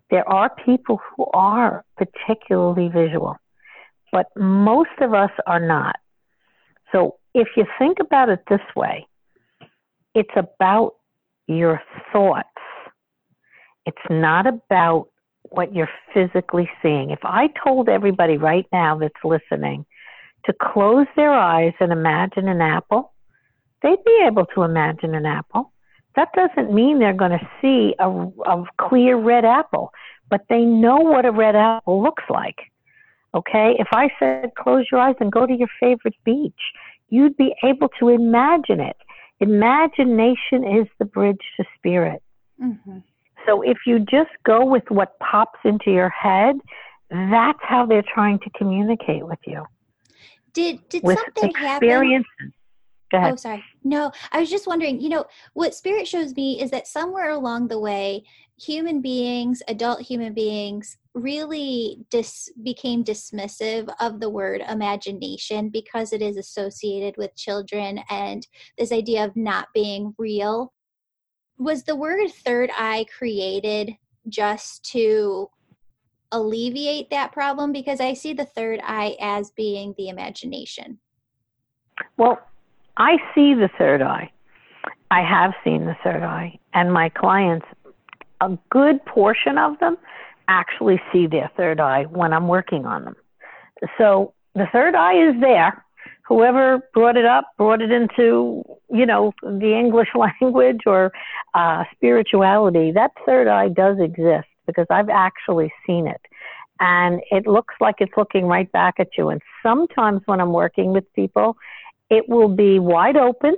There 0.10 0.28
are 0.30 0.54
people 0.64 1.00
who 1.16 1.26
are 1.34 1.84
particularly 1.98 2.90
visual, 2.90 3.36
but 4.12 4.28
most 4.36 4.92
of 5.02 5.14
us 5.14 5.32
are 5.48 5.66
not. 5.66 5.98
So 6.92 7.16
if 7.34 7.50
you 7.56 7.66
think 7.78 7.98
about 8.00 8.30
it 8.30 8.40
this 8.50 8.62
way, 8.76 9.06
it's 10.14 10.34
about 10.36 10.96
your 11.48 11.82
thoughts. 12.12 12.48
It's 13.86 13.98
not 14.10 14.48
about 14.48 15.08
what 15.44 15.74
you're 15.74 15.90
physically 16.14 16.70
seeing. 16.82 17.12
If 17.12 17.20
I 17.24 17.48
told 17.64 17.90
everybody 17.90 18.38
right 18.38 18.66
now 18.72 18.98
that's 18.98 19.14
listening 19.24 19.86
to 20.48 20.54
close 20.54 21.06
their 21.16 21.32
eyes 21.32 21.74
and 21.80 21.92
imagine 21.92 22.48
an 22.48 22.62
apple, 22.62 23.14
they'd 23.84 24.04
be 24.06 24.24
able 24.26 24.46
to 24.56 24.64
imagine 24.64 25.14
an 25.14 25.26
apple. 25.26 25.72
That 26.16 26.30
doesn't 26.34 26.74
mean 26.74 26.98
they're 26.98 27.14
going 27.14 27.38
to 27.38 27.50
see 27.62 27.94
a, 28.00 28.10
a 28.10 28.64
clear 28.82 29.18
red 29.18 29.46
apple, 29.46 29.92
but 30.30 30.42
they 30.50 30.62
know 30.62 30.98
what 30.98 31.26
a 31.26 31.32
red 31.32 31.56
apple 31.56 32.02
looks 32.02 32.24
like. 32.30 32.58
Okay? 33.36 33.76
If 33.78 33.88
I 33.92 34.10
said 34.20 34.52
close 34.58 34.86
your 34.92 35.00
eyes 35.00 35.16
and 35.20 35.32
go 35.32 35.46
to 35.46 35.54
your 35.54 35.70
favorite 35.80 36.16
beach, 36.24 36.54
you'd 37.10 37.38
be 37.38 37.54
able 37.64 37.90
to 38.00 38.10
imagine 38.10 38.80
it. 38.80 38.98
Imagination 39.40 40.64
is 40.64 40.88
the 40.98 41.06
bridge 41.06 41.42
to 41.58 41.66
spirit. 41.78 42.24
Mm-hmm. 42.62 42.98
So 43.46 43.62
if 43.62 43.78
you 43.86 44.00
just 44.00 44.32
go 44.44 44.66
with 44.66 44.84
what 44.90 45.20
pops 45.20 45.60
into 45.64 45.92
your 45.92 46.10
head, 46.10 46.56
that's 47.12 47.60
how 47.62 47.86
they're 47.86 48.04
trying 48.14 48.40
to 48.40 48.50
communicate 48.58 49.26
with 49.26 49.40
you. 49.46 49.66
Did 50.58 50.90
did 50.90 51.04
something 51.08 51.54
happen? 51.54 51.88
Go 53.12 53.18
ahead. 53.20 53.34
Oh, 53.34 53.36
sorry. 53.36 53.64
No, 53.84 54.12
I 54.32 54.40
was 54.40 54.50
just 54.50 54.66
wondering. 54.66 55.00
You 55.00 55.10
know, 55.10 55.26
what 55.54 55.76
spirit 55.76 56.08
shows 56.08 56.36
me 56.36 56.60
is 56.60 56.72
that 56.72 56.88
somewhere 56.88 57.30
along 57.30 57.68
the 57.68 57.80
way, 57.80 58.24
human 58.60 59.00
beings, 59.00 59.62
adult 59.68 60.02
human 60.02 60.34
beings, 60.34 60.98
really 61.14 62.00
dis- 62.10 62.50
became 62.64 63.04
dismissive 63.04 63.88
of 64.00 64.20
the 64.20 64.32
word 64.32 64.64
imagination 64.68 65.70
because 65.70 66.12
it 66.12 66.24
is 66.24 66.38
associated 66.38 67.18
with 67.18 67.36
children 67.36 68.00
and 68.10 68.48
this 68.80 68.92
idea 68.92 69.26
of 69.26 69.36
not 69.36 69.68
being 69.76 70.16
real. 70.18 70.74
Was 71.60 71.84
the 71.84 71.96
word 71.96 72.32
third 72.32 72.72
eye 72.76 73.06
created 73.16 73.96
just 74.28 74.84
to 74.92 75.50
alleviate 76.32 77.10
that 77.10 77.32
problem 77.32 77.72
because 77.72 78.00
I 78.00 78.14
see 78.14 78.34
the 78.34 78.46
third 78.46 78.80
eye 78.84 79.16
as 79.20 79.52
being 79.52 79.94
the 79.98 80.10
imagination. 80.10 81.00
Well, 82.18 82.40
I 82.98 83.18
see 83.34 83.54
the 83.54 83.70
third 83.78 84.02
eye. 84.02 84.32
I 85.10 85.22
have 85.22 85.54
seen 85.64 85.86
the 85.86 85.96
third 86.04 86.24
eye, 86.24 86.60
and 86.74 86.92
my 86.92 87.10
clients, 87.10 87.66
a 88.42 88.58
good 88.70 89.04
portion 89.06 89.58
of 89.58 89.80
them, 89.80 89.98
actually 90.48 91.02
see 91.12 91.28
their 91.28 91.50
third 91.56 91.80
eye 91.80 92.04
when 92.04 92.34
I'm 92.34 92.48
working 92.48 92.86
on 92.86 93.06
them. 93.06 93.16
So 93.98 94.34
the 94.56 94.68
third 94.72 94.96
eye 94.96 95.30
is 95.30 95.36
there. 95.40 95.84
Whoever 96.28 96.82
brought 96.94 97.16
it 97.16 97.26
up 97.26 97.46
brought 97.58 97.82
it 97.82 97.92
into, 97.92 98.64
you 98.90 99.06
know, 99.06 99.34
the 99.42 99.78
English 99.78 100.10
language 100.42 100.82
or 100.86 101.14
uh, 101.54 101.86
spirituality. 101.96 102.92
That 102.92 103.12
third 103.26 103.48
eye 103.48 103.70
does 103.70 103.98
exist 104.00 104.48
because 104.68 104.86
I've 104.92 105.10
actually 105.10 105.72
seen 105.88 106.08
it. 106.08 106.22
and 106.80 107.22
it 107.32 107.48
looks 107.48 107.74
like 107.80 107.96
it's 108.00 108.14
looking 108.18 108.46
right 108.46 108.72
back 108.72 108.96
at 109.00 109.10
you. 109.18 109.30
And 109.30 109.42
sometimes 109.64 110.22
when 110.26 110.40
I'm 110.40 110.54
working 110.54 110.94
with 110.94 111.12
people, 111.14 111.58
it 112.10 112.28
will 112.30 112.50
be 112.50 112.80
wide 112.80 113.18
open. 113.18 113.56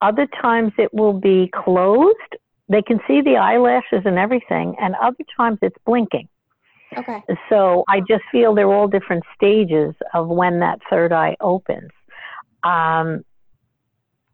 Other 0.00 0.26
times 0.40 0.72
it 0.78 0.92
will 0.92 1.18
be 1.18 1.50
closed. 1.54 2.32
They 2.68 2.82
can 2.82 3.00
see 3.06 3.20
the 3.20 3.36
eyelashes 3.36 4.02
and 4.04 4.18
everything, 4.18 4.76
and 4.80 4.94
other 4.96 5.24
times 5.36 5.58
it's 5.62 5.76
blinking. 5.84 6.28
Okay. 6.96 7.22
So 7.48 7.84
I 7.88 8.00
just 8.00 8.22
feel 8.30 8.54
they're 8.54 8.72
all 8.72 8.88
different 8.88 9.24
stages 9.34 9.94
of 10.14 10.28
when 10.28 10.60
that 10.60 10.78
third 10.88 11.12
eye 11.12 11.36
opens. 11.40 11.90
Um, 12.62 13.24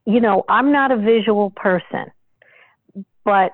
you 0.05 0.21
know, 0.21 0.45
I'm 0.49 0.73
not 0.73 0.91
a 0.91 0.97
visual 0.97 1.51
person, 1.51 2.07
but 3.25 3.53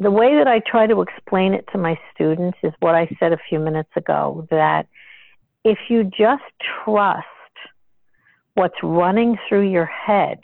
the 0.00 0.10
way 0.10 0.36
that 0.36 0.46
I 0.46 0.60
try 0.60 0.86
to 0.86 1.00
explain 1.02 1.54
it 1.54 1.66
to 1.72 1.78
my 1.78 1.98
students 2.14 2.58
is 2.62 2.72
what 2.80 2.94
I 2.94 3.08
said 3.18 3.32
a 3.32 3.38
few 3.48 3.58
minutes 3.58 3.90
ago 3.96 4.46
that 4.50 4.86
if 5.64 5.78
you 5.88 6.04
just 6.04 6.44
trust 6.84 7.26
what's 8.54 8.82
running 8.82 9.36
through 9.48 9.68
your 9.70 9.86
head, 9.86 10.38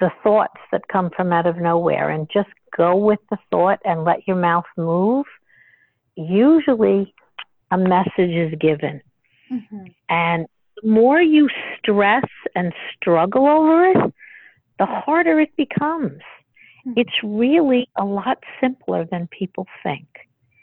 the 0.00 0.10
thoughts 0.22 0.60
that 0.70 0.88
come 0.88 1.10
from 1.16 1.32
out 1.32 1.46
of 1.46 1.56
nowhere, 1.56 2.10
and 2.10 2.28
just 2.32 2.48
go 2.76 2.96
with 2.96 3.20
the 3.30 3.38
thought 3.50 3.80
and 3.84 4.04
let 4.04 4.26
your 4.26 4.36
mouth 4.36 4.64
move, 4.76 5.26
usually 6.16 7.14
a 7.70 7.78
message 7.78 8.30
is 8.30 8.54
given. 8.60 9.00
Mm-hmm. 9.50 9.84
And 10.08 10.46
the 10.82 10.88
more 10.88 11.20
you 11.20 11.48
stress 11.78 12.24
and 12.54 12.72
struggle 12.94 13.46
over 13.46 13.86
it, 13.88 14.14
the 14.78 14.86
harder 14.86 15.40
it 15.40 15.56
becomes. 15.56 16.20
Mm-hmm. 16.86 16.98
It's 16.98 17.22
really 17.22 17.88
a 17.96 18.04
lot 18.04 18.38
simpler 18.60 19.06
than 19.10 19.28
people 19.28 19.66
think. 19.82 20.06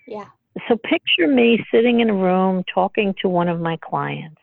Yeah. 0.07 0.25
So 0.67 0.77
picture 0.77 1.27
me 1.27 1.63
sitting 1.73 2.01
in 2.01 2.09
a 2.09 2.13
room 2.13 2.63
talking 2.73 3.15
to 3.21 3.29
one 3.29 3.47
of 3.47 3.59
my 3.59 3.77
clients. 3.77 4.41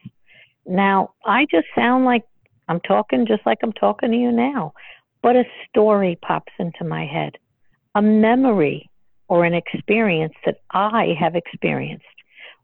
Now, 0.66 1.14
I 1.24 1.47
just 1.51 1.66
sound 1.74 2.05
like 2.05 2.24
I'm 2.68 2.81
talking 2.81 3.26
just 3.26 3.45
like 3.47 3.59
I'm 3.62 3.72
talking 3.72 4.11
to 4.11 4.16
you 4.16 4.33
now, 4.33 4.72
but 5.22 5.37
a 5.37 5.45
story 5.68 6.18
pops 6.22 6.53
into 6.59 6.85
my 6.85 7.07
head, 7.07 7.37
a 7.95 8.03
memory 8.03 8.91
or 9.29 9.45
an 9.45 9.55
experience 9.55 10.35
that 10.47 10.61
I 10.70 11.14
have 11.18 11.35
experienced, 11.35 12.05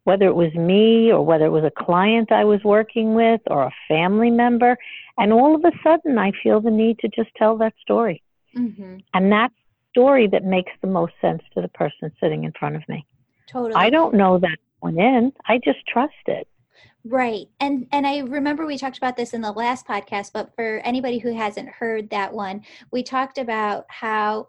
whether 0.05 0.27
it 0.27 0.35
was 0.35 0.55
me 0.55 1.13
or 1.13 1.25
whether 1.25 1.47
it 1.47 1.51
was 1.51 1.65
a 1.65 1.85
client 1.85 2.33
I 2.33 2.45
was 2.45 2.63
working 2.65 3.15
with 3.15 3.41
or 3.47 3.65
a 3.65 3.75
family 3.89 4.31
member. 4.31 4.77
And 5.19 5.33
all 5.33 5.55
of 5.55 5.65
a 5.65 5.73
sudden, 5.83 6.19
I 6.19 6.33
feel 6.43 6.61
the 6.61 6.71
need 6.71 6.99
to 7.01 7.09
just 7.09 7.31
tell 7.37 7.57
that 7.59 7.75
story. 7.81 8.23
Mm-hmm. 8.57 8.97
And 9.13 9.33
that 9.33 9.51
story 9.91 10.27
that 10.29 10.45
makes 10.45 10.73
the 10.81 10.89
most 10.89 11.13
sense 11.21 11.43
to 11.55 11.63
the 11.63 11.69
person 11.69 12.13
sitting 12.21 12.45
in 12.45 12.53
front 12.59 12.77
of 12.77 12.83
me. 12.89 13.07
Totally. 13.47 13.75
I 13.75 13.91
don't 13.91 14.15
know 14.15 14.39
that 14.39 14.59
one 14.81 14.99
in. 14.99 15.33
I 15.47 15.59
just 15.59 15.87
trust 15.87 16.13
it. 16.27 16.49
Right. 17.07 17.47
And 17.61 17.87
and 17.93 18.07
I 18.07 18.21
remember 18.21 18.65
we 18.65 18.79
talked 18.79 18.97
about 18.97 19.17
this 19.17 19.35
in 19.35 19.43
the 19.43 19.53
last 19.53 19.87
podcast, 19.87 20.31
but 20.33 20.55
for 20.57 20.79
anybody 20.85 21.19
who 21.19 21.35
hasn't 21.35 21.69
heard 21.69 22.09
that 22.11 22.33
one, 22.33 22.63
we 22.91 23.03
talked 23.03 23.37
about 23.37 23.85
how 23.89 24.49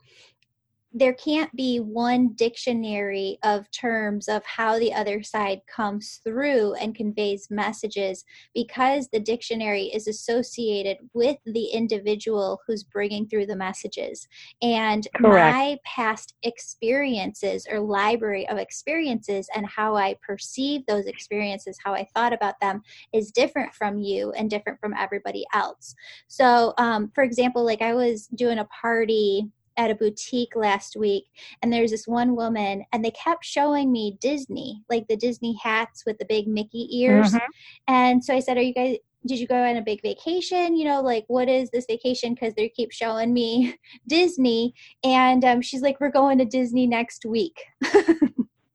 there 0.98 1.14
can't 1.14 1.54
be 1.58 1.82
one 1.82 2.30
dictionary 2.36 3.38
of 3.44 3.70
terms 3.72 4.30
of 4.30 4.46
how 4.46 4.80
the 4.80 4.94
other 4.94 5.22
side 5.22 5.60
comes 5.68 6.22
through 6.24 6.74
and 6.76 6.96
conveys 6.96 7.50
messages 7.52 8.24
because 8.54 9.10
the 9.10 9.20
dictionary 9.20 9.88
is 9.94 10.08
associated 10.08 10.96
with 11.14 11.36
the 11.46 11.66
individual 11.66 12.62
who's 12.66 12.84
bringing 12.84 13.28
through 13.28 13.46
the 13.46 13.58
messages. 13.58 14.26
And 14.62 15.06
Correct. 15.18 15.54
my 15.54 15.78
past 15.84 16.34
experiences 16.44 17.68
or 17.70 17.82
library 17.82 18.48
of 18.48 18.58
experiences 18.58 19.50
and 19.54 19.68
how 19.68 19.98
I 19.98 20.16
perceive 20.26 20.86
those 20.86 21.08
experiences, 21.08 21.78
how 21.84 21.94
I 21.94 22.08
thought 22.16 22.32
about 22.32 22.56
them, 22.62 22.82
is 23.14 23.32
different 23.32 23.74
from 23.74 24.00
you 24.00 24.32
and 24.32 24.50
different 24.50 24.80
from 24.80 24.94
everybody 24.98 25.46
else. 25.54 25.94
So, 26.30 26.74
um, 26.78 27.12
for 27.14 27.26
example, 27.26 27.66
like 27.66 27.82
I 27.82 27.94
was 27.94 28.28
doing 28.28 28.60
a 28.60 28.66
party 28.82 29.52
at 29.78 29.92
a 29.92 29.96
boutique 29.96 30.56
last 30.56 30.96
week 30.96 31.26
and 31.62 31.72
there's 31.72 31.92
this 31.92 32.08
one 32.08 32.36
woman 32.36 32.84
and 32.92 33.04
they 33.04 33.12
kept 33.12 33.46
showing 33.46 33.92
me 33.92 34.18
Disney, 34.22 34.84
like 34.90 35.08
the 35.08 35.18
Disney 35.18 35.58
hats 35.62 36.04
with 36.06 36.18
the 36.18 36.26
big 36.26 36.48
Mickey 36.48 36.88
ears. 37.00 37.34
Mm-hmm. 37.34 37.46
And 37.88 38.24
so 38.24 38.34
I 38.34 38.40
said, 38.40 38.58
Are 38.58 38.62
you 38.62 38.74
guys 38.74 38.98
did 39.26 39.40
you 39.40 39.48
go 39.48 39.64
on 39.64 39.78
a 39.78 39.82
big 39.82 40.02
vacation? 40.02 40.76
You 40.76 40.86
know, 40.86 41.02
like 41.02 41.26
what 41.28 41.50
is 41.50 41.70
this 41.72 41.86
vacation? 41.88 42.34
Because 42.34 42.54
they 42.54 42.70
keep 42.70 42.92
showing 42.92 43.34
me 43.34 43.76
Disney. 44.08 44.74
And 45.04 45.44
um, 45.44 45.62
she's 45.62 45.82
like, 45.82 46.00
We're 46.00 46.12
going 46.12 46.38
to 46.40 46.46
Disney 46.46 46.88
next 46.88 47.26
week. 47.26 47.66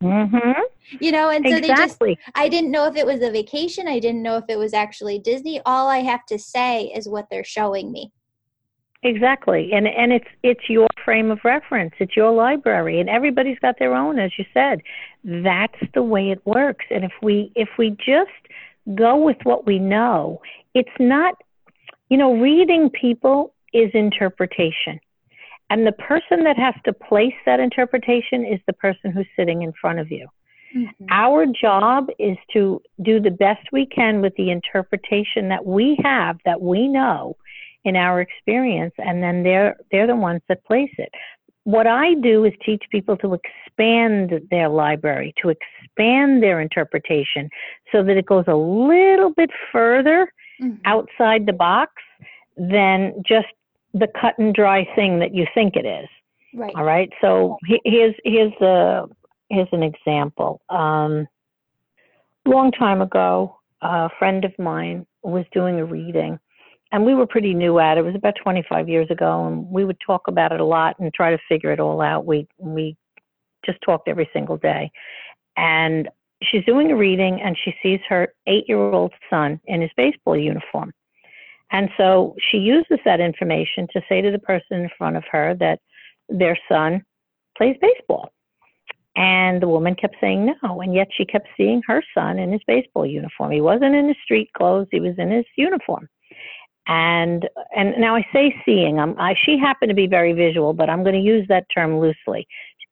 mm-hmm. 0.03 0.61
You 1.01 1.13
know, 1.13 1.31
and 1.31 1.47
so 1.47 1.57
exactly. 1.57 2.15
they 2.15 2.15
just 2.15 2.31
I 2.35 2.49
didn't 2.49 2.73
know 2.73 2.87
if 2.87 2.97
it 2.97 3.07
was 3.07 3.23
a 3.23 3.31
vacation. 3.31 3.87
I 3.87 4.01
didn't 4.01 4.23
know 4.23 4.37
if 4.37 4.45
it 4.49 4.59
was 4.59 4.75
actually 4.75 5.19
Disney. 5.21 5.61
All 5.65 5.89
I 5.89 5.99
have 5.99 6.27
to 6.27 6.39
say 6.39 6.87
is 6.95 7.09
what 7.09 7.29
they're 7.31 7.45
showing 7.45 7.93
me. 7.93 8.13
Exactly. 9.03 9.71
And 9.73 9.87
and 9.87 10.13
it's 10.13 10.29
it's 10.43 10.69
your 10.69 10.89
frame 11.05 11.31
of 11.31 11.39
reference. 11.45 11.95
It's 11.99 12.17
your 12.17 12.33
library 12.33 13.01
and 13.01 13.09
everybody's 13.09 13.59
got 13.59 13.79
their 13.79 13.95
own 13.95 14.19
as 14.19 14.33
you 14.39 14.45
said. 14.53 14.83
That's 15.25 15.81
the 15.95 16.03
way 16.03 16.31
it 16.31 16.45
works. 16.45 16.85
And 16.91 17.05
if 17.05 17.13
we 17.23 17.51
if 17.55 17.69
we 17.79 17.91
just 17.91 18.31
go 18.95 19.17
with 19.17 19.39
what 19.45 19.67
we 19.67 19.79
know, 19.79 20.41
it's 20.75 20.91
not 20.99 21.35
you 22.11 22.19
know, 22.19 22.35
reading 22.35 22.91
people 22.91 23.55
is 23.73 23.91
interpretation. 23.95 25.01
And 25.71 25.87
the 25.87 25.93
person 25.93 26.43
that 26.45 26.59
has 26.59 26.75
to 26.85 26.93
place 26.93 27.35
that 27.47 27.61
interpretation 27.61 28.45
is 28.45 28.61
the 28.67 28.73
person 28.73 29.13
who's 29.13 29.29
sitting 29.37 29.63
in 29.63 29.73
front 29.81 30.01
of 30.01 30.11
you. 30.11 30.27
Mm-hmm. 30.77 31.07
Our 31.11 31.47
job 31.47 32.09
is 32.19 32.37
to 32.53 32.83
do 33.03 33.21
the 33.21 33.31
best 33.31 33.61
we 33.73 33.87
can 33.87 34.21
with 34.21 34.35
the 34.37 34.51
interpretation 34.51 35.49
that 35.49 35.65
we 35.65 35.97
have, 36.03 36.39
that 36.45 36.61
we 36.61 36.89
know, 36.89 37.37
in 37.85 37.97
our 37.97 38.21
experience 38.21 38.95
and 38.99 39.23
then 39.23 39.43
they're 39.43 39.77
they're 39.91 40.07
the 40.07 40.17
ones 40.17 40.41
that 40.49 40.65
place 40.65 40.93
it. 40.99 41.11
What 41.65 41.87
i 41.87 42.15
do 42.15 42.45
is 42.45 42.53
teach 42.65 42.83
people 42.91 43.17
to 43.19 43.35
expand 43.35 44.33
their 44.51 44.69
library 44.69 45.35
to 45.43 45.51
expand 45.51 46.43
their 46.43 46.61
interpretation 46.61 47.49
so 47.93 48.03
that 48.03 48.17
it 48.17 48.27
goes 48.27 48.45
a 48.49 48.55
little 48.55 49.31
bit 49.31 49.51
further 49.71 50.33
mm-hmm. 50.61 50.77
outside 50.85 51.47
the 51.47 51.53
box 51.53 51.93
than 52.57 53.15
just 53.27 53.49
the 53.95 54.09
cut 54.21 54.39
and 54.39 54.55
dry 54.55 54.87
thing 54.95 55.19
that 55.19 55.35
you 55.35 55.47
think 55.55 55.75
it 55.77 55.87
is. 55.87 56.09
Right. 56.55 56.73
All 56.77 56.85
right? 56.85 57.11
So 57.21 57.57
here's 57.85 58.15
here's 58.25 58.53
the 58.61 59.09
here's 59.49 59.69
an 59.73 59.83
example. 59.83 60.61
Um 60.69 61.27
long 62.47 62.73
time 62.73 63.01
ago 63.01 63.57
a 63.83 64.09
friend 64.19 64.45
of 64.45 64.53
mine 64.59 65.07
was 65.23 65.45
doing 65.53 65.79
a 65.79 65.85
reading 65.85 66.39
and 66.93 67.05
we 67.05 67.15
were 67.15 67.27
pretty 67.27 67.55
new 67.55 67.79
at 67.79 67.97
it. 67.97 68.01
It 68.01 68.05
was 68.05 68.15
about 68.15 68.35
25 68.43 68.89
years 68.89 69.11
ago, 69.11 69.47
and 69.47 69.69
we 69.71 69.85
would 69.85 69.99
talk 70.05 70.27
about 70.27 70.53
it 70.53 70.61
a 70.61 70.65
lot 70.65 70.99
and 70.99 71.13
try 71.15 71.31
to 71.31 71.39
figure 71.49 71.73
it 71.73 71.81
all 71.81 72.01
out. 72.01 72.27
We 72.27 72.49
we 72.59 72.97
just 73.65 73.79
talked 73.83 74.09
every 74.09 74.29
single 74.33 74.57
day. 74.57 74.91
And 75.57 76.09
she's 76.43 76.65
doing 76.65 76.91
a 76.91 76.97
reading, 76.97 77.41
and 77.41 77.57
she 77.63 77.75
sees 77.83 78.01
her 78.09 78.35
eight-year-old 78.47 79.13
son 79.29 79.61
in 79.67 79.83
his 79.83 79.91
baseball 79.97 80.37
uniform. 80.37 80.93
And 81.73 81.91
so 81.97 82.35
she 82.51 82.59
uses 82.59 82.99
that 83.05 83.21
information 83.21 83.87
to 83.93 84.03
say 84.09 84.21
to 84.23 84.31
the 84.33 84.39
person 84.41 84.81
in 84.81 84.91
front 84.99 85.17
of 85.17 85.25
her 85.31 85.55
that 85.61 85.79
their 86.29 86.59
son 86.69 87.05
plays 87.57 87.77
baseball. 87.81 88.33
And 89.15 89.61
the 89.61 89.69
woman 89.69 89.95
kept 89.95 90.17
saying 90.21 90.53
no, 90.63 90.81
and 90.81 90.95
yet 90.95 91.09
she 91.17 91.25
kept 91.25 91.49
seeing 91.57 91.83
her 91.87 92.03
son 92.15 92.39
in 92.39 92.51
his 92.51 92.63
baseball 92.67 93.07
uniform. 93.07 93.53
He 93.53 93.61
wasn't 93.61 93.95
in 93.95 94.09
his 94.09 94.17
street 94.25 94.51
clothes, 94.57 94.89
he 94.91 94.99
was 94.99 95.15
in 95.19 95.31
his 95.31 95.45
uniform 95.57 96.09
and 96.87 97.49
and 97.77 97.95
now 97.99 98.17
I 98.17 98.27
say 98.33 98.55
seeing. 98.65 98.99
I'm, 98.99 99.19
I, 99.19 99.35
she 99.45 99.59
happened 99.59 99.91
to 99.91 99.95
be 99.95 100.07
very 100.07 100.33
visual, 100.33 100.73
but 100.73 100.91
I'm 100.91 101.03
going 101.03 101.15
to 101.15 101.21
use 101.21 101.47
that 101.49 101.67
term 101.75 101.99
loosely. 102.01 102.47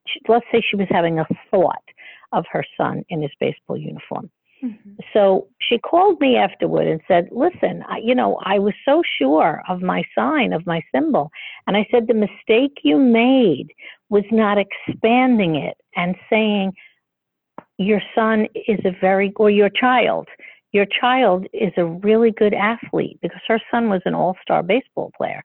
She, 0.07 0.19
let's 0.27 0.45
say 0.51 0.61
she 0.67 0.75
was 0.75 0.87
having 0.89 1.19
a 1.19 1.27
thought 1.51 1.83
of 2.31 2.45
her 2.51 2.63
son 2.77 3.03
in 3.09 3.21
his 3.21 3.31
baseball 3.39 3.77
uniform. 3.77 4.29
Mm-hmm. 4.63 4.91
So 5.13 5.47
she 5.59 5.77
called 5.79 6.19
me 6.19 6.35
afterward 6.35 6.87
and 6.87 7.01
said, 7.07 7.29
"Listen, 7.31 7.83
I, 7.87 7.97
you 8.03 8.13
know, 8.15 8.39
I 8.43 8.59
was 8.59 8.73
so 8.85 9.01
sure 9.17 9.61
of 9.69 9.81
my 9.81 10.03
sign, 10.13 10.53
of 10.53 10.65
my 10.67 10.81
symbol, 10.93 11.31
and 11.65 11.77
I 11.77 11.87
said 11.91 12.07
the 12.07 12.13
mistake 12.13 12.79
you 12.83 12.97
made 12.97 13.67
was 14.09 14.25
not 14.31 14.57
expanding 14.57 15.55
it 15.55 15.77
and 15.95 16.15
saying 16.29 16.73
Your 17.79 18.01
son 18.13 18.47
is 18.67 18.79
a 18.83 18.91
very, 18.99 19.31
or 19.37 19.49
your 19.49 19.69
child 19.69 20.27
your 20.71 20.85
child 20.85 21.47
is 21.53 21.71
a 21.77 21.85
really 21.85 22.31
good 22.31 22.53
athlete 22.53 23.19
because 23.21 23.41
her 23.47 23.59
son 23.71 23.89
was 23.89 24.01
an 24.05 24.13
all 24.13 24.35
star 24.41 24.63
baseball 24.63 25.11
player. 25.17 25.41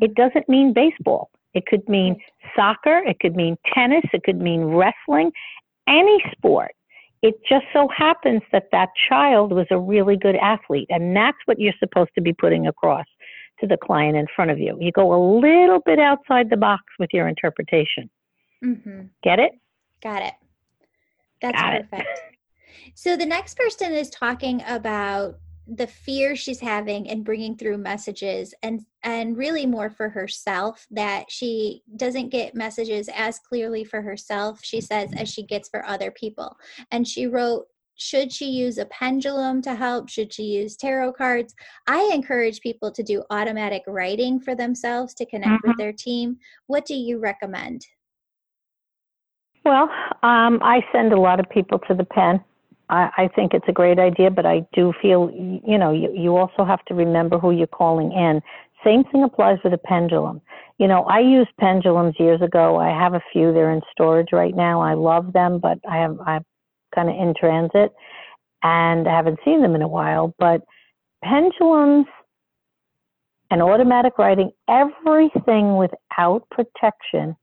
It 0.00 0.14
mm-hmm. 0.14 0.14
doesn't 0.14 0.48
mean 0.48 0.72
baseball. 0.72 1.30
It 1.54 1.66
could 1.66 1.88
mean 1.88 2.16
soccer, 2.56 2.98
it 3.06 3.20
could 3.20 3.36
mean 3.36 3.56
tennis, 3.72 4.04
it 4.12 4.24
could 4.24 4.40
mean 4.40 4.64
wrestling, 4.64 5.30
any 5.88 6.18
sport. 6.32 6.72
It 7.22 7.36
just 7.48 7.64
so 7.72 7.88
happens 7.96 8.42
that 8.52 8.68
that 8.72 8.90
child 9.08 9.52
was 9.52 9.66
a 9.70 9.78
really 9.78 10.16
good 10.16 10.36
athlete, 10.36 10.88
and 10.90 11.16
that's 11.16 11.38
what 11.46 11.58
you're 11.58 11.72
supposed 11.78 12.10
to 12.16 12.20
be 12.20 12.32
putting 12.32 12.66
across 12.66 13.06
to 13.60 13.66
the 13.66 13.76
client 13.76 14.16
in 14.16 14.26
front 14.34 14.50
of 14.50 14.58
you. 14.58 14.76
You 14.80 14.92
go 14.92 15.14
a 15.14 15.20
little 15.40 15.80
bit 15.80 15.98
outside 15.98 16.50
the 16.50 16.56
box 16.56 16.82
with 16.98 17.10
your 17.12 17.28
interpretation. 17.28 18.10
Mm-hmm. 18.62 19.02
Get 19.22 19.38
it? 19.38 19.52
Got 20.02 20.22
it. 20.22 20.34
That's 21.40 21.60
Got 21.60 21.90
perfect. 21.90 22.10
It. 22.10 22.33
So 22.94 23.16
the 23.16 23.26
next 23.26 23.56
person 23.56 23.92
is 23.92 24.10
talking 24.10 24.62
about 24.66 25.36
the 25.66 25.86
fear 25.86 26.36
she's 26.36 26.60
having 26.60 27.08
and 27.08 27.24
bringing 27.24 27.56
through 27.56 27.78
messages 27.78 28.52
and 28.62 28.84
and 29.02 29.36
really 29.36 29.64
more 29.64 29.88
for 29.88 30.10
herself 30.10 30.86
that 30.90 31.30
she 31.30 31.82
doesn't 31.96 32.28
get 32.28 32.54
messages 32.54 33.08
as 33.14 33.38
clearly 33.38 33.82
for 33.82 34.02
herself 34.02 34.60
she 34.62 34.80
says 34.80 35.10
as 35.16 35.28
she 35.28 35.42
gets 35.42 35.68
for 35.68 35.84
other 35.86 36.10
people. 36.10 36.54
And 36.90 37.08
she 37.08 37.26
wrote 37.26 37.66
should 37.96 38.32
she 38.32 38.46
use 38.46 38.78
a 38.78 38.86
pendulum 38.86 39.62
to 39.62 39.74
help? 39.74 40.08
Should 40.08 40.32
she 40.32 40.42
use 40.42 40.76
tarot 40.76 41.12
cards? 41.12 41.54
I 41.86 42.10
encourage 42.12 42.60
people 42.60 42.90
to 42.90 43.04
do 43.04 43.22
automatic 43.30 43.82
writing 43.86 44.40
for 44.40 44.56
themselves 44.56 45.14
to 45.14 45.26
connect 45.26 45.62
mm-hmm. 45.62 45.68
with 45.68 45.78
their 45.78 45.92
team. 45.92 46.38
What 46.66 46.86
do 46.86 46.94
you 46.94 47.20
recommend? 47.20 47.86
Well 49.64 49.88
um, 50.22 50.60
i 50.62 50.82
send 50.92 51.12
a 51.12 51.20
lot 51.20 51.40
of 51.40 51.48
people 51.48 51.78
to 51.80 51.94
the 51.94 52.04
pen 52.04 52.44
I, 52.88 53.10
I 53.16 53.28
think 53.34 53.54
it's 53.54 53.68
a 53.68 53.72
great 53.72 53.98
idea, 53.98 54.30
but 54.30 54.46
I 54.46 54.66
do 54.72 54.92
feel, 55.00 55.30
you 55.32 55.78
know, 55.78 55.92
you, 55.92 56.12
you 56.14 56.36
also 56.36 56.64
have 56.64 56.84
to 56.86 56.94
remember 56.94 57.38
who 57.38 57.50
you're 57.50 57.66
calling 57.66 58.12
in. 58.12 58.42
Same 58.84 59.04
thing 59.04 59.22
applies 59.22 59.58
with 59.64 59.72
a 59.72 59.78
pendulum. 59.78 60.40
You 60.78 60.88
know, 60.88 61.04
I 61.04 61.20
used 61.20 61.50
pendulums 61.58 62.14
years 62.18 62.42
ago. 62.42 62.76
I 62.76 62.88
have 62.88 63.14
a 63.14 63.22
few. 63.32 63.52
They're 63.52 63.72
in 63.72 63.80
storage 63.92 64.28
right 64.32 64.54
now. 64.54 64.82
I 64.82 64.94
love 64.94 65.32
them, 65.32 65.58
but 65.58 65.78
I 65.88 65.96
have 65.98 66.18
I'm 66.26 66.44
kind 66.94 67.08
of 67.08 67.16
in 67.16 67.34
transit, 67.38 67.92
and 68.62 69.08
I 69.08 69.16
haven't 69.16 69.38
seen 69.44 69.62
them 69.62 69.74
in 69.74 69.82
a 69.82 69.88
while. 69.88 70.34
But 70.38 70.62
pendulums 71.22 72.06
and 73.50 73.62
automatic 73.62 74.18
writing, 74.18 74.50
everything 74.68 75.76
without 75.76 76.46
protection 76.50 77.36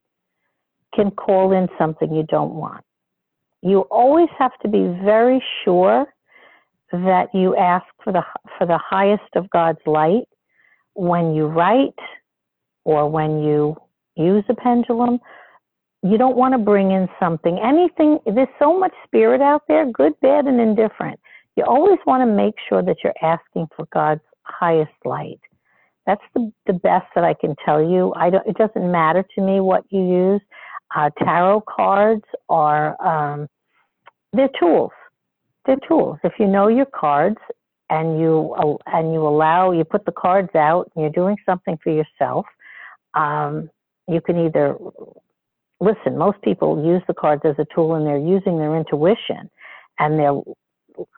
can 0.93 1.09
call 1.09 1.53
in 1.53 1.67
something 1.79 2.13
you 2.13 2.23
don't 2.23 2.53
want 2.53 2.83
you 3.61 3.81
always 3.91 4.29
have 4.37 4.51
to 4.61 4.67
be 4.67 4.83
very 5.03 5.43
sure 5.63 6.05
that 6.91 7.27
you 7.33 7.55
ask 7.55 7.85
for 8.03 8.11
the 8.11 8.23
for 8.57 8.65
the 8.65 8.77
highest 8.77 9.35
of 9.35 9.49
God's 9.49 9.79
light 9.85 10.25
when 10.93 11.33
you 11.33 11.45
write 11.45 11.95
or 12.83 13.09
when 13.09 13.41
you 13.43 13.75
use 14.15 14.43
a 14.49 14.55
pendulum. 14.55 15.19
You 16.03 16.17
don't 16.17 16.35
want 16.35 16.53
to 16.53 16.57
bring 16.57 16.91
in 16.91 17.07
something, 17.19 17.59
anything. 17.63 18.17
There's 18.25 18.47
so 18.57 18.77
much 18.77 18.93
spirit 19.05 19.39
out 19.39 19.63
there, 19.67 19.85
good, 19.91 20.13
bad, 20.21 20.45
and 20.45 20.59
indifferent. 20.59 21.19
You 21.55 21.63
always 21.65 21.99
want 22.07 22.21
to 22.21 22.25
make 22.25 22.55
sure 22.67 22.81
that 22.81 22.97
you're 23.03 23.13
asking 23.21 23.67
for 23.75 23.85
God's 23.93 24.21
highest 24.43 24.91
light. 25.05 25.39
That's 26.07 26.23
the, 26.33 26.51
the 26.65 26.73
best 26.73 27.05
that 27.13 27.23
I 27.23 27.35
can 27.35 27.55
tell 27.63 27.81
you. 27.81 28.13
I 28.15 28.31
don't, 28.31 28.45
it 28.47 28.57
doesn't 28.57 28.91
matter 28.91 29.23
to 29.35 29.41
me 29.41 29.59
what 29.59 29.83
you 29.89 30.01
use. 30.01 30.41
Uh, 30.95 31.09
tarot 31.23 31.61
cards 31.61 32.23
are 32.49 33.01
um, 33.01 33.47
they're 34.33 34.49
tools. 34.59 34.91
They're 35.65 35.79
tools. 35.87 36.17
If 36.23 36.33
you 36.39 36.47
know 36.47 36.67
your 36.67 36.85
cards 36.85 37.37
and 37.89 38.19
you 38.19 38.55
uh, 38.57 38.75
and 38.87 39.13
you 39.13 39.25
allow 39.25 39.71
you 39.71 39.83
put 39.83 40.05
the 40.05 40.11
cards 40.11 40.53
out 40.55 40.91
and 40.95 41.03
you're 41.03 41.11
doing 41.11 41.37
something 41.45 41.77
for 41.83 41.91
yourself, 41.91 42.45
um, 43.13 43.69
you 44.07 44.21
can 44.21 44.45
either 44.45 44.75
listen. 45.79 46.17
Most 46.17 46.41
people 46.41 46.83
use 46.85 47.01
the 47.07 47.13
cards 47.13 47.43
as 47.45 47.55
a 47.57 47.65
tool 47.73 47.95
and 47.95 48.05
they're 48.05 48.17
using 48.17 48.57
their 48.57 48.75
intuition, 48.75 49.49
and 49.99 50.19
they're. 50.19 50.39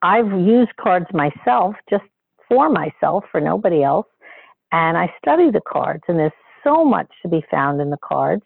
I've 0.04 0.32
used 0.32 0.76
cards 0.76 1.08
myself 1.14 1.76
just 1.90 2.04
for 2.48 2.70
myself 2.70 3.24
for 3.32 3.42
nobody 3.42 3.82
else, 3.82 4.06
and 4.72 4.98
I 4.98 5.12
study 5.20 5.50
the 5.50 5.62
cards 5.68 6.04
and 6.08 6.20
there's 6.20 6.32
so 6.64 6.86
much 6.86 7.10
to 7.22 7.28
be 7.28 7.44
found 7.50 7.82
in 7.82 7.90
the 7.90 7.98
cards 7.98 8.44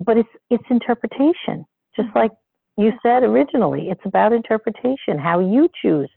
but 0.00 0.16
it's 0.16 0.28
it's 0.50 0.64
interpretation, 0.70 1.64
just 1.94 2.08
like 2.14 2.30
you 2.76 2.92
said 3.02 3.22
originally. 3.22 3.88
It's 3.90 4.04
about 4.04 4.32
interpretation, 4.32 5.18
how 5.18 5.40
you 5.40 5.68
choose 5.82 6.10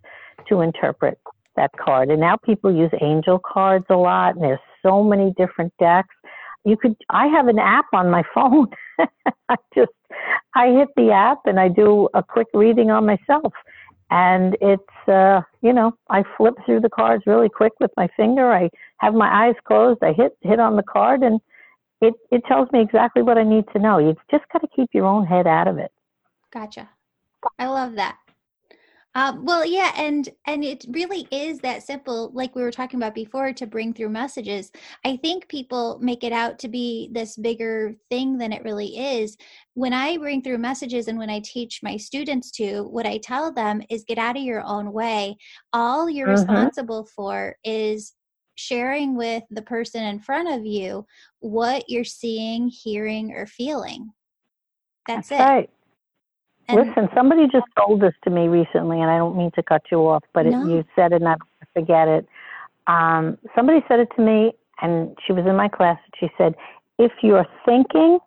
to 0.48 0.62
interpret 0.62 1.18
that 1.56 1.72
card. 1.80 2.10
And 2.10 2.20
now 2.20 2.38
people 2.38 2.74
use 2.74 2.92
angel 3.02 3.40
cards 3.40 3.86
a 3.90 3.96
lot, 3.96 4.36
and 4.36 4.44
there's 4.44 4.60
so 4.84 5.04
many 5.04 5.34
different 5.38 5.74
decks. 5.80 6.16
You 6.66 6.78
could. 6.78 6.96
I 7.10 7.28
have 7.28 7.48
an 7.48 7.60
app 7.60 7.86
on 7.94 8.10
my 8.10 8.24
phone. 8.34 8.68
I 9.50 9.56
just 9.74 9.92
I 10.56 10.68
hit 10.72 10.90
the 10.96 11.12
app 11.12 11.40
and 11.46 11.60
I 11.60 11.68
do 11.68 12.10
a 12.14 12.24
quick 12.24 12.48
reading 12.54 12.90
on 12.90 13.06
myself. 13.06 13.54
And 14.12 14.58
it's, 14.60 15.08
uh, 15.08 15.42
you 15.62 15.72
know, 15.72 15.92
I 16.10 16.24
flip 16.36 16.56
through 16.66 16.80
the 16.80 16.90
cards 16.90 17.24
really 17.28 17.50
quick 17.50 17.74
with 17.80 17.92
my 17.96 18.08
finger. 18.18 18.52
I 18.52 18.70
have 18.98 19.14
my 19.14 19.48
eyes 19.48 19.56
closed. 19.68 20.00
I 20.02 20.14
hit 20.14 20.36
hit 20.42 20.60
on 20.60 20.76
the 20.76 20.84
card, 20.84 21.22
and 21.22 21.40
it, 22.02 22.14
it 22.32 22.44
tells 22.48 22.72
me 22.72 22.82
exactly 22.82 23.22
what 23.22 23.38
I 23.38 23.44
need 23.44 23.66
to 23.74 23.80
know. 23.80 23.98
You've 23.98 24.18
just 24.32 24.46
got 24.52 24.60
to 24.60 24.68
keep 24.76 24.90
your 24.94 25.06
own 25.06 25.26
head 25.26 25.48
out 25.48 25.68
of 25.68 25.78
it. 25.78 25.92
Gotcha. 26.52 26.90
I 27.58 27.68
love 27.68 27.96
that. 27.96 28.18
Um, 29.16 29.44
well, 29.44 29.66
yeah, 29.66 29.92
and 29.98 30.30
and 30.46 30.64
it 30.64 30.86
really 30.90 31.28
is 31.32 31.60
that 31.60 31.82
simple, 31.82 32.30
like 32.34 32.56
we 32.56 32.62
were 32.62 32.72
talking 32.72 33.00
about 33.00 33.16
before, 33.16 33.52
to 33.54 33.66
bring 33.66 33.92
through 33.92 34.10
messages. 34.10 34.72
I 35.04 35.18
think 35.18 35.48
people 35.48 35.98
make 36.00 36.24
it 36.24 36.32
out 36.32 36.60
to 36.60 36.68
be 36.68 37.10
this 37.12 37.36
bigger 37.36 37.96
thing 38.10 38.38
than 38.38 38.54
it 38.54 38.64
really 38.64 38.98
is. 38.98 39.36
When 39.74 39.94
I 39.94 40.18
bring 40.18 40.44
through 40.44 40.60
messages 40.60 41.08
and 41.08 41.18
when 41.18 41.30
I 41.30 41.42
teach 41.44 41.82
my 41.82 41.98
students 41.98 42.52
to, 42.52 42.84
what 42.84 43.08
I 43.08 43.18
tell 43.18 43.52
them 43.52 43.82
is 43.90 44.04
get 44.08 44.20
out 44.20 44.38
of 44.38 44.44
your 44.44 44.62
own 44.64 44.94
way. 44.94 45.38
All 45.74 46.08
you're 46.08 46.28
mm-hmm. 46.28 46.42
responsible 46.42 47.08
for 47.16 47.56
is 47.64 48.14
sharing 48.60 49.16
with 49.16 49.44
the 49.50 49.62
person 49.62 50.04
in 50.04 50.20
front 50.20 50.50
of 50.50 50.66
you 50.66 51.06
what 51.40 51.86
you're 51.88 52.04
seeing, 52.04 52.68
hearing, 52.68 53.32
or 53.32 53.46
feeling. 53.46 54.12
That's, 55.08 55.30
That's 55.30 55.42
it. 55.42 55.44
Right. 55.44 55.70
And 56.68 56.88
Listen, 56.88 57.10
somebody 57.16 57.48
just 57.52 57.66
told 57.78 58.02
this 58.02 58.14
to 58.26 58.30
me 58.30 58.48
recently, 58.48 59.02
and 59.02 59.10
I 59.10 59.18
don't 59.18 59.36
mean 59.36 59.50
to 59.56 59.64
cut 59.64 59.82
you 59.92 60.00
off, 60.00 60.24
but 60.34 60.46
no. 60.46 60.62
it, 60.62 60.70
you 60.70 60.86
said 60.96 61.14
it 61.14 61.22
and 61.22 61.28
I 61.28 61.36
forget 61.74 62.08
it. 62.08 62.28
Um, 62.86 63.38
somebody 63.56 63.80
said 63.88 64.00
it 64.00 64.10
to 64.18 64.22
me, 64.22 64.52
and 64.82 65.18
she 65.26 65.34
was 65.34 65.46
in 65.48 65.56
my 65.56 65.68
class, 65.68 65.98
and 66.06 66.14
she 66.20 66.34
said, 66.38 66.54
if 67.00 67.12
you're 67.24 67.48
thinking, 67.66 68.20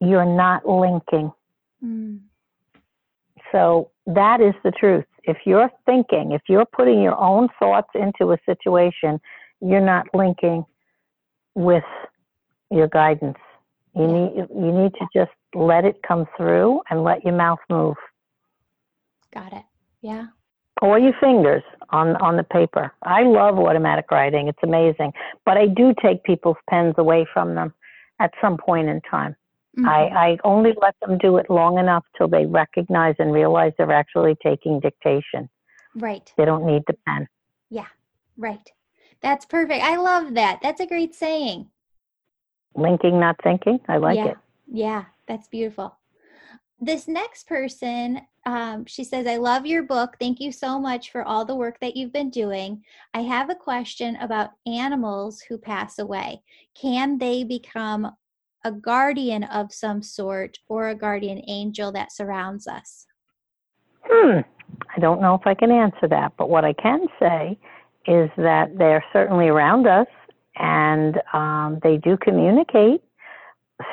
you're 0.00 0.24
not 0.24 0.66
linking. 0.66 1.30
Mm. 1.84 2.20
So 3.52 3.90
that 4.06 4.40
is 4.40 4.54
the 4.64 4.70
truth. 4.70 5.04
If 5.24 5.38
you're 5.44 5.70
thinking, 5.84 6.32
if 6.32 6.42
you're 6.48 6.64
putting 6.64 7.02
your 7.02 7.18
own 7.18 7.48
thoughts 7.58 7.90
into 7.94 8.32
a 8.32 8.38
situation, 8.46 9.20
you're 9.60 9.80
not 9.80 10.06
linking 10.14 10.64
with 11.54 11.84
your 12.70 12.88
guidance. 12.88 13.38
You 13.94 14.06
need 14.06 14.46
you 14.54 14.72
need 14.72 14.92
to 14.94 15.06
just 15.14 15.32
let 15.54 15.84
it 15.84 15.96
come 16.06 16.26
through 16.36 16.80
and 16.90 17.02
let 17.02 17.24
your 17.24 17.34
mouth 17.34 17.58
move. 17.68 17.96
Got 19.34 19.52
it. 19.52 19.64
Yeah. 20.00 20.26
Or 20.80 20.98
your 20.98 21.14
fingers 21.20 21.62
on 21.90 22.16
on 22.16 22.36
the 22.36 22.44
paper. 22.44 22.92
I 23.02 23.22
love 23.22 23.58
automatic 23.58 24.10
writing. 24.10 24.48
It's 24.48 24.58
amazing. 24.62 25.12
But 25.44 25.56
I 25.56 25.66
do 25.66 25.92
take 26.00 26.22
people's 26.24 26.56
pens 26.68 26.94
away 26.98 27.26
from 27.32 27.54
them 27.54 27.74
at 28.20 28.32
some 28.40 28.56
point 28.56 28.88
in 28.88 29.00
time. 29.10 29.34
Mm-hmm. 29.78 29.88
I, 29.88 30.30
I 30.30 30.38
only 30.44 30.72
let 30.80 30.94
them 31.00 31.16
do 31.18 31.36
it 31.36 31.48
long 31.48 31.78
enough 31.78 32.04
till 32.16 32.28
they 32.28 32.44
recognize 32.44 33.14
and 33.18 33.32
realize 33.32 33.72
they're 33.78 33.92
actually 33.92 34.36
taking 34.42 34.80
dictation. 34.80 35.48
Right. 35.94 36.32
They 36.36 36.44
don't 36.44 36.66
need 36.66 36.82
the 36.86 36.96
pen. 37.06 37.28
Yeah. 37.70 37.86
Right. 38.36 38.70
That's 39.22 39.44
perfect. 39.44 39.82
I 39.82 39.96
love 39.96 40.34
that. 40.34 40.60
That's 40.62 40.80
a 40.80 40.86
great 40.86 41.14
saying. 41.14 41.68
Linking, 42.74 43.20
not 43.20 43.36
thinking. 43.42 43.80
I 43.88 43.98
like 43.98 44.16
yeah. 44.16 44.26
it. 44.26 44.36
Yeah, 44.72 45.04
that's 45.26 45.48
beautiful. 45.48 45.96
This 46.80 47.06
next 47.06 47.46
person, 47.46 48.22
um, 48.46 48.86
she 48.86 49.04
says, 49.04 49.26
I 49.26 49.36
love 49.36 49.66
your 49.66 49.82
book. 49.82 50.16
Thank 50.18 50.40
you 50.40 50.50
so 50.50 50.78
much 50.78 51.10
for 51.10 51.22
all 51.22 51.44
the 51.44 51.54
work 51.54 51.78
that 51.80 51.96
you've 51.96 52.12
been 52.12 52.30
doing. 52.30 52.82
I 53.12 53.20
have 53.20 53.50
a 53.50 53.54
question 53.54 54.16
about 54.16 54.50
animals 54.66 55.42
who 55.42 55.58
pass 55.58 55.98
away. 55.98 56.42
Can 56.74 57.18
they 57.18 57.44
become 57.44 58.10
a 58.64 58.72
guardian 58.72 59.44
of 59.44 59.72
some 59.74 60.02
sort 60.02 60.58
or 60.68 60.88
a 60.88 60.94
guardian 60.94 61.42
angel 61.48 61.92
that 61.92 62.12
surrounds 62.12 62.66
us? 62.66 63.06
Hmm. 64.04 64.40
I 64.96 65.00
don't 65.00 65.20
know 65.20 65.34
if 65.34 65.46
I 65.46 65.54
can 65.54 65.70
answer 65.70 66.08
that, 66.08 66.32
but 66.38 66.48
what 66.48 66.64
I 66.64 66.72
can 66.74 67.06
say 67.18 67.58
is 68.06 68.30
that 68.36 68.76
they're 68.76 69.04
certainly 69.12 69.48
around 69.48 69.86
us 69.86 70.06
and 70.56 71.20
um, 71.32 71.78
they 71.82 71.96
do 71.96 72.16
communicate 72.16 73.02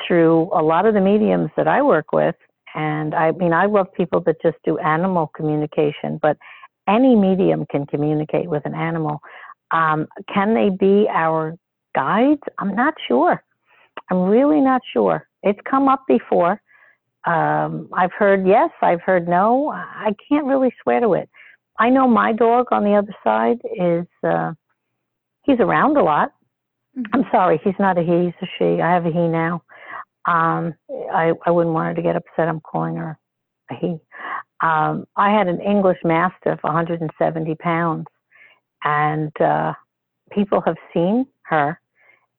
through 0.06 0.50
a 0.52 0.62
lot 0.62 0.86
of 0.86 0.94
the 0.94 1.00
mediums 1.00 1.50
that 1.56 1.68
I 1.68 1.82
work 1.82 2.12
with. 2.12 2.34
And 2.74 3.14
I 3.14 3.32
mean, 3.32 3.52
I 3.52 3.66
love 3.66 3.86
people 3.94 4.20
that 4.20 4.36
just 4.42 4.56
do 4.64 4.78
animal 4.78 5.30
communication, 5.34 6.18
but 6.20 6.36
any 6.86 7.16
medium 7.16 7.66
can 7.70 7.86
communicate 7.86 8.48
with 8.48 8.64
an 8.66 8.74
animal. 8.74 9.20
Um, 9.70 10.06
can 10.32 10.54
they 10.54 10.70
be 10.70 11.06
our 11.10 11.56
guides? 11.94 12.42
I'm 12.58 12.74
not 12.74 12.94
sure. 13.06 13.42
I'm 14.10 14.22
really 14.22 14.60
not 14.60 14.80
sure. 14.92 15.28
It's 15.42 15.58
come 15.68 15.88
up 15.88 16.04
before. 16.08 16.60
Um, 17.24 17.88
I've 17.92 18.12
heard 18.12 18.46
yes, 18.46 18.70
I've 18.80 19.02
heard 19.02 19.28
no. 19.28 19.68
I 19.70 20.14
can't 20.28 20.46
really 20.46 20.72
swear 20.82 21.00
to 21.00 21.14
it. 21.14 21.28
I 21.78 21.90
know 21.90 22.08
my 22.08 22.32
dog 22.32 22.66
on 22.72 22.84
the 22.84 22.94
other 22.94 23.14
side 23.22 23.60
is 23.74 24.06
uh, 24.26 24.52
he's 25.42 25.60
around 25.60 25.96
a 25.96 26.02
lot. 26.02 26.32
Mm-hmm. 26.96 27.14
I'm 27.14 27.24
sorry, 27.30 27.60
he's 27.62 27.78
not 27.78 27.98
a 27.98 28.02
he, 28.02 28.26
he's 28.26 28.34
a 28.42 28.46
she. 28.58 28.80
I 28.82 28.92
have 28.92 29.06
a 29.06 29.10
he 29.10 29.28
now. 29.28 29.62
Um, 30.26 30.74
I 31.12 31.32
I 31.46 31.50
wouldn't 31.50 31.74
want 31.74 31.88
her 31.88 31.94
to 31.94 32.02
get 32.02 32.16
upset. 32.16 32.48
I'm 32.48 32.60
calling 32.60 32.96
her 32.96 33.18
a 33.70 33.74
he. 33.74 33.98
Um, 34.60 35.06
I 35.16 35.30
had 35.30 35.46
an 35.46 35.60
English 35.60 35.98
Mastiff, 36.04 36.58
170 36.62 37.54
pounds, 37.56 38.06
and 38.82 39.32
uh, 39.40 39.72
people 40.32 40.60
have 40.66 40.76
seen 40.92 41.26
her 41.42 41.80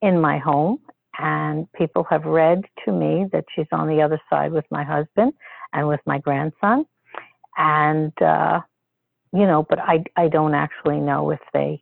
in 0.02 0.20
my 0.20 0.38
home, 0.38 0.80
and 1.18 1.72
people 1.74 2.06
have 2.10 2.26
read 2.26 2.66
to 2.86 2.92
me 2.92 3.28
that 3.32 3.46
she's 3.56 3.68
on 3.72 3.88
the 3.88 4.02
other 4.02 4.20
side 4.30 4.52
with 4.52 4.66
my 4.70 4.84
husband 4.84 5.32
and 5.72 5.88
with 5.88 6.02
my 6.06 6.20
grandson, 6.20 6.86
and 7.58 8.12
uh, 8.22 8.60
you 9.34 9.46
know, 9.46 9.66
but 9.70 9.80
I 9.80 10.04
I 10.16 10.28
don't 10.28 10.54
actually 10.54 11.00
know 11.00 11.32
if 11.32 11.40
they. 11.54 11.82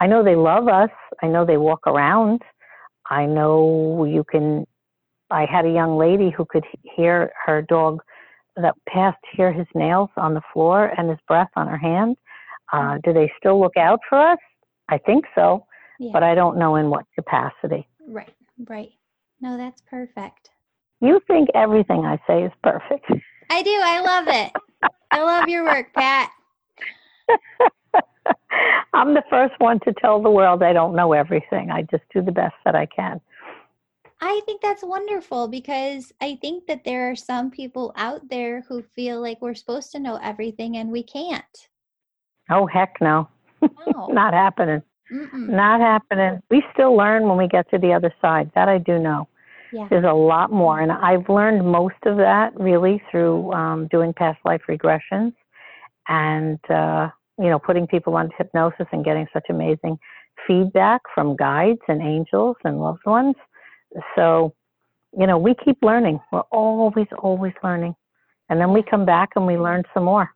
I 0.00 0.06
know 0.06 0.22
they 0.22 0.36
love 0.36 0.68
us. 0.68 0.90
I 1.22 1.26
know 1.26 1.44
they 1.44 1.56
walk 1.56 1.86
around. 1.86 2.42
I 3.10 3.26
know 3.26 4.04
you 4.04 4.24
can. 4.24 4.66
I 5.30 5.44
had 5.44 5.66
a 5.66 5.70
young 5.70 5.98
lady 5.98 6.30
who 6.30 6.44
could 6.48 6.64
hear 6.96 7.32
her 7.44 7.62
dog 7.62 8.00
that 8.56 8.74
passed 8.88 9.18
hear 9.32 9.52
his 9.52 9.66
nails 9.74 10.10
on 10.16 10.34
the 10.34 10.42
floor 10.52 10.92
and 10.96 11.10
his 11.10 11.18
breath 11.28 11.50
on 11.56 11.66
her 11.68 11.78
hand. 11.78 12.16
Uh, 12.72 12.98
do 13.04 13.12
they 13.12 13.30
still 13.38 13.60
look 13.60 13.76
out 13.76 14.00
for 14.08 14.18
us? 14.18 14.38
I 14.88 14.98
think 14.98 15.24
so, 15.34 15.66
yeah. 15.98 16.10
but 16.12 16.22
I 16.22 16.34
don't 16.34 16.58
know 16.58 16.76
in 16.76 16.90
what 16.90 17.04
capacity. 17.14 17.86
Right, 18.06 18.34
right. 18.68 18.90
No, 19.40 19.56
that's 19.56 19.80
perfect. 19.82 20.50
You 21.00 21.20
think 21.28 21.48
everything 21.54 22.04
I 22.04 22.18
say 22.26 22.42
is 22.42 22.52
perfect. 22.62 23.06
I 23.50 23.62
do. 23.62 23.70
I 23.82 24.00
love 24.00 24.28
it. 24.28 24.52
I 25.10 25.22
love 25.22 25.48
your 25.48 25.64
work, 25.64 25.92
Pat. 25.94 26.30
I'm 28.92 29.14
the 29.14 29.24
first 29.30 29.54
one 29.58 29.80
to 29.80 29.92
tell 29.94 30.22
the 30.22 30.30
world 30.30 30.62
I 30.62 30.72
don't 30.72 30.96
know 30.96 31.12
everything. 31.12 31.70
I 31.70 31.82
just 31.82 32.04
do 32.12 32.22
the 32.22 32.32
best 32.32 32.54
that 32.64 32.74
I 32.74 32.86
can. 32.86 33.20
I 34.20 34.40
think 34.46 34.60
that's 34.60 34.82
wonderful 34.82 35.46
because 35.46 36.12
I 36.20 36.38
think 36.40 36.66
that 36.66 36.84
there 36.84 37.10
are 37.10 37.16
some 37.16 37.50
people 37.50 37.92
out 37.96 38.28
there 38.28 38.62
who 38.62 38.82
feel 38.82 39.20
like 39.20 39.40
we're 39.40 39.54
supposed 39.54 39.92
to 39.92 40.00
know 40.00 40.18
everything 40.22 40.76
and 40.76 40.90
we 40.90 41.04
can't. 41.04 41.68
Oh, 42.50 42.66
heck 42.66 42.96
no. 43.00 43.28
no. 43.62 44.06
Not 44.12 44.34
happening. 44.34 44.82
Mm-mm. 45.12 45.48
Not 45.48 45.80
happening. 45.80 46.42
We 46.50 46.64
still 46.72 46.96
learn 46.96 47.28
when 47.28 47.38
we 47.38 47.46
get 47.46 47.70
to 47.70 47.78
the 47.78 47.92
other 47.92 48.12
side. 48.20 48.50
That 48.54 48.68
I 48.68 48.78
do 48.78 48.98
know. 48.98 49.28
Yeah. 49.72 49.86
There's 49.88 50.04
a 50.04 50.12
lot 50.12 50.50
more. 50.50 50.80
And 50.80 50.90
I've 50.90 51.28
learned 51.28 51.64
most 51.64 51.96
of 52.04 52.16
that 52.16 52.58
really 52.58 53.02
through 53.10 53.52
um, 53.52 53.86
doing 53.88 54.12
past 54.12 54.38
life 54.44 54.62
regressions 54.68 55.34
and, 56.08 56.58
uh, 56.70 57.10
you 57.38 57.48
know, 57.48 57.58
putting 57.58 57.86
people 57.86 58.16
on 58.16 58.30
hypnosis 58.36 58.86
and 58.92 59.04
getting 59.04 59.26
such 59.32 59.44
amazing 59.48 59.98
feedback 60.46 61.02
from 61.14 61.36
guides 61.36 61.80
and 61.88 62.00
angels 62.02 62.56
and 62.64 62.80
loved 62.80 63.04
ones. 63.06 63.34
So, 64.16 64.54
you 65.16 65.26
know, 65.26 65.38
we 65.38 65.54
keep 65.64 65.78
learning. 65.82 66.20
We're 66.32 66.40
always, 66.52 67.06
always 67.18 67.54
learning. 67.62 67.94
And 68.48 68.60
then 68.60 68.72
we 68.72 68.82
come 68.82 69.04
back 69.04 69.30
and 69.36 69.46
we 69.46 69.56
learn 69.56 69.82
some 69.94 70.04
more. 70.04 70.30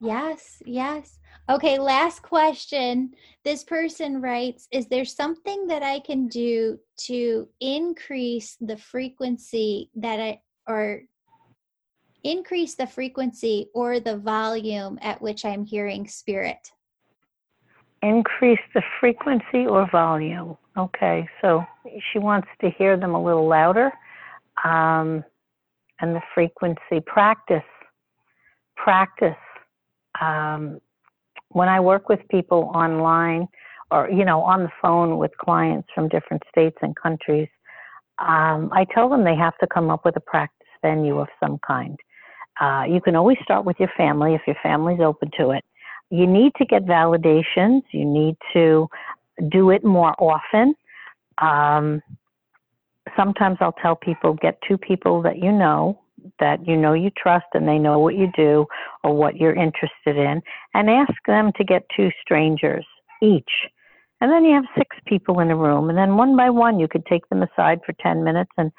Yes, 0.00 0.62
yes. 0.66 1.18
Okay, 1.48 1.78
last 1.78 2.22
question. 2.22 3.12
This 3.44 3.62
person 3.62 4.20
writes 4.20 4.66
Is 4.72 4.86
there 4.86 5.04
something 5.04 5.66
that 5.68 5.82
I 5.82 6.00
can 6.00 6.28
do 6.28 6.78
to 7.06 7.48
increase 7.60 8.56
the 8.60 8.76
frequency 8.76 9.90
that 9.96 10.20
I, 10.20 10.40
or 10.66 11.02
increase 12.24 12.74
the 12.74 12.86
frequency 12.86 13.68
or 13.74 14.00
the 14.00 14.16
volume 14.16 14.98
at 15.02 15.20
which 15.20 15.44
I'm 15.44 15.64
hearing 15.64 16.06
spirit? 16.06 16.72
Increase 18.02 18.60
the 18.74 18.82
frequency 19.00 19.66
or 19.66 19.88
volume. 19.90 20.56
Okay, 20.76 21.28
so 21.40 21.64
she 22.12 22.18
wants 22.18 22.48
to 22.60 22.70
hear 22.70 22.96
them 22.96 23.14
a 23.14 23.22
little 23.22 23.46
louder. 23.46 23.92
Um, 24.64 25.24
and 26.02 26.14
the 26.14 26.20
frequency. 26.34 27.00
Practice. 27.06 27.62
Practice. 28.76 29.36
Um, 30.20 30.80
when 31.50 31.68
I 31.68 31.80
work 31.80 32.08
with 32.08 32.20
people 32.30 32.70
online 32.74 33.46
or, 33.90 34.10
you 34.10 34.24
know, 34.24 34.42
on 34.42 34.64
the 34.64 34.70
phone 34.82 35.18
with 35.18 35.30
clients 35.38 35.88
from 35.94 36.08
different 36.08 36.42
states 36.50 36.76
and 36.82 36.94
countries, 36.96 37.48
um, 38.18 38.70
I 38.72 38.84
tell 38.92 39.08
them 39.08 39.24
they 39.24 39.36
have 39.36 39.56
to 39.58 39.66
come 39.66 39.90
up 39.90 40.04
with 40.04 40.16
a 40.16 40.20
practice 40.20 40.58
venue 40.82 41.18
of 41.18 41.28
some 41.40 41.58
kind. 41.66 41.98
Uh, 42.60 42.84
you 42.88 43.00
can 43.00 43.16
always 43.16 43.38
start 43.42 43.64
with 43.64 43.76
your 43.78 43.90
family 43.96 44.34
if 44.34 44.42
your 44.46 44.56
family's 44.62 45.00
open 45.00 45.30
to 45.38 45.50
it. 45.50 45.64
You 46.10 46.26
need 46.26 46.52
to 46.58 46.64
get 46.66 46.84
validations. 46.84 47.82
You 47.92 48.04
need 48.04 48.36
to 48.52 48.88
do 49.50 49.70
it 49.70 49.84
more 49.84 50.14
often. 50.18 50.74
Um, 51.38 52.02
sometimes 53.16 53.58
I'll 53.60 53.74
tell 53.82 53.96
people 53.96 54.34
get 54.34 54.58
two 54.66 54.78
people 54.78 55.22
that 55.22 55.38
you 55.38 55.52
know 55.52 55.98
that 56.38 56.66
you 56.66 56.76
know 56.76 56.92
you 56.92 57.10
trust 57.10 57.46
and 57.54 57.66
they 57.66 57.78
know 57.78 57.98
what 57.98 58.14
you 58.14 58.30
do 58.36 58.66
or 59.02 59.16
what 59.16 59.36
you're 59.36 59.54
interested 59.54 60.16
in 60.16 60.40
and 60.74 60.90
ask 60.90 61.12
them 61.26 61.50
to 61.56 61.64
get 61.64 61.84
two 61.96 62.10
strangers 62.20 62.86
each. 63.22 63.50
And 64.20 64.30
then 64.30 64.44
you 64.44 64.54
have 64.54 64.64
six 64.78 64.96
people 65.06 65.40
in 65.40 65.50
a 65.50 65.56
room 65.56 65.88
and 65.88 65.98
then 65.98 66.16
one 66.16 66.36
by 66.36 66.48
one 66.48 66.78
you 66.78 66.86
could 66.86 67.04
take 67.06 67.28
them 67.28 67.42
aside 67.42 67.80
for 67.84 67.92
10 68.00 68.22
minutes 68.22 68.52
and 68.56 68.70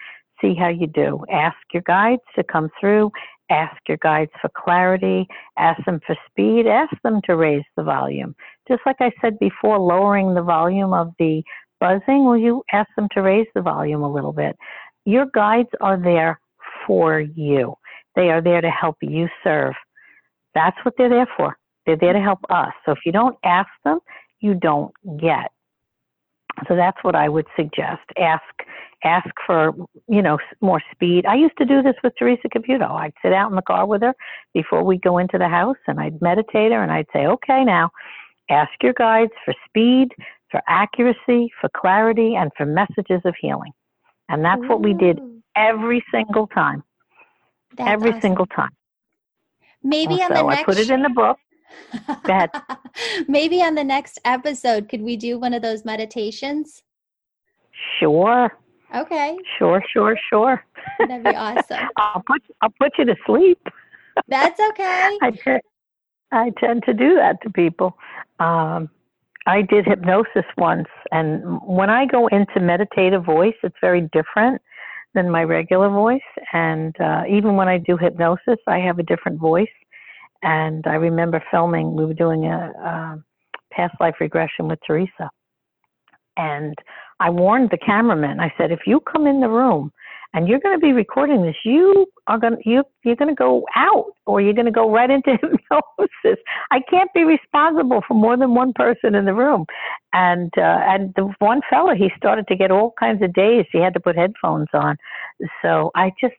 see 0.44 0.54
how 0.54 0.68
you 0.68 0.88
do. 0.88 1.24
Ask 1.32 1.58
your 1.74 1.84
guides 1.88 2.22
to 2.36 2.44
come 2.44 2.70
through, 2.80 3.12
ask 3.50 3.76
your 3.88 3.98
guides 3.98 4.32
for 4.42 4.50
clarity, 4.56 5.28
ask 5.58 5.84
them 5.86 6.00
for 6.06 6.16
speed, 6.30 6.68
ask 6.68 6.94
them 7.04 7.22
to 7.26 7.36
raise 7.36 7.64
the 7.78 7.84
volume. 7.84 8.36
Just 8.68 8.82
like 8.86 8.98
I 9.00 9.12
said 9.22 9.40
before, 9.40 9.80
lowering 9.80 10.34
the 10.34 10.44
volume 10.44 10.94
of 10.94 11.12
the 11.20 11.44
buzzing, 11.80 12.26
will 12.26 12.38
you 12.38 12.64
ask 12.72 12.90
them 12.96 13.08
to 13.14 13.22
raise 13.22 13.48
the 13.56 13.62
volume 13.62 14.04
a 14.04 14.12
little 14.12 14.34
bit? 14.34 14.56
Your 15.06 15.28
guides 15.34 15.70
are 15.82 16.02
there 16.02 16.40
for 16.86 17.20
you. 17.20 17.76
They 18.16 18.30
are 18.30 18.42
there 18.42 18.62
to 18.62 18.70
help 18.70 18.98
you 19.02 19.28
serve. 19.44 19.74
That's 20.54 20.78
what 20.84 20.94
they're 20.98 21.10
there 21.10 21.30
for. 21.36 21.58
They're 21.86 21.98
there 21.98 22.14
to 22.14 22.22
help 22.22 22.40
us. 22.50 22.72
So 22.86 22.92
if 22.92 23.00
you 23.06 23.12
don't 23.12 23.38
ask 23.44 23.70
them, 23.84 24.00
you 24.40 24.54
don't 24.54 24.94
get. 25.20 25.52
So 26.68 26.76
that's 26.76 26.98
what 27.04 27.16
I 27.16 27.30
would 27.30 27.48
suggest. 27.56 28.04
Ask, 28.18 28.44
ask 29.04 29.30
for, 29.46 29.74
you 30.08 30.22
know, 30.22 30.38
more 30.62 30.82
speed. 30.92 31.26
I 31.26 31.36
used 31.36 31.58
to 31.58 31.66
do 31.66 31.82
this 31.82 31.96
with 32.04 32.14
Theresa 32.18 32.48
Caputo. 32.48 32.92
I'd 32.92 33.14
sit 33.22 33.34
out 33.34 33.50
in 33.50 33.56
the 33.56 33.62
car 33.62 33.86
with 33.86 34.02
her 34.02 34.14
before 34.54 34.84
we 34.84 34.98
go 34.98 35.18
into 35.18 35.38
the 35.38 35.50
house 35.50 35.78
and 35.88 36.00
I'd 36.00 36.22
meditate 36.22 36.72
her 36.72 36.82
and 36.82 36.92
I'd 36.92 37.08
say, 37.12 37.26
okay, 37.26 37.64
now 37.64 37.90
ask 38.50 38.72
your 38.82 38.94
guides 38.94 39.32
for 39.44 39.54
speed, 39.68 40.10
for 40.52 40.62
accuracy, 40.68 41.52
for 41.60 41.70
clarity, 41.76 42.36
and 42.36 42.52
for 42.56 42.66
messages 42.66 43.22
of 43.26 43.36
healing. 43.40 43.72
And 44.30 44.46
that's 44.46 44.62
Ooh. 44.64 44.68
what 44.68 44.82
we 44.82 44.94
did 44.94 45.20
every 45.56 46.04
single 46.12 46.48
time. 46.48 46.84
That's 47.78 47.90
every 47.90 48.12
awesome. 48.12 48.22
single 48.22 48.46
time. 48.46 48.72
Maybe 49.84 50.22
on 50.22 50.34
the 50.34 50.44
next. 50.44 50.62
I 50.62 50.64
put 50.64 50.78
it 50.78 50.90
in 50.90 51.02
the 51.02 51.10
book. 51.10 51.38
Go. 52.24 52.46
Maybe 53.28 53.62
on 53.62 53.76
the 53.76 53.84
next 53.84 54.20
episode, 54.26 54.90
could 54.90 55.02
we 55.02 55.18
do 55.18 55.40
one 55.40 55.54
of 55.54 55.62
those 55.62 55.86
meditations? 55.86 56.84
Sure. 58.00 58.52
Okay. 58.96 59.38
Sure, 59.58 59.84
sure, 59.92 60.18
sure. 60.30 60.64
That'd 61.00 61.24
be 61.24 61.36
awesome. 61.36 61.90
I'll 61.98 62.24
put 62.26 62.42
I'll 62.62 62.74
put 62.80 62.92
you 62.98 63.06
to 63.06 63.16
sleep. 63.26 63.60
That's 64.28 64.60
okay. 64.60 65.18
I 65.22 65.32
tend, 65.44 65.62
I 66.32 66.52
tend 66.60 66.84
to 66.86 66.94
do 66.94 67.16
that 67.16 67.42
to 67.44 67.50
people. 67.50 67.98
Um, 68.40 68.90
I 69.46 69.62
did 69.62 69.86
hypnosis 69.86 70.46
once, 70.58 70.88
and 71.12 71.60
when 71.64 71.90
I 71.90 72.06
go 72.06 72.28
into 72.28 72.60
meditative 72.62 73.26
voice, 73.26 73.56
it's 73.64 73.76
very 73.82 74.10
different 74.14 74.62
than 75.14 75.30
my 75.30 75.44
regular 75.44 75.90
voice. 75.90 76.22
And 76.54 76.96
uh, 77.00 77.24
even 77.30 77.56
when 77.56 77.68
I 77.68 77.78
do 77.78 77.98
hypnosis, 77.98 78.58
I 78.68 78.80
have 78.80 79.00
a 79.00 79.04
different 79.04 79.40
voice. 79.40 79.68
And 80.44 80.86
I 80.86 80.96
remember 80.96 81.42
filming, 81.50 81.96
we 81.96 82.06
were 82.06 82.14
doing 82.14 82.46
a, 82.46 82.72
a 82.84 83.24
past 83.72 83.96
life 84.00 84.16
regression 84.20 84.68
with 84.68 84.80
Theresa. 84.86 85.30
And 86.38 86.76
I 87.20 87.30
warned 87.30 87.70
the 87.70 87.78
cameraman, 87.78 88.40
I 88.40 88.54
said, 88.58 88.72
if 88.72 88.82
you 88.86 89.00
come 89.00 89.26
in 89.26 89.40
the 89.40 89.48
room 89.48 89.92
and 90.34 90.48
you're 90.48 90.60
going 90.60 90.78
to 90.78 90.84
be 90.84 90.92
recording 90.92 91.44
this, 91.44 91.56
you 91.64 92.08
are 92.28 92.40
going 92.40 92.58
to, 92.58 92.70
you, 92.70 92.84
you're 93.06 93.16
going 93.16 93.30
to 93.30 93.36
go 93.36 93.66
out 93.76 94.08
or 94.26 94.42
you're 94.42 94.54
going 94.54 94.66
to 94.66 94.72
go 94.72 94.92
right 94.92 95.10
into 95.10 95.32
hypnosis. 95.42 96.44
I 96.72 96.82
can't 96.90 97.14
be 97.14 97.24
responsible 97.24 98.02
for 98.08 98.16
more 98.16 98.36
than 98.36 98.56
one 98.56 98.74
person 98.74 99.16
in 99.16 99.26
the 99.26 99.34
room. 99.34 99.66
And, 100.12 100.52
uh, 100.58 100.82
and 100.84 101.14
the 101.16 101.32
one 101.40 101.62
fella, 101.70 101.96
he 101.96 102.10
started 102.18 102.48
to 102.48 102.56
get 102.56 102.72
all 102.72 102.94
kinds 103.00 103.22
of 103.22 103.32
days. 103.34 103.66
He 103.72 103.80
had 103.80 103.94
to 103.94 104.00
put 104.00 104.18
headphones 104.18 104.68
on. 104.74 104.98
So 105.62 105.92
I 105.96 106.12
just 106.20 106.36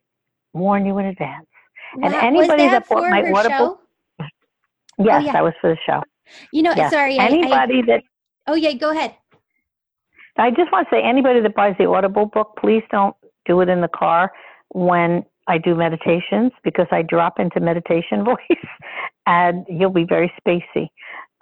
warn 0.53 0.85
you 0.85 0.99
in 0.99 1.07
advance. 1.07 1.47
And 2.03 2.13
anybody 2.15 2.67
that, 2.67 2.87
that 2.87 2.89
bought 2.89 3.09
my 3.09 3.23
audible? 3.31 3.81
Yes, 4.99 5.23
oh, 5.23 5.27
yeah. 5.27 5.33
that 5.33 5.45
was 5.45 5.55
for 5.61 5.71
the 5.71 5.79
show. 5.87 6.03
You 6.53 6.63
know, 6.63 6.73
yes. 6.77 6.93
sorry. 6.93 7.19
Anybody 7.19 7.77
I, 7.77 7.79
I, 7.79 7.87
that. 7.87 8.03
Oh 8.47 8.55
yeah, 8.55 8.73
go 8.73 8.91
ahead. 8.91 9.15
I 10.37 10.51
just 10.51 10.73
want 10.73 10.89
to 10.89 10.97
say, 10.97 11.03
anybody 11.03 11.41
that 11.41 11.55
buys 11.55 11.75
the 11.79 11.87
Audible 11.87 12.27
book, 12.27 12.57
please 12.59 12.83
don't 12.91 13.15
do 13.47 13.61
it 13.61 13.69
in 13.69 13.81
the 13.81 13.89
car 13.89 14.33
when 14.71 15.25
I 15.47 15.59
do 15.59 15.75
meditations 15.75 16.53
because 16.65 16.87
I 16.91 17.03
drop 17.03 17.39
into 17.39 17.61
meditation 17.61 18.25
voice 18.25 18.67
and 19.27 19.65
you'll 19.69 19.91
be 19.91 20.05
very 20.05 20.33
spacey 20.41 20.89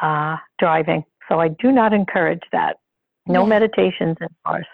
uh, 0.01 0.37
driving. 0.59 1.05
So 1.29 1.39
I 1.39 1.49
do 1.49 1.73
not 1.73 1.93
encourage 1.93 2.43
that. 2.53 2.77
No 3.27 3.43
yeah. 3.43 3.49
meditations 3.49 4.17
in 4.21 4.27
cars. 4.45 4.67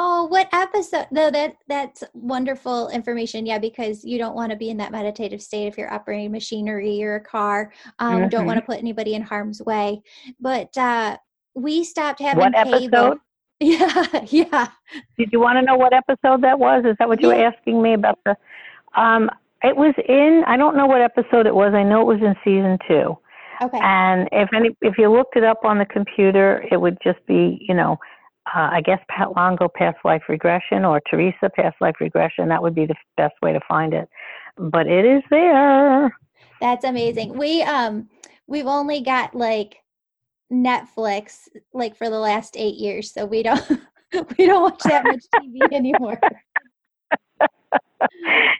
Oh, 0.00 0.26
what 0.26 0.48
episode? 0.52 1.06
Though 1.10 1.28
that 1.32 1.56
that's 1.66 2.04
wonderful 2.14 2.88
information. 2.90 3.44
Yeah, 3.44 3.58
because 3.58 4.04
you 4.04 4.16
don't 4.16 4.36
want 4.36 4.52
to 4.52 4.56
be 4.56 4.70
in 4.70 4.76
that 4.76 4.92
meditative 4.92 5.42
state 5.42 5.66
if 5.66 5.76
you're 5.76 5.92
operating 5.92 6.30
machinery 6.30 7.02
or 7.02 7.16
a 7.16 7.20
car. 7.20 7.72
Um, 7.98 8.20
mm-hmm. 8.20 8.28
Don't 8.28 8.46
want 8.46 8.58
to 8.58 8.64
put 8.64 8.78
anybody 8.78 9.14
in 9.14 9.22
harm's 9.22 9.60
way. 9.60 10.00
But 10.38 10.76
uh, 10.78 11.16
we 11.56 11.82
stopped 11.82 12.20
having 12.20 12.38
what 12.38 12.54
cable. 12.54 12.96
episode? 12.96 13.18
Yeah, 13.60 14.24
yeah. 14.28 14.68
Did 15.18 15.30
you 15.32 15.40
want 15.40 15.58
to 15.58 15.62
know 15.62 15.74
what 15.74 15.92
episode 15.92 16.44
that 16.44 16.60
was? 16.60 16.84
Is 16.84 16.94
that 17.00 17.08
what 17.08 17.20
you 17.20 17.32
yeah. 17.32 17.38
were 17.38 17.44
asking 17.46 17.82
me 17.82 17.94
about 17.94 18.20
the? 18.24 18.36
Um, 18.94 19.28
it 19.64 19.76
was 19.76 19.94
in. 20.08 20.44
I 20.46 20.56
don't 20.56 20.76
know 20.76 20.86
what 20.86 21.00
episode 21.00 21.48
it 21.48 21.54
was. 21.56 21.74
I 21.74 21.82
know 21.82 22.02
it 22.02 22.14
was 22.14 22.22
in 22.22 22.36
season 22.44 22.78
two. 22.86 23.18
Okay. 23.60 23.80
And 23.82 24.28
if 24.30 24.48
any, 24.54 24.76
if 24.80 24.96
you 24.96 25.10
looked 25.10 25.36
it 25.36 25.42
up 25.42 25.64
on 25.64 25.78
the 25.78 25.86
computer, 25.86 26.64
it 26.70 26.76
would 26.76 26.98
just 27.02 27.18
be, 27.26 27.58
you 27.68 27.74
know, 27.74 27.98
uh, 28.54 28.68
I 28.72 28.80
guess 28.80 29.00
Pat 29.08 29.36
Longo 29.36 29.68
past 29.68 29.98
life 30.04 30.22
regression 30.28 30.84
or 30.84 31.00
Theresa 31.10 31.50
past 31.54 31.76
life 31.80 31.96
regression. 32.00 32.48
That 32.48 32.62
would 32.62 32.74
be 32.74 32.86
the 32.86 32.94
best 33.16 33.34
way 33.42 33.52
to 33.52 33.60
find 33.68 33.94
it. 33.94 34.08
But 34.56 34.86
it 34.86 35.04
is 35.04 35.22
there. 35.30 36.16
That's 36.60 36.84
amazing. 36.84 37.36
We 37.36 37.62
um 37.62 38.08
we've 38.46 38.66
only 38.66 39.00
got 39.00 39.34
like 39.34 39.76
Netflix 40.52 41.48
like 41.72 41.96
for 41.96 42.08
the 42.08 42.18
last 42.18 42.56
eight 42.56 42.76
years, 42.76 43.12
so 43.12 43.26
we 43.26 43.42
don't 43.42 43.68
we 44.38 44.46
don't 44.46 44.62
watch 44.62 44.82
that 44.84 45.04
much 45.04 45.24
TV 45.34 45.58
anymore. 45.72 46.18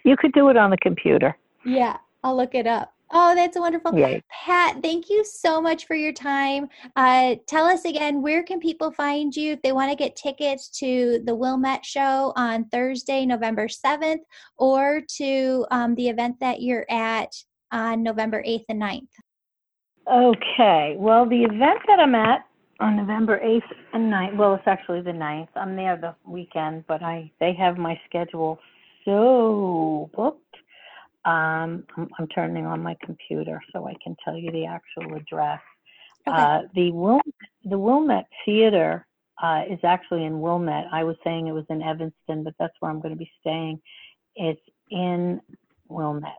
you 0.04 0.16
could 0.16 0.32
do 0.32 0.48
it 0.48 0.56
on 0.56 0.70
the 0.70 0.76
computer. 0.78 1.36
Yeah, 1.64 1.96
I'll 2.22 2.36
look 2.36 2.54
it 2.54 2.66
up. 2.66 2.92
Oh, 3.10 3.34
that's 3.34 3.58
wonderful. 3.58 3.98
Yay. 3.98 4.22
Pat, 4.30 4.82
thank 4.82 5.08
you 5.08 5.24
so 5.24 5.60
much 5.62 5.86
for 5.86 5.94
your 5.94 6.12
time. 6.12 6.68
Uh, 6.94 7.36
tell 7.46 7.64
us 7.64 7.84
again, 7.84 8.20
where 8.20 8.42
can 8.42 8.60
people 8.60 8.90
find 8.90 9.34
you 9.34 9.52
if 9.52 9.62
they 9.62 9.72
want 9.72 9.90
to 9.90 9.96
get 9.96 10.14
tickets 10.14 10.68
to 10.80 11.22
the 11.24 11.34
Wilmette 11.34 11.84
show 11.84 12.32
on 12.36 12.66
Thursday, 12.66 13.24
November 13.24 13.66
7th, 13.66 14.20
or 14.58 15.02
to 15.16 15.66
um, 15.70 15.94
the 15.94 16.08
event 16.08 16.38
that 16.40 16.60
you're 16.60 16.86
at 16.90 17.34
on 17.72 18.02
November 18.02 18.42
8th 18.42 18.64
and 18.68 18.82
9th? 18.82 19.08
Okay. 20.10 20.96
Well, 20.98 21.26
the 21.28 21.44
event 21.44 21.80
that 21.86 22.00
I'm 22.00 22.14
at 22.14 22.44
on 22.80 22.96
November 22.96 23.40
8th 23.42 23.62
and 23.92 24.12
9th, 24.12 24.36
well, 24.36 24.54
it's 24.54 24.66
actually 24.66 25.00
the 25.00 25.12
9th. 25.12 25.48
I'm 25.56 25.76
there 25.76 25.96
the 25.96 26.14
weekend, 26.30 26.84
but 26.86 27.02
I 27.02 27.30
they 27.40 27.54
have 27.54 27.78
my 27.78 27.98
schedule 28.08 28.58
so 29.04 30.10
booked 30.14 30.47
um, 31.24 31.84
I'm, 31.96 32.08
I'm, 32.18 32.28
turning 32.28 32.64
on 32.64 32.82
my 32.82 32.96
computer 33.04 33.60
so 33.72 33.86
I 33.86 33.94
can 34.02 34.16
tell 34.24 34.36
you 34.36 34.50
the 34.50 34.66
actual 34.66 35.16
address. 35.16 35.60
Okay. 36.26 36.36
Uh, 36.36 36.60
the 36.74 36.92
Wil- 36.92 37.20
the 37.64 37.78
Wilmette 37.78 38.28
Theater 38.44 39.06
uh, 39.42 39.62
is 39.68 39.78
actually 39.84 40.24
in 40.24 40.40
Wilmette. 40.40 40.86
I 40.92 41.04
was 41.04 41.16
saying 41.24 41.46
it 41.46 41.52
was 41.52 41.66
in 41.70 41.82
Evanston, 41.82 42.44
but 42.44 42.54
that's 42.58 42.74
where 42.80 42.90
I'm 42.90 43.00
going 43.00 43.14
to 43.14 43.18
be 43.18 43.30
staying. 43.40 43.80
It's 44.36 44.60
in 44.90 45.40
Wilmette. 45.88 46.38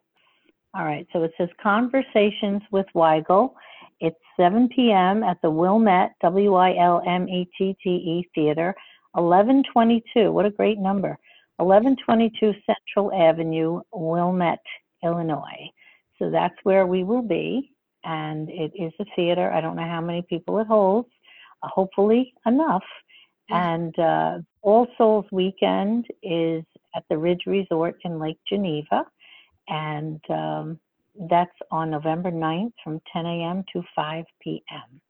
All 0.73 0.86
right, 0.86 1.07
so 1.11 1.23
it 1.23 1.32
says 1.38 1.49
Conversations 1.61 2.61
with 2.71 2.86
Weigel. 2.95 3.53
It's 3.99 4.19
7 4.38 4.69
p.m. 4.69 5.23
at 5.23 5.41
the 5.41 5.49
Wilmette, 5.49 6.11
W 6.21 6.55
I 6.55 6.77
L 6.77 7.01
M 7.05 7.27
E 7.27 7.49
T 7.57 7.75
T 7.84 7.89
E 7.89 8.30
Theater, 8.36 8.75
1122. 9.13 10.32
What 10.32 10.45
a 10.45 10.51
great 10.51 10.77
number. 10.77 11.17
1122 11.60 12.53
Central 12.66 13.14
Avenue, 13.14 13.82
Wilmette, 13.91 14.60
Illinois. 15.03 15.70
So 16.18 16.30
that's 16.30 16.55
where 16.64 16.88
we 16.88 17.03
will 17.03 17.22
be. 17.22 17.72
And 18.03 18.49
it 18.49 18.72
is 18.76 18.93
a 18.99 19.05
theater. 19.16 19.51
I 19.51 19.62
don't 19.62 19.76
know 19.76 19.88
how 19.88 20.01
many 20.01 20.22
people 20.30 20.60
it 20.60 20.68
holds, 20.68 21.10
uh, 21.64 21.68
hopefully 21.68 22.34
enough. 22.45 22.84
And 23.49 23.97
uh, 23.97 24.39
All 24.62 24.88
Souls 24.97 25.26
Weekend 25.32 26.05
is 26.22 26.64
at 26.95 27.03
the 27.10 27.18
Ridge 27.18 27.41
Resort 27.45 27.97
in 28.03 28.20
Lake 28.20 28.38
Geneva. 28.47 29.05
And 29.68 30.22
um, 30.30 30.80
that's 31.30 31.55
on 31.72 31.89
November 31.89 32.32
9th 32.32 32.74
from 32.84 33.01
10 33.12 33.26
a.m. 33.26 33.64
to 33.74 33.84
5 33.95 34.26
p.m. 34.41 35.01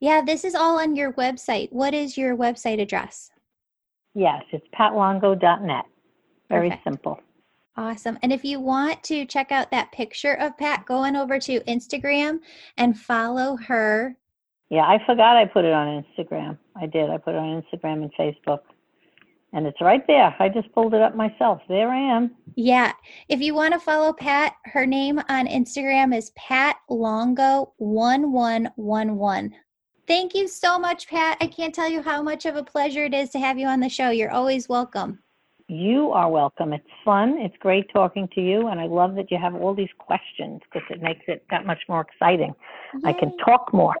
Yeah, 0.00 0.22
this 0.24 0.44
is 0.44 0.54
all 0.54 0.78
on 0.78 0.94
your 0.94 1.12
website. 1.14 1.72
What 1.72 1.92
is 1.92 2.16
your 2.16 2.36
website 2.36 2.80
address? 2.80 3.30
Yes, 4.14 4.42
it's 4.52 4.66
patlongo.net. 4.78 5.84
Very 6.48 6.70
Perfect. 6.70 6.84
simple. 6.84 7.20
Awesome. 7.76 8.18
And 8.22 8.32
if 8.32 8.44
you 8.44 8.58
want 8.58 9.02
to 9.04 9.24
check 9.24 9.52
out 9.52 9.70
that 9.70 9.92
picture 9.92 10.34
of 10.34 10.58
Pat, 10.58 10.84
going 10.84 11.14
over 11.14 11.38
to 11.38 11.60
Instagram 11.60 12.40
and 12.76 12.98
follow 12.98 13.56
her. 13.56 14.16
Yeah, 14.68 14.82
I 14.82 14.98
forgot 15.06 15.36
I 15.36 15.44
put 15.44 15.64
it 15.64 15.72
on 15.72 16.04
Instagram. 16.04 16.58
I 16.74 16.86
did. 16.86 17.08
I 17.08 17.18
put 17.18 17.34
it 17.34 17.38
on 17.38 17.62
Instagram 17.62 18.02
and 18.02 18.12
Facebook. 18.14 18.60
And 19.52 19.66
it's 19.66 19.80
right 19.80 20.04
there. 20.06 20.34
I 20.40 20.48
just 20.48 20.72
pulled 20.72 20.92
it 20.92 21.00
up 21.00 21.14
myself. 21.14 21.62
There 21.68 21.88
I 21.88 22.16
am. 22.16 22.32
Yeah. 22.56 22.92
If 23.28 23.40
you 23.40 23.54
want 23.54 23.72
to 23.74 23.80
follow 23.80 24.12
Pat, 24.12 24.54
her 24.64 24.84
name 24.84 25.20
on 25.28 25.46
Instagram 25.46 26.14
is 26.14 26.30
Pat 26.36 26.76
Longo 26.90 27.72
1111. 27.78 29.54
Thank 30.06 30.34
you 30.34 30.48
so 30.48 30.78
much, 30.78 31.08
Pat. 31.08 31.38
I 31.40 31.46
can't 31.46 31.74
tell 31.74 31.88
you 31.88 32.02
how 32.02 32.22
much 32.22 32.44
of 32.44 32.56
a 32.56 32.64
pleasure 32.64 33.04
it 33.04 33.14
is 33.14 33.30
to 33.30 33.38
have 33.38 33.58
you 33.58 33.68
on 33.68 33.80
the 33.80 33.88
show. 33.88 34.10
You're 34.10 34.32
always 34.32 34.68
welcome. 34.68 35.20
You 35.68 36.12
are 36.12 36.30
welcome. 36.30 36.72
It's 36.72 36.88
fun. 37.04 37.36
It's 37.38 37.54
great 37.60 37.92
talking 37.92 38.26
to 38.34 38.40
you. 38.40 38.68
And 38.68 38.80
I 38.80 38.86
love 38.86 39.14
that 39.16 39.30
you 39.30 39.36
have 39.36 39.54
all 39.54 39.74
these 39.74 39.90
questions 39.98 40.62
because 40.64 40.88
it 40.90 41.02
makes 41.02 41.24
it 41.28 41.44
that 41.50 41.66
much 41.66 41.80
more 41.90 42.00
exciting. 42.00 42.54
Yay. 42.94 43.10
I 43.10 43.12
can 43.12 43.36
talk 43.36 43.72
more. 43.74 43.94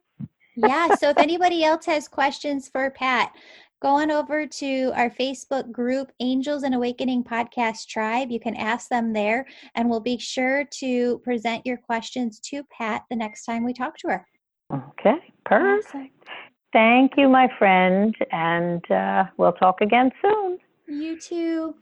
yeah. 0.56 0.94
So 0.94 1.10
if 1.10 1.18
anybody 1.18 1.64
else 1.64 1.84
has 1.84 2.08
questions 2.08 2.70
for 2.70 2.90
Pat, 2.90 3.32
go 3.82 3.88
on 3.88 4.10
over 4.10 4.46
to 4.46 4.92
our 4.94 5.10
Facebook 5.10 5.70
group, 5.70 6.10
Angels 6.20 6.62
and 6.62 6.74
Awakening 6.74 7.22
Podcast 7.22 7.86
Tribe. 7.86 8.30
You 8.30 8.40
can 8.40 8.56
ask 8.56 8.88
them 8.88 9.12
there, 9.12 9.46
and 9.74 9.90
we'll 9.90 10.00
be 10.00 10.16
sure 10.16 10.64
to 10.78 11.18
present 11.18 11.66
your 11.66 11.76
questions 11.76 12.40
to 12.44 12.62
Pat 12.72 13.02
the 13.10 13.16
next 13.16 13.44
time 13.44 13.62
we 13.62 13.74
talk 13.74 13.98
to 13.98 14.08
her. 14.08 14.26
Okay, 14.72 15.18
perfect. 15.44 16.28
Thank 16.72 17.12
you, 17.18 17.28
my 17.28 17.48
friend, 17.58 18.14
and 18.32 18.90
uh, 18.90 19.24
we'll 19.36 19.52
talk 19.52 19.82
again 19.82 20.10
soon. 20.22 20.58
You 20.88 21.20
too. 21.20 21.74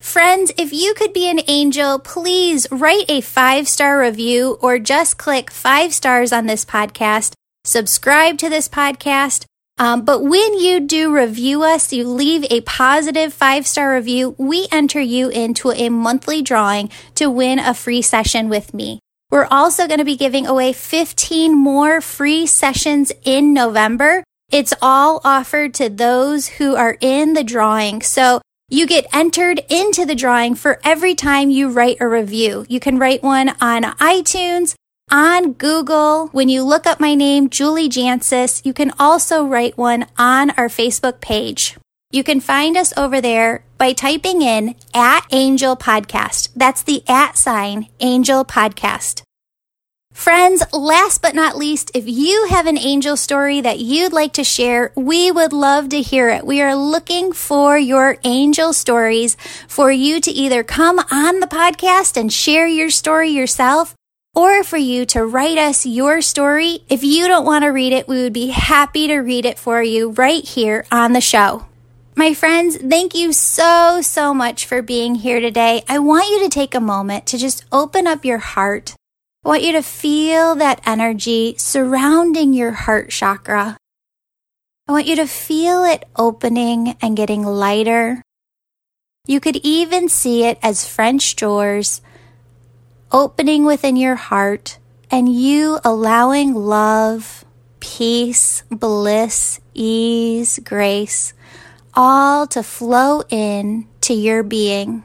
Friends, 0.00 0.52
if 0.56 0.72
you 0.72 0.94
could 0.94 1.12
be 1.12 1.28
an 1.28 1.40
angel, 1.48 1.98
please 1.98 2.68
write 2.70 3.06
a 3.08 3.20
five 3.20 3.66
star 3.66 3.98
review 3.98 4.56
or 4.60 4.78
just 4.78 5.18
click 5.18 5.50
five 5.50 5.92
stars 5.92 6.32
on 6.32 6.46
this 6.46 6.64
podcast. 6.64 7.32
Subscribe 7.64 8.38
to 8.38 8.48
this 8.48 8.68
podcast 8.68 9.44
um, 9.78 10.04
but 10.04 10.22
when 10.22 10.58
you 10.58 10.80
do 10.80 11.14
review 11.14 11.62
us, 11.62 11.92
you 11.92 12.08
leave 12.08 12.44
a 12.50 12.60
positive 12.62 13.32
five 13.32 13.66
star 13.66 13.94
review, 13.94 14.34
we 14.38 14.66
enter 14.72 15.00
you 15.00 15.28
into 15.28 15.70
a 15.72 15.88
monthly 15.88 16.42
drawing 16.42 16.90
to 17.14 17.30
win 17.30 17.58
a 17.58 17.74
free 17.74 18.02
session 18.02 18.48
with 18.48 18.74
me. 18.74 19.00
We're 19.30 19.48
also 19.50 19.86
going 19.86 19.98
to 19.98 20.04
be 20.04 20.16
giving 20.16 20.46
away 20.46 20.72
15 20.72 21.54
more 21.54 22.00
free 22.00 22.46
sessions 22.46 23.12
in 23.24 23.52
November. 23.52 24.24
It's 24.50 24.72
all 24.80 25.20
offered 25.24 25.74
to 25.74 25.90
those 25.90 26.46
who 26.48 26.74
are 26.74 26.96
in 27.00 27.34
the 27.34 27.44
drawing. 27.44 28.00
So 28.00 28.40
You 28.70 28.86
get 28.86 29.06
entered 29.14 29.62
into 29.70 30.04
the 30.04 30.14
drawing 30.14 30.54
for 30.54 30.78
every 30.84 31.14
time 31.14 31.48
you 31.48 31.70
write 31.70 31.96
a 32.00 32.06
review. 32.06 32.66
You 32.68 32.80
can 32.80 32.98
write 32.98 33.22
one 33.22 33.48
on 33.62 33.82
iTunes, 33.82 34.74
on 35.10 35.52
Google. 35.52 36.28
When 36.28 36.48
you 36.48 36.62
look 36.62 36.86
up 36.86 37.00
my 37.00 37.14
name, 37.14 37.50
Julie 37.50 37.88
Jancius, 37.88 38.64
you 38.64 38.72
can 38.72 38.92
also 38.98 39.44
write 39.44 39.76
one 39.76 40.06
on 40.16 40.50
our 40.50 40.68
Facebook 40.68 41.20
page. 41.20 41.76
You 42.10 42.24
can 42.24 42.40
find 42.40 42.76
us 42.76 42.96
over 42.96 43.20
there 43.20 43.64
by 43.76 43.92
typing 43.92 44.40
in 44.40 44.74
at 44.94 45.26
Angel 45.30 45.76
Podcast. 45.76 46.48
That's 46.56 46.82
the 46.82 47.02
at 47.08 47.36
sign 47.36 47.88
Angel 48.00 48.44
Podcast. 48.44 49.22
Friends, 50.12 50.64
last 50.72 51.22
but 51.22 51.34
not 51.36 51.56
least, 51.56 51.92
if 51.94 52.08
you 52.08 52.46
have 52.50 52.66
an 52.66 52.76
angel 52.76 53.16
story 53.16 53.60
that 53.60 53.78
you'd 53.78 54.12
like 54.12 54.32
to 54.32 54.42
share, 54.42 54.90
we 54.96 55.30
would 55.30 55.52
love 55.52 55.90
to 55.90 56.02
hear 56.02 56.28
it. 56.28 56.44
We 56.44 56.60
are 56.60 56.74
looking 56.74 57.32
for 57.32 57.78
your 57.78 58.16
angel 58.24 58.72
stories 58.72 59.36
for 59.68 59.92
you 59.92 60.20
to 60.22 60.30
either 60.30 60.64
come 60.64 60.98
on 61.12 61.38
the 61.38 61.46
podcast 61.46 62.16
and 62.16 62.32
share 62.32 62.66
your 62.66 62.90
story 62.90 63.28
yourself 63.28 63.94
or 64.38 64.62
for 64.62 64.76
you 64.76 65.04
to 65.06 65.26
write 65.26 65.58
us 65.58 65.84
your 65.84 66.22
story. 66.22 66.84
If 66.88 67.02
you 67.02 67.26
don't 67.26 67.44
want 67.44 67.64
to 67.64 67.68
read 67.68 67.92
it, 67.92 68.06
we 68.06 68.22
would 68.22 68.32
be 68.32 68.48
happy 68.48 69.08
to 69.08 69.18
read 69.18 69.44
it 69.44 69.58
for 69.58 69.82
you 69.82 70.10
right 70.12 70.44
here 70.44 70.86
on 70.92 71.12
the 71.12 71.20
show. 71.20 71.66
My 72.14 72.32
friends, 72.34 72.76
thank 72.76 73.14
you 73.14 73.32
so, 73.32 74.00
so 74.00 74.32
much 74.32 74.64
for 74.64 74.80
being 74.80 75.16
here 75.16 75.40
today. 75.40 75.82
I 75.88 75.98
want 75.98 76.30
you 76.30 76.44
to 76.44 76.48
take 76.48 76.74
a 76.74 76.80
moment 76.80 77.26
to 77.26 77.38
just 77.38 77.64
open 77.72 78.06
up 78.06 78.24
your 78.24 78.38
heart 78.38 78.94
I 79.44 79.50
want 79.50 79.62
you 79.62 79.72
to 79.72 79.82
feel 79.82 80.56
that 80.56 80.82
energy 80.84 81.54
surrounding 81.56 82.52
your 82.52 82.72
heart 82.72 83.08
chakra. 83.08 83.78
I 84.86 84.92
want 84.92 85.06
you 85.06 85.16
to 85.16 85.26
feel 85.26 85.84
it 85.84 86.04
opening 86.16 86.96
and 87.00 87.16
getting 87.16 87.44
lighter. 87.44 88.20
You 89.26 89.40
could 89.40 89.56
even 89.56 90.10
see 90.10 90.44
it 90.44 90.58
as 90.62 90.86
French 90.86 91.36
doors 91.36 92.02
opening 93.10 93.64
within 93.64 93.96
your 93.96 94.16
heart 94.16 94.78
and 95.10 95.32
you 95.32 95.78
allowing 95.84 96.54
love, 96.54 97.44
peace, 97.80 98.62
bliss, 98.70 99.60
ease, 99.74 100.58
grace, 100.64 101.32
all 101.94 102.46
to 102.46 102.62
flow 102.62 103.22
in 103.30 103.86
to 104.02 104.12
your 104.12 104.42
being. 104.42 105.02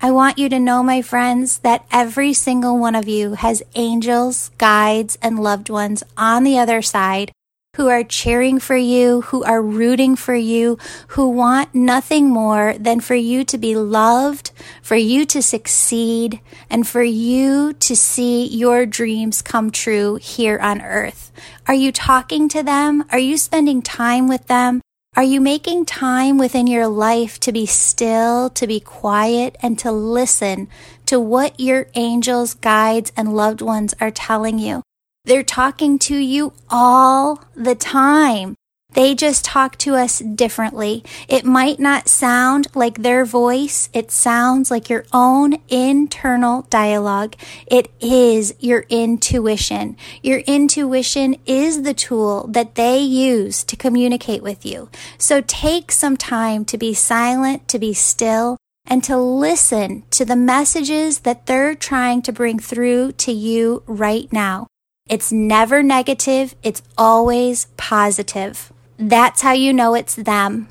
I 0.00 0.10
want 0.10 0.36
you 0.36 0.50
to 0.50 0.58
know, 0.58 0.82
my 0.82 1.00
friends, 1.00 1.58
that 1.58 1.86
every 1.90 2.34
single 2.34 2.78
one 2.78 2.94
of 2.94 3.08
you 3.08 3.34
has 3.34 3.62
angels, 3.74 4.50
guides, 4.58 5.16
and 5.22 5.38
loved 5.38 5.70
ones 5.70 6.02
on 6.16 6.44
the 6.44 6.58
other 6.58 6.82
side 6.82 7.32
who 7.74 7.88
are 7.88 8.04
cheering 8.04 8.58
for 8.58 8.76
you, 8.76 9.20
who 9.22 9.42
are 9.44 9.62
rooting 9.62 10.16
for 10.16 10.34
you, 10.34 10.78
who 11.08 11.28
want 11.28 11.74
nothing 11.74 12.28
more 12.28 12.74
than 12.78 13.00
for 13.00 13.14
you 13.14 13.44
to 13.44 13.58
be 13.58 13.76
loved, 13.76 14.52
for 14.82 14.96
you 14.96 15.24
to 15.26 15.42
succeed, 15.42 16.40
and 16.70 16.86
for 16.86 17.02
you 17.02 17.72
to 17.74 17.96
see 17.96 18.46
your 18.46 18.86
dreams 18.86 19.42
come 19.42 19.70
true 19.70 20.16
here 20.16 20.58
on 20.58 20.80
earth. 20.80 21.32
Are 21.66 21.74
you 21.74 21.90
talking 21.92 22.48
to 22.50 22.62
them? 22.62 23.04
Are 23.10 23.18
you 23.18 23.36
spending 23.36 23.82
time 23.82 24.28
with 24.28 24.46
them? 24.46 24.80
Are 25.16 25.22
you 25.22 25.40
making 25.40 25.84
time 25.84 26.38
within 26.38 26.66
your 26.66 26.88
life 26.88 27.38
to 27.40 27.52
be 27.52 27.66
still, 27.66 28.50
to 28.50 28.66
be 28.66 28.80
quiet, 28.80 29.56
and 29.60 29.78
to 29.78 29.92
listen 29.92 30.68
to 31.06 31.20
what 31.20 31.58
your 31.60 31.86
angels, 31.94 32.54
guides, 32.54 33.12
and 33.16 33.36
loved 33.36 33.62
ones 33.62 33.94
are 34.00 34.10
telling 34.10 34.58
you? 34.58 34.82
They're 35.26 35.42
talking 35.42 35.98
to 36.00 36.16
you 36.16 36.52
all 36.68 37.42
the 37.54 37.74
time. 37.74 38.56
They 38.92 39.14
just 39.14 39.44
talk 39.44 39.76
to 39.78 39.96
us 39.96 40.18
differently. 40.18 41.02
It 41.28 41.44
might 41.44 41.80
not 41.80 42.08
sound 42.08 42.68
like 42.74 42.98
their 42.98 43.24
voice. 43.24 43.88
It 43.92 44.10
sounds 44.10 44.70
like 44.70 44.90
your 44.90 45.06
own 45.12 45.56
internal 45.68 46.62
dialogue. 46.70 47.36
It 47.66 47.90
is 48.00 48.54
your 48.60 48.84
intuition. 48.90 49.96
Your 50.22 50.40
intuition 50.40 51.36
is 51.46 51.82
the 51.82 51.94
tool 51.94 52.46
that 52.48 52.74
they 52.74 52.98
use 52.98 53.64
to 53.64 53.76
communicate 53.76 54.42
with 54.42 54.64
you. 54.64 54.90
So 55.18 55.40
take 55.40 55.90
some 55.90 56.18
time 56.18 56.64
to 56.66 56.78
be 56.78 56.92
silent, 56.92 57.66
to 57.68 57.78
be 57.78 57.94
still, 57.94 58.58
and 58.86 59.02
to 59.04 59.16
listen 59.16 60.04
to 60.10 60.26
the 60.26 60.36
messages 60.36 61.20
that 61.20 61.46
they're 61.46 61.74
trying 61.74 62.20
to 62.22 62.32
bring 62.32 62.58
through 62.58 63.12
to 63.12 63.32
you 63.32 63.82
right 63.86 64.30
now. 64.30 64.68
It's 65.06 65.30
never 65.30 65.82
negative. 65.82 66.54
It's 66.62 66.82
always 66.96 67.66
positive. 67.76 68.72
That's 68.96 69.42
how 69.42 69.52
you 69.52 69.70
know 69.74 69.94
it's 69.94 70.14
them. 70.14 70.68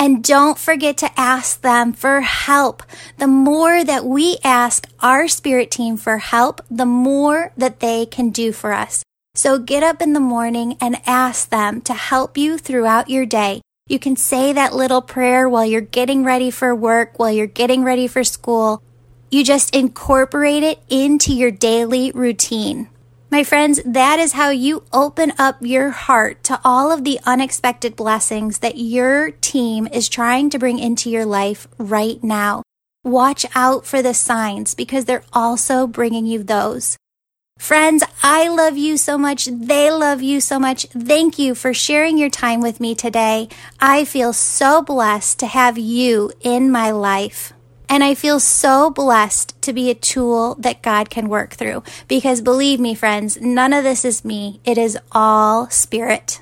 And 0.00 0.24
don't 0.24 0.58
forget 0.58 0.96
to 0.98 1.10
ask 1.16 1.60
them 1.60 1.92
for 1.92 2.20
help. 2.22 2.82
The 3.18 3.28
more 3.28 3.84
that 3.84 4.04
we 4.04 4.38
ask 4.42 4.88
our 4.98 5.28
spirit 5.28 5.70
team 5.70 5.96
for 5.96 6.18
help, 6.18 6.60
the 6.68 6.86
more 6.86 7.52
that 7.56 7.78
they 7.78 8.04
can 8.04 8.30
do 8.30 8.50
for 8.50 8.72
us. 8.72 9.04
So 9.36 9.60
get 9.60 9.84
up 9.84 10.02
in 10.02 10.12
the 10.12 10.18
morning 10.20 10.76
and 10.80 11.00
ask 11.06 11.48
them 11.48 11.80
to 11.82 11.94
help 11.94 12.36
you 12.36 12.58
throughout 12.58 13.08
your 13.08 13.26
day. 13.26 13.60
You 13.86 14.00
can 14.00 14.16
say 14.16 14.52
that 14.52 14.74
little 14.74 15.02
prayer 15.02 15.48
while 15.48 15.64
you're 15.64 15.80
getting 15.80 16.24
ready 16.24 16.50
for 16.50 16.74
work, 16.74 17.16
while 17.16 17.30
you're 17.30 17.46
getting 17.46 17.84
ready 17.84 18.08
for 18.08 18.24
school. 18.24 18.82
You 19.30 19.44
just 19.44 19.72
incorporate 19.72 20.64
it 20.64 20.80
into 20.90 21.32
your 21.32 21.52
daily 21.52 22.10
routine. 22.10 22.88
My 23.30 23.44
friends, 23.44 23.78
that 23.84 24.18
is 24.18 24.32
how 24.32 24.48
you 24.48 24.84
open 24.90 25.34
up 25.38 25.58
your 25.60 25.90
heart 25.90 26.42
to 26.44 26.58
all 26.64 26.90
of 26.90 27.04
the 27.04 27.20
unexpected 27.26 27.94
blessings 27.94 28.60
that 28.60 28.78
your 28.78 29.32
team 29.32 29.86
is 29.92 30.08
trying 30.08 30.48
to 30.48 30.58
bring 30.58 30.78
into 30.78 31.10
your 31.10 31.26
life 31.26 31.68
right 31.76 32.24
now. 32.24 32.62
Watch 33.04 33.44
out 33.54 33.84
for 33.84 34.00
the 34.00 34.14
signs 34.14 34.74
because 34.74 35.04
they're 35.04 35.24
also 35.30 35.86
bringing 35.86 36.24
you 36.24 36.42
those. 36.42 36.96
Friends, 37.58 38.02
I 38.22 38.48
love 38.48 38.78
you 38.78 38.96
so 38.96 39.18
much. 39.18 39.44
They 39.44 39.90
love 39.90 40.22
you 40.22 40.40
so 40.40 40.58
much. 40.58 40.86
Thank 40.86 41.38
you 41.38 41.54
for 41.54 41.74
sharing 41.74 42.16
your 42.16 42.30
time 42.30 42.62
with 42.62 42.80
me 42.80 42.94
today. 42.94 43.48
I 43.78 44.06
feel 44.06 44.32
so 44.32 44.80
blessed 44.80 45.38
to 45.40 45.46
have 45.46 45.76
you 45.76 46.32
in 46.40 46.70
my 46.70 46.92
life. 46.92 47.52
And 47.88 48.04
I 48.04 48.14
feel 48.14 48.38
so 48.38 48.90
blessed 48.90 49.60
to 49.62 49.72
be 49.72 49.90
a 49.90 49.94
tool 49.94 50.56
that 50.56 50.82
God 50.82 51.08
can 51.08 51.28
work 51.28 51.54
through 51.54 51.82
because 52.06 52.40
believe 52.42 52.80
me, 52.80 52.94
friends, 52.94 53.40
none 53.40 53.72
of 53.72 53.84
this 53.84 54.04
is 54.04 54.24
me. 54.24 54.60
It 54.64 54.76
is 54.76 54.98
all 55.12 55.70
spirit. 55.70 56.40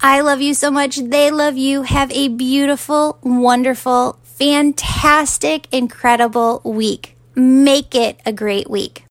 I 0.00 0.20
love 0.20 0.40
you 0.40 0.54
so 0.54 0.70
much. 0.70 0.96
They 0.96 1.30
love 1.30 1.56
you. 1.56 1.82
Have 1.82 2.10
a 2.10 2.26
beautiful, 2.26 3.18
wonderful, 3.22 4.18
fantastic, 4.24 5.72
incredible 5.72 6.60
week. 6.64 7.16
Make 7.36 7.94
it 7.94 8.18
a 8.26 8.32
great 8.32 8.68
week. 8.68 9.04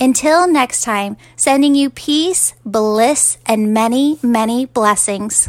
Until 0.00 0.48
next 0.48 0.82
time, 0.82 1.16
sending 1.36 1.76
you 1.76 1.90
peace, 1.90 2.54
bliss, 2.64 3.38
and 3.46 3.72
many, 3.72 4.18
many 4.20 4.66
blessings. 4.66 5.48